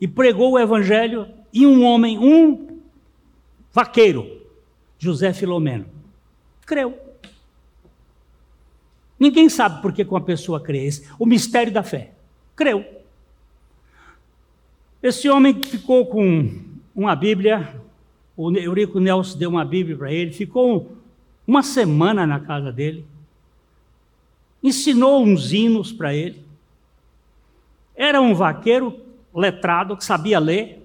e 0.00 0.06
pregou 0.06 0.52
o 0.52 0.58
evangelho 0.58 1.26
e 1.52 1.66
um 1.66 1.84
homem, 1.84 2.18
um 2.18 2.80
vaqueiro, 3.72 4.26
José 4.98 5.32
Filomeno, 5.32 5.86
creu. 6.66 6.98
Ninguém 9.18 9.48
sabe 9.48 9.82
por 9.82 9.92
que 9.92 10.04
uma 10.04 10.20
pessoa 10.20 10.60
crê. 10.60 10.88
O 11.18 11.26
mistério 11.26 11.72
da 11.72 11.82
fé. 11.82 12.12
Creu. 12.54 12.97
Esse 15.00 15.28
homem 15.28 15.62
ficou 15.62 16.06
com 16.06 16.50
uma 16.94 17.14
Bíblia, 17.14 17.80
o 18.36 18.50
Eurico 18.50 18.98
Nelson 18.98 19.38
deu 19.38 19.50
uma 19.50 19.64
Bíblia 19.64 19.96
para 19.96 20.12
ele, 20.12 20.32
ficou 20.32 20.90
uma 21.46 21.62
semana 21.62 22.26
na 22.26 22.40
casa 22.40 22.72
dele, 22.72 23.06
ensinou 24.60 25.22
uns 25.22 25.52
hinos 25.52 25.92
para 25.92 26.12
ele. 26.12 26.44
Era 27.94 28.20
um 28.20 28.34
vaqueiro 28.34 28.98
letrado 29.32 29.96
que 29.96 30.04
sabia 30.04 30.40
ler, 30.40 30.84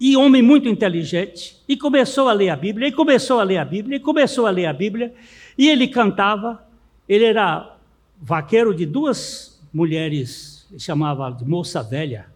e 0.00 0.16
homem 0.16 0.40
muito 0.40 0.66
inteligente, 0.66 1.62
e 1.68 1.76
começou 1.76 2.30
a 2.30 2.32
ler 2.32 2.48
a 2.48 2.56
Bíblia, 2.56 2.88
e 2.88 2.92
começou 2.92 3.38
a 3.38 3.44
ler 3.44 3.58
a 3.58 3.64
Bíblia, 3.66 3.98
e 3.98 4.00
começou 4.00 4.46
a 4.46 4.50
ler 4.50 4.64
a 4.64 4.72
Bíblia, 4.72 5.14
e 5.58 5.68
ele 5.68 5.88
cantava, 5.88 6.66
ele 7.06 7.26
era 7.26 7.76
vaqueiro 8.18 8.74
de 8.74 8.86
duas 8.86 9.62
mulheres, 9.72 10.66
chamava 10.78 11.30
de 11.30 11.44
moça 11.44 11.82
velha, 11.82 12.31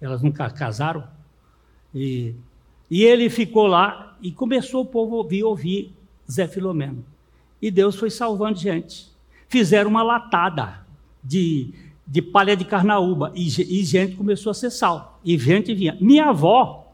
elas 0.00 0.22
nunca 0.22 0.48
casaram. 0.50 1.04
E, 1.94 2.34
e 2.90 3.02
ele 3.04 3.28
ficou 3.28 3.66
lá 3.66 4.16
e 4.20 4.30
começou 4.32 4.82
o 4.82 4.86
povo 4.86 5.16
a 5.16 5.18
ouvir, 5.18 5.44
ouvir 5.44 5.94
Zé 6.30 6.46
Filomeno. 6.46 7.04
E 7.60 7.70
Deus 7.70 7.96
foi 7.96 8.10
salvando 8.10 8.58
gente. 8.58 9.08
Fizeram 9.48 9.90
uma 9.90 10.02
latada 10.02 10.86
de, 11.22 11.74
de 12.06 12.22
palha 12.22 12.56
de 12.56 12.64
carnaúba 12.64 13.32
e, 13.34 13.46
e 13.46 13.84
gente 13.84 14.16
começou 14.16 14.50
a 14.50 14.54
ser 14.54 14.70
salva. 14.70 15.14
E 15.24 15.36
gente 15.38 15.74
vinha. 15.74 15.96
Minha 16.00 16.26
avó 16.26 16.92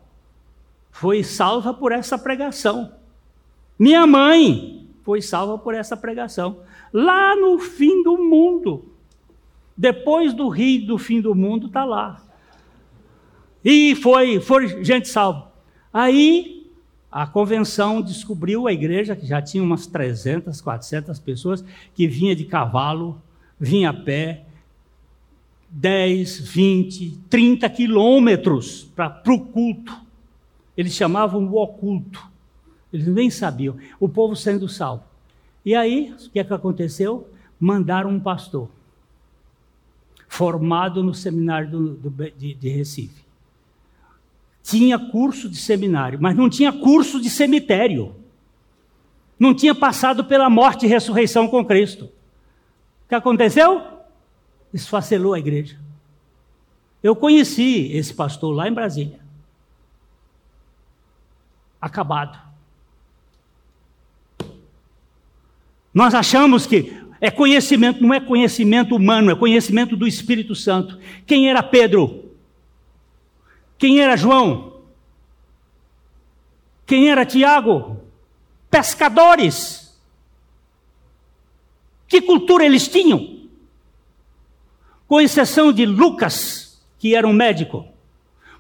foi 0.91 1.23
salva 1.23 1.75
por 1.75 1.93
essa 1.93 2.17
pregação. 2.17 2.93
Minha 3.79 4.07
mãe 4.07 4.89
foi 5.03 5.21
salva 5.21 5.59
por 5.59 5.75
essa 5.75 5.97
pregação. 5.97 6.61
Lá 6.93 7.37
no 7.37 7.59
fim 7.59 8.03
do 8.03 8.17
mundo. 8.17 8.91
Depois 9.77 10.33
do 10.33 10.49
rio 10.49 10.87
do 10.87 10.97
fim 10.97 11.21
do 11.21 11.35
mundo, 11.35 11.67
está 11.67 11.85
lá. 11.85 12.23
E 13.65 13.95
foi, 13.97 14.41
foi 14.41 14.85
gente 14.85 15.09
salva. 15.09 15.51
Aí 15.91 16.71
a 17.11 17.27
convenção 17.27 18.03
descobriu 18.03 18.67
a 18.67 18.73
igreja, 18.73 19.17
que 19.17 19.27
já 19.27 19.41
tinha 19.41 19.63
umas 19.63 19.87
300, 19.87 20.61
400 20.61 21.19
pessoas, 21.19 21.65
que 21.95 22.07
vinha 22.07 22.37
de 22.37 22.45
cavalo, 22.45 23.23
vinha 23.59 23.91
a 23.91 23.95
pé, 23.95 24.45
10, 25.71 26.41
20, 26.41 27.19
30 27.31 27.71
quilômetros 27.71 28.91
para 28.95 29.23
o 29.29 29.41
culto. 29.41 29.97
Eles 30.77 30.93
chamavam 30.93 31.47
o 31.47 31.57
oculto. 31.57 32.23
Eles 32.93 33.07
nem 33.07 33.31
sabiam. 33.31 33.77
O 33.99 34.09
povo 34.09 34.37
sendo 34.37 34.69
salvo. 34.69 35.05
E 35.65 35.75
aí, 35.75 36.15
o 36.27 36.31
que, 36.31 36.39
é 36.39 36.45
que 36.45 36.53
aconteceu? 36.53 37.29
Mandaram 37.59 38.11
um 38.11 38.21
pastor, 38.21 38.69
formado 40.29 41.03
no 41.03 41.15
seminário 41.15 41.71
do, 41.71 41.95
do, 41.95 42.11
de, 42.37 42.55
de 42.55 42.69
Recife 42.69 43.24
tinha 44.65 44.99
curso 44.99 45.47
de 45.47 45.59
seminário, 45.59 46.19
mas 46.21 46.35
não 46.35 46.49
tinha 46.49 46.73
curso 46.73 47.21
de 47.21 47.29
cemitério. 47.29 48.17
Não 49.39 49.55
tinha 49.55 49.75
passado 49.75 50.25
pela 50.25 50.49
morte 50.49 50.87
e 50.87 50.89
ressurreição 50.89 51.47
com 51.47 51.63
Cristo. 51.63 52.07
O 52.07 53.09
que 53.11 53.15
aconteceu? 53.15 53.83
Esfacelou 54.73 55.35
a 55.35 55.39
igreja. 55.39 55.79
Eu 57.03 57.15
conheci 57.15 57.93
esse 57.93 58.15
pastor 58.15 58.55
lá 58.55 58.67
em 58.67 58.73
Brasília. 58.73 59.21
Acabado. 61.79 62.39
Nós 65.93 66.15
achamos 66.15 66.67
que 66.67 67.05
é 67.21 67.31
conhecimento, 67.31 68.03
não 68.03 68.15
é 68.15 68.19
conhecimento 68.19 68.97
humano, 68.97 69.31
é 69.31 69.35
conhecimento 69.35 69.95
do 69.95 70.07
Espírito 70.07 70.55
Santo. 70.55 70.99
Quem 71.27 71.51
era 71.51 71.63
Pedro? 71.63 72.24
Quem 73.85 74.01
era 74.01 74.17
João? 74.17 74.81
Quem 76.87 77.11
era 77.11 77.27
Tiago? 77.27 78.01
Pescadores. 78.71 79.95
Que 82.09 82.23
cultura 82.23 82.65
eles 82.65 82.89
tinham? 82.89 83.41
Com 85.07 85.21
exceção 85.21 85.71
de 85.71 85.85
Lucas, 85.85 86.83
que 86.99 87.15
era 87.15 87.29
um 87.29 87.33
médico. 87.35 87.87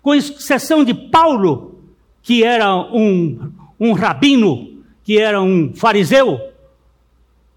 com 0.02 0.14
exceção 0.14 0.84
de 0.84 0.92
Paulo, 0.92 1.82
que 2.20 2.44
era 2.44 2.76
um, 2.76 3.50
um 3.80 3.94
rabino, 3.94 4.84
que 5.02 5.18
era 5.18 5.40
um 5.40 5.74
fariseu, 5.74 6.52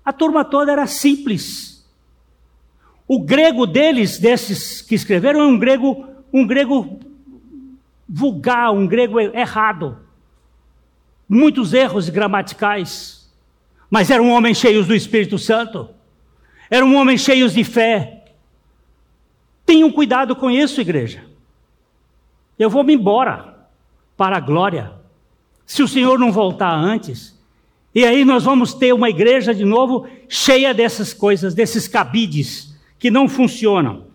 a 0.06 0.14
turma 0.14 0.46
toda 0.46 0.72
era 0.72 0.88
simples. 0.88 1.86
O 3.06 3.20
grego 3.20 3.68
deles, 3.68 4.20
desses 4.20 4.82
que 4.82 4.96
escreveram, 4.96 5.42
é 5.42 5.48
um 5.48 5.60
grego, 5.60 6.08
um 6.32 6.48
grego 6.48 7.06
vulgar, 8.08 8.72
um 8.72 8.88
grego 8.88 9.20
errado. 9.20 9.98
Muitos 11.28 11.74
erros 11.74 12.10
gramaticais. 12.10 13.32
Mas 13.90 14.10
eram 14.10 14.30
homens 14.30 14.58
cheios 14.58 14.88
do 14.88 14.96
Espírito 14.96 15.38
Santo. 15.38 15.90
Eram 16.70 16.96
homens 16.96 17.22
cheios 17.22 17.54
de 17.54 17.64
fé. 17.64 18.26
Tenham 19.66 19.92
cuidado 19.92 20.36
com 20.36 20.50
isso, 20.50 20.80
igreja. 20.80 21.24
Eu 22.58 22.70
vou 22.70 22.84
me 22.84 22.94
embora 22.94 23.68
para 24.16 24.38
a 24.38 24.42
glória. 24.42 24.94
Se 25.66 25.84
o 25.84 25.88
Senhor 25.88 26.18
não 26.18 26.32
voltar 26.32 26.74
antes, 26.74 27.38
e 27.94 28.06
aí 28.06 28.24
nós 28.24 28.44
vamos 28.44 28.74
ter 28.74 28.94
uma 28.94 29.10
igreja 29.10 29.54
de 29.54 29.66
novo 29.66 30.08
cheia 30.30 30.74
dessas 30.74 31.14
coisas, 31.14 31.54
desses 31.54 31.88
cabides 31.88 32.76
que 33.00 33.12
não 33.12 33.28
funcionam. 33.28 34.08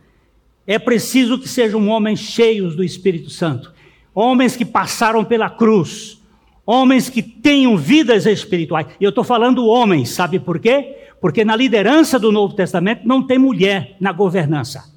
É 0.67 0.79
preciso 0.79 1.39
que 1.39 1.49
sejam 1.49 1.89
homens 1.89 2.21
cheios 2.21 2.77
do 2.77 2.85
Espírito 2.85 3.29
Santo, 3.31 3.72
homens 4.15 4.57
que 4.57 4.65
passaram 4.65 5.25
pela 5.25 5.49
cruz, 5.49 6.21
homens 6.65 7.09
que 7.09 7.23
tenham 7.23 7.77
vidas 7.77 8.27
espirituais. 8.27 8.87
E 9.01 9.05
eu 9.05 9.11
estou 9.11 9.25
falando 9.25 9.67
homens, 9.67 10.11
sabe 10.11 10.39
por 10.39 10.59
quê? 10.59 10.97
Porque 11.21 11.45
na 11.45 11.57
liderança 11.57 12.19
do 12.19 12.33
Novo 12.33 12.55
Testamento 12.55 13.07
não 13.07 13.23
tem 13.27 13.39
mulher 13.39 13.97
na 14.01 14.13
governança. 14.13 14.93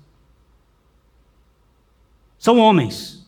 São 2.37 2.59
homens. 2.59 3.25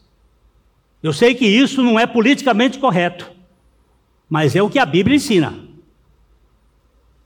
Eu 1.01 1.13
sei 1.13 1.35
que 1.35 1.45
isso 1.45 1.81
não 1.83 1.99
é 1.99 2.05
politicamente 2.05 2.79
correto, 2.79 3.31
mas 4.29 4.55
é 4.55 4.61
o 4.61 4.69
que 4.69 4.79
a 4.79 4.85
Bíblia 4.85 5.15
ensina. 5.15 5.67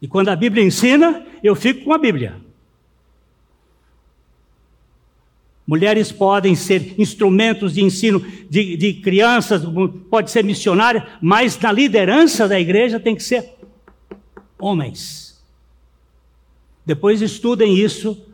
E 0.01 0.07
quando 0.07 0.29
a 0.29 0.35
Bíblia 0.35 0.63
ensina, 0.63 1.25
eu 1.43 1.55
fico 1.55 1.85
com 1.85 1.93
a 1.93 1.97
Bíblia. 1.97 2.35
Mulheres 5.65 6.11
podem 6.11 6.55
ser 6.55 6.99
instrumentos 6.99 7.73
de 7.73 7.83
ensino 7.83 8.19
de, 8.49 8.75
de 8.75 8.93
crianças, 8.95 9.63
pode 10.09 10.31
ser 10.31 10.43
missionária, 10.43 11.07
mas 11.21 11.57
na 11.59 11.71
liderança 11.71 12.47
da 12.47 12.59
igreja 12.59 12.99
tem 12.99 13.15
que 13.15 13.23
ser 13.23 13.53
homens. 14.59 15.41
Depois 16.85 17.21
estudem 17.21 17.77
isso, 17.77 18.25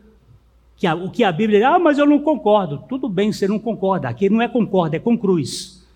que 0.76 0.86
a, 0.86 0.94
o 0.94 1.10
que 1.10 1.22
a 1.22 1.30
Bíblia, 1.30 1.68
ah, 1.68 1.78
mas 1.78 1.98
eu 1.98 2.06
não 2.06 2.20
concordo. 2.20 2.84
Tudo 2.88 3.08
bem, 3.08 3.32
você 3.32 3.46
não 3.46 3.58
concorda. 3.58 4.08
Aqui 4.08 4.30
não 4.30 4.40
é 4.40 4.48
concorda, 4.48 4.96
é 4.96 5.00
com 5.00 5.18
cruz. 5.18 5.86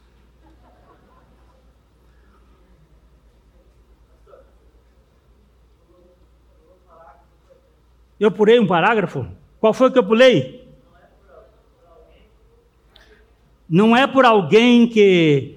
Eu 8.18 8.30
pulei 8.30 8.60
um 8.60 8.66
parágrafo? 8.66 9.26
Qual 9.58 9.72
foi 9.72 9.90
que 9.90 9.98
eu 9.98 10.06
pulei? 10.06 10.61
Não 13.72 13.96
é 13.96 14.06
por 14.06 14.26
alguém 14.26 14.86
que. 14.86 15.56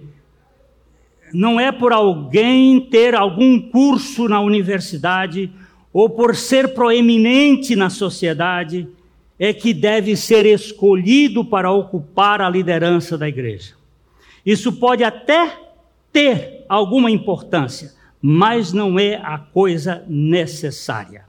Não 1.34 1.59
é 1.59 1.70
por 1.70 1.91
alguém 1.91 2.80
ter 2.80 3.13
algum 3.13 3.59
curso 3.59 4.30
na 4.30 4.39
universidade 4.39 5.51
ou 5.91 6.09
por 6.09 6.34
ser 6.34 6.74
proeminente 6.74 7.76
na 7.76 7.89
sociedade 7.89 8.88
é 9.38 9.51
que 9.51 9.74
deve 9.74 10.16
ser 10.16 10.45
escolhido 10.45 11.43
para 11.43 11.70
ocupar 11.70 12.39
a 12.39 12.49
liderança 12.49 13.18
da 13.18 13.28
igreja. 13.28 13.74
Isso 14.45 14.72
pode 14.72 15.03
até 15.03 15.59
ter 16.13 16.63
alguma 16.70 17.11
importância, 17.11 17.91
mas 18.22 18.72
não 18.72 18.97
é 18.97 19.16
a 19.16 19.38
coisa 19.38 20.05
necessária. 20.07 21.26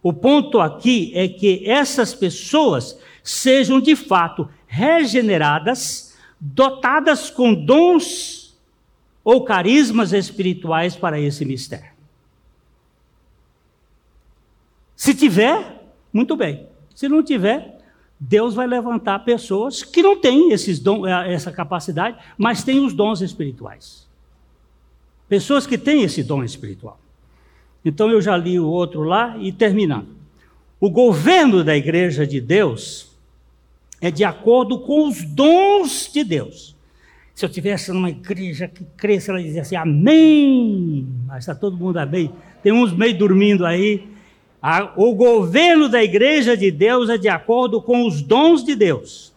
O 0.00 0.12
ponto 0.12 0.60
aqui 0.60 1.10
é 1.12 1.26
que 1.26 1.68
essas 1.68 2.14
pessoas 2.14 2.96
sejam 3.20 3.80
de 3.80 3.96
fato 3.96 4.48
regeneradas, 4.68 6.16
dotadas 6.38 7.30
com 7.30 7.52
dons 7.52 8.56
ou 9.24 9.44
carismas 9.44 10.12
espirituais 10.12 10.94
para 10.94 11.18
esse 11.18 11.44
mistério. 11.44 11.90
Se 14.94 15.14
tiver, 15.14 15.84
muito 16.12 16.36
bem. 16.36 16.66
Se 16.94 17.08
não 17.08 17.22
tiver, 17.22 17.78
Deus 18.20 18.54
vai 18.54 18.66
levantar 18.66 19.20
pessoas 19.20 19.82
que 19.82 20.02
não 20.02 20.20
têm 20.20 20.52
esses 20.52 20.78
dons, 20.78 21.06
eh, 21.06 21.32
essa 21.32 21.52
capacidade, 21.52 22.18
mas 22.36 22.64
têm 22.64 22.84
os 22.84 22.92
dons 22.92 23.20
espirituais. 23.20 24.06
Pessoas 25.28 25.66
que 25.66 25.78
têm 25.78 26.02
esse 26.02 26.22
dom 26.22 26.42
espiritual. 26.42 26.98
Então 27.84 28.10
eu 28.10 28.20
já 28.20 28.36
li 28.36 28.58
o 28.58 28.66
outro 28.66 29.02
lá 29.02 29.36
e 29.38 29.52
terminando. 29.52 30.08
O 30.80 30.90
governo 30.90 31.62
da 31.62 31.76
igreja 31.76 32.26
de 32.26 32.40
Deus 32.40 33.07
é 34.00 34.10
de 34.10 34.24
acordo 34.24 34.80
com 34.80 35.08
os 35.08 35.22
dons 35.22 36.10
de 36.12 36.24
Deus. 36.24 36.76
Se 37.34 37.44
eu 37.44 37.48
tivesse 37.48 37.92
numa 37.92 38.10
igreja 38.10 38.66
que 38.66 38.84
cresce, 38.96 39.30
ela 39.30 39.42
dizia 39.42 39.62
assim, 39.62 39.76
amém, 39.76 41.06
mas 41.26 41.40
está 41.44 41.54
todo 41.54 41.76
mundo 41.76 41.98
amém. 41.98 42.32
Tem 42.62 42.72
uns 42.72 42.92
meio 42.92 43.16
dormindo 43.16 43.64
aí. 43.64 44.08
O 44.96 45.14
governo 45.14 45.88
da 45.88 46.02
igreja 46.02 46.56
de 46.56 46.70
Deus 46.70 47.08
é 47.08 47.16
de 47.16 47.28
acordo 47.28 47.80
com 47.80 48.06
os 48.06 48.20
dons 48.22 48.64
de 48.64 48.74
Deus. 48.74 49.32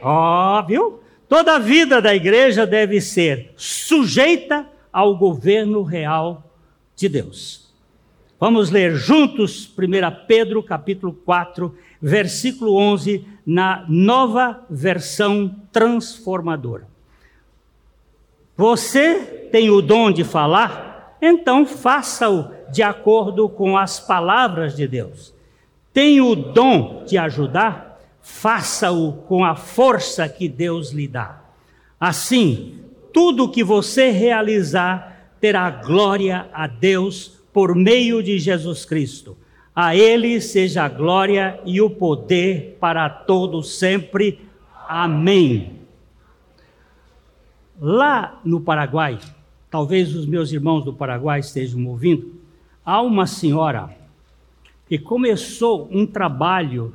Ó, 0.00 0.60
viu? 0.62 1.00
Toda 1.28 1.54
a 1.54 1.58
vida 1.60 2.02
da 2.02 2.12
igreja 2.12 2.66
deve 2.66 3.00
ser 3.00 3.52
sujeita 3.56 4.66
ao 4.92 5.16
governo 5.16 5.82
real 5.82 6.50
de 6.96 7.08
Deus. 7.08 7.72
Vamos 8.38 8.70
ler 8.70 8.96
juntos 8.96 9.72
1 9.78 10.26
Pedro 10.26 10.60
capítulo 10.60 11.12
4, 11.24 11.72
versículo 12.02 12.74
11, 12.76 13.24
na 13.46 13.84
nova 13.88 14.64
versão 14.68 15.54
transformadora. 15.70 16.88
Você 18.56 19.48
tem 19.52 19.70
o 19.70 19.80
dom 19.80 20.10
de 20.10 20.24
falar? 20.24 21.16
Então 21.22 21.64
faça-o 21.64 22.50
de 22.72 22.82
acordo 22.82 23.48
com 23.48 23.78
as 23.78 24.00
palavras 24.00 24.74
de 24.74 24.88
Deus. 24.88 25.32
Tem 25.92 26.20
o 26.20 26.34
dom 26.34 27.04
de 27.06 27.16
ajudar? 27.16 28.00
Faça-o 28.20 29.12
com 29.28 29.44
a 29.44 29.54
força 29.54 30.28
que 30.28 30.48
Deus 30.48 30.90
lhe 30.90 31.06
dá. 31.06 31.40
Assim, 32.00 32.78
tudo 33.12 33.50
que 33.50 33.62
você 33.62 34.10
realizar 34.10 35.30
terá 35.40 35.70
glória 35.70 36.48
a 36.52 36.66
Deus 36.66 37.38
por 37.52 37.74
meio 37.74 38.22
de 38.22 38.38
Jesus 38.38 38.84
Cristo. 38.84 39.36
A 39.74 39.96
Ele 39.96 40.40
seja 40.40 40.84
a 40.84 40.88
glória 40.88 41.60
e 41.64 41.80
o 41.80 41.88
poder 41.88 42.76
para 42.78 43.08
todos 43.08 43.78
sempre. 43.78 44.46
Amém. 44.86 45.80
Lá 47.80 48.40
no 48.44 48.60
Paraguai, 48.60 49.18
talvez 49.70 50.14
os 50.14 50.26
meus 50.26 50.52
irmãos 50.52 50.84
do 50.84 50.92
Paraguai 50.92 51.40
estejam 51.40 51.84
ouvindo, 51.86 52.34
há 52.84 53.00
uma 53.00 53.26
senhora 53.26 53.96
que 54.86 54.98
começou 54.98 55.88
um 55.90 56.06
trabalho 56.06 56.94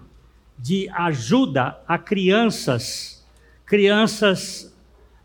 de 0.58 0.88
ajuda 0.90 1.80
a 1.88 1.98
crianças, 1.98 3.26
crianças 3.66 4.72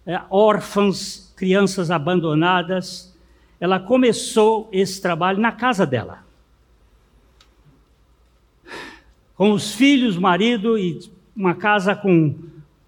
é, 0.06 0.20
órfãs, 0.30 1.32
crianças 1.36 1.90
abandonadas, 1.90 3.16
ela 3.60 3.78
começou 3.78 4.68
esse 4.72 5.00
trabalho 5.00 5.38
na 5.38 5.52
casa 5.52 5.86
dela. 5.86 6.24
Com 9.42 9.50
os 9.50 9.74
filhos, 9.74 10.16
marido 10.16 10.78
e 10.78 11.00
uma 11.34 11.52
casa 11.52 11.96
com 11.96 12.28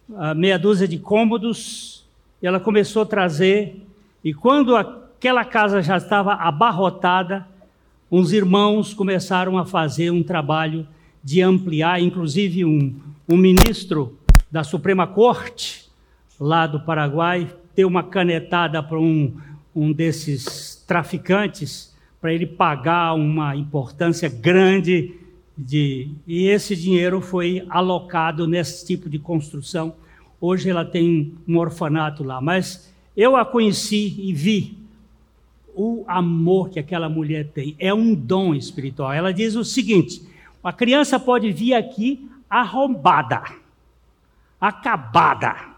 uh, 0.09 0.35
meia 0.37 0.57
dúzia 0.57 0.87
de 0.87 1.01
cômodos, 1.01 2.07
ela 2.41 2.61
começou 2.61 3.03
a 3.03 3.07
trazer, 3.07 3.85
e 4.23 4.33
quando 4.33 4.77
aquela 4.77 5.45
casa 5.45 5.83
já 5.83 5.97
estava 5.97 6.35
abarrotada, 6.35 7.45
uns 8.09 8.31
irmãos 8.31 8.95
começaram 8.95 9.59
a 9.59 9.67
fazer 9.67 10.13
um 10.13 10.23
trabalho 10.23 10.87
de 11.25 11.43
ampliar, 11.43 12.01
inclusive 12.01 12.65
um, 12.65 13.01
um 13.29 13.37
ministro 13.37 14.17
da 14.49 14.63
Suprema 14.63 15.09
Corte, 15.09 15.91
lá 16.39 16.69
do 16.69 16.79
Paraguai, 16.79 17.53
deu 17.75 17.89
uma 17.89 18.05
canetada 18.05 18.81
para 18.81 19.01
um 19.01 19.35
um 19.75 19.93
desses 19.93 20.85
traficantes 20.87 21.93
para 22.21 22.33
ele 22.33 22.47
pagar 22.47 23.13
uma 23.15 23.57
importância 23.57 24.29
grande 24.29 25.24
de 25.57 26.11
e 26.27 26.47
esse 26.47 26.75
dinheiro 26.75 27.21
foi 27.21 27.65
alocado 27.69 28.47
nesse 28.47 28.85
tipo 28.87 29.09
de 29.09 29.19
construção. 29.19 29.95
Hoje 30.41 30.69
ela 30.69 30.85
tem 30.85 31.35
um 31.47 31.57
orfanato 31.59 32.25
lá, 32.25 32.41
mas 32.41 32.93
eu 33.17 33.37
a 33.37 33.45
conheci 33.45 34.15
e 34.19 34.33
vi 34.33 34.77
o 35.75 36.05
amor 36.07 36.71
que 36.71 36.79
aquela 36.79 37.09
mulher 37.09 37.49
tem. 37.49 37.75
É 37.79 37.93
um 37.93 38.15
dom 38.15 38.55
espiritual. 38.55 39.13
Ela 39.13 39.33
diz 39.33 39.55
o 39.55 39.65
seguinte: 39.65 40.23
a 40.63 40.73
criança 40.73 41.19
pode 41.19 41.51
vir 41.53 41.75
aqui 41.75 42.29
arrombada, 42.49 43.43
acabada. 44.61 45.75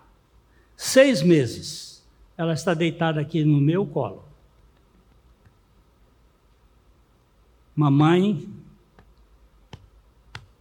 Seis 0.77 1.23
meses. 1.23 2.05
Ela 2.37 2.53
está 2.53 2.75
deitada 2.75 3.19
aqui 3.19 3.45
no 3.45 3.59
meu 3.59 3.87
colo. 3.87 4.23
Mamãe 7.75 8.47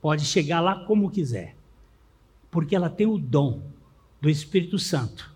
pode 0.06 0.24
chegar 0.24 0.60
lá 0.62 0.86
como 0.86 1.10
quiser, 1.10 1.56
porque 2.52 2.76
ela 2.76 2.92
tem 2.92 3.08
o 3.08 3.18
dom 3.18 3.64
do 4.22 4.30
Espírito 4.30 4.78
Santo 4.78 5.34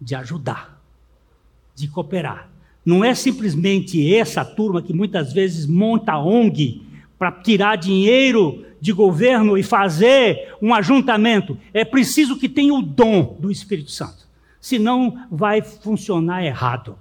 de 0.00 0.12
ajudar, 0.16 0.82
de 1.72 1.86
cooperar. 1.86 2.50
Não 2.84 3.04
é 3.04 3.14
simplesmente 3.14 4.12
essa 4.12 4.44
turma 4.44 4.82
que 4.82 4.92
muitas 4.92 5.32
vezes 5.32 5.66
monta 5.66 6.18
ONG 6.18 6.82
para 7.16 7.30
tirar 7.30 7.76
dinheiro 7.76 8.66
de 8.80 8.92
governo 8.92 9.56
e 9.56 9.62
fazer 9.62 10.52
um 10.60 10.74
ajuntamento. 10.74 11.56
É 11.72 11.84
preciso 11.84 12.36
que 12.36 12.48
tenha 12.48 12.74
o 12.74 12.82
dom 12.82 13.36
do 13.38 13.52
Espírito 13.52 13.92
Santo. 13.92 14.26
Senão 14.60 15.28
vai 15.30 15.62
funcionar 15.62 16.44
errado. 16.44 16.98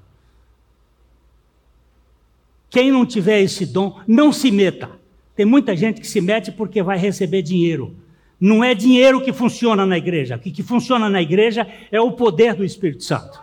Quem 2.69 2.91
não 2.91 3.07
tiver 3.07 3.41
esse 3.41 3.65
dom, 3.65 3.99
não 4.07 4.31
se 4.31 4.51
meta. 4.51 4.97
Tem 5.37 5.45
muita 5.45 5.75
gente 5.75 6.01
que 6.01 6.07
se 6.07 6.19
mete 6.19 6.51
porque 6.51 6.81
vai 6.81 6.97
receber 6.97 7.43
dinheiro. 7.43 7.95
Não 8.41 8.63
é 8.63 8.73
dinheiro 8.73 9.21
que 9.21 9.31
funciona 9.31 9.85
na 9.85 9.95
igreja. 9.95 10.35
O 10.35 10.39
que 10.39 10.63
funciona 10.63 11.07
na 11.07 11.21
igreja 11.21 11.67
é 11.91 12.01
o 12.01 12.11
poder 12.11 12.55
do 12.55 12.65
Espírito 12.65 13.03
Santo. 13.03 13.39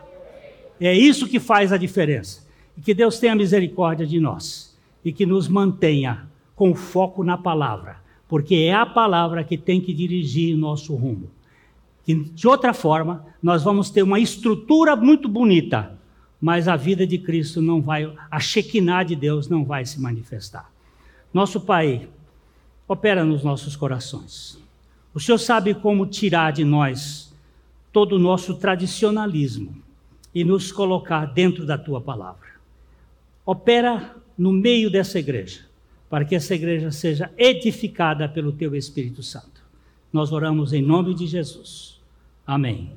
É 0.81 0.93
isso 0.93 1.29
que 1.29 1.39
faz 1.39 1.73
a 1.73 1.77
diferença. 1.77 2.45
E 2.77 2.81
que 2.81 2.93
Deus 2.93 3.21
tenha 3.21 3.37
misericórdia 3.37 4.05
de 4.05 4.19
nós 4.19 4.77
e 5.05 5.13
que 5.13 5.25
nos 5.25 5.47
mantenha 5.47 6.27
com 6.57 6.75
foco 6.75 7.23
na 7.23 7.39
palavra, 7.39 7.99
porque 8.29 8.55
é 8.57 8.73
a 8.73 8.87
palavra 8.87 9.45
que 9.45 9.57
tem 9.57 9.81
que 9.81 9.93
dirigir 9.93 10.57
nosso 10.57 10.95
rumo. 10.97 11.31
Que, 12.05 12.15
de 12.15 12.49
outra 12.49 12.75
forma, 12.75 13.25
nós 13.41 13.63
vamos 13.63 13.91
ter 13.91 14.03
uma 14.03 14.19
estrutura 14.19 14.97
muito 14.97 15.29
bonita, 15.29 15.97
mas 16.41 16.67
a 16.67 16.75
vida 16.75 17.07
de 17.07 17.19
Cristo 17.19 17.63
não 17.63 17.81
vai, 17.81 18.13
a 18.31 18.41
Shekinah 18.41 19.05
de 19.05 19.15
Deus 19.15 19.49
não 19.49 19.65
vai 19.65 19.85
se 19.85 20.01
manifestar. 20.01 20.74
Nosso 21.35 21.61
Pai, 21.61 22.09
opera 22.87 23.25
nos 23.25 23.43
nossos 23.43 23.75
corações. 23.75 24.57
O 25.13 25.19
Senhor 25.19 25.39
sabe 25.39 25.75
como 25.75 26.07
tirar 26.07 26.53
de 26.53 26.65
nós 26.65 27.35
todo 27.93 28.15
o 28.15 28.19
nosso 28.21 28.55
tradicionalismo 28.55 29.75
e 30.33 30.45
nos 30.45 30.71
colocar 30.71 31.27
dentro 31.27 31.67
da 31.67 31.77
tua 31.77 32.01
palavra. 32.01 32.55
Opera 33.45 34.15
no 34.39 34.53
meio 34.53 34.89
dessa 34.89 35.19
igreja, 35.19 35.63
para 36.09 36.25
que 36.25 36.37
essa 36.37 36.55
igreja 36.55 36.93
seja 36.93 37.29
edificada 37.37 38.29
pelo 38.29 38.53
teu 38.53 38.77
Espírito 38.77 39.21
Santo. 39.21 39.61
Nós 40.13 40.31
oramos 40.31 40.73
em 40.73 40.83
nome 40.83 41.15
de 41.15 41.27
Jesus. 41.27 42.01
Amém. 42.47 42.93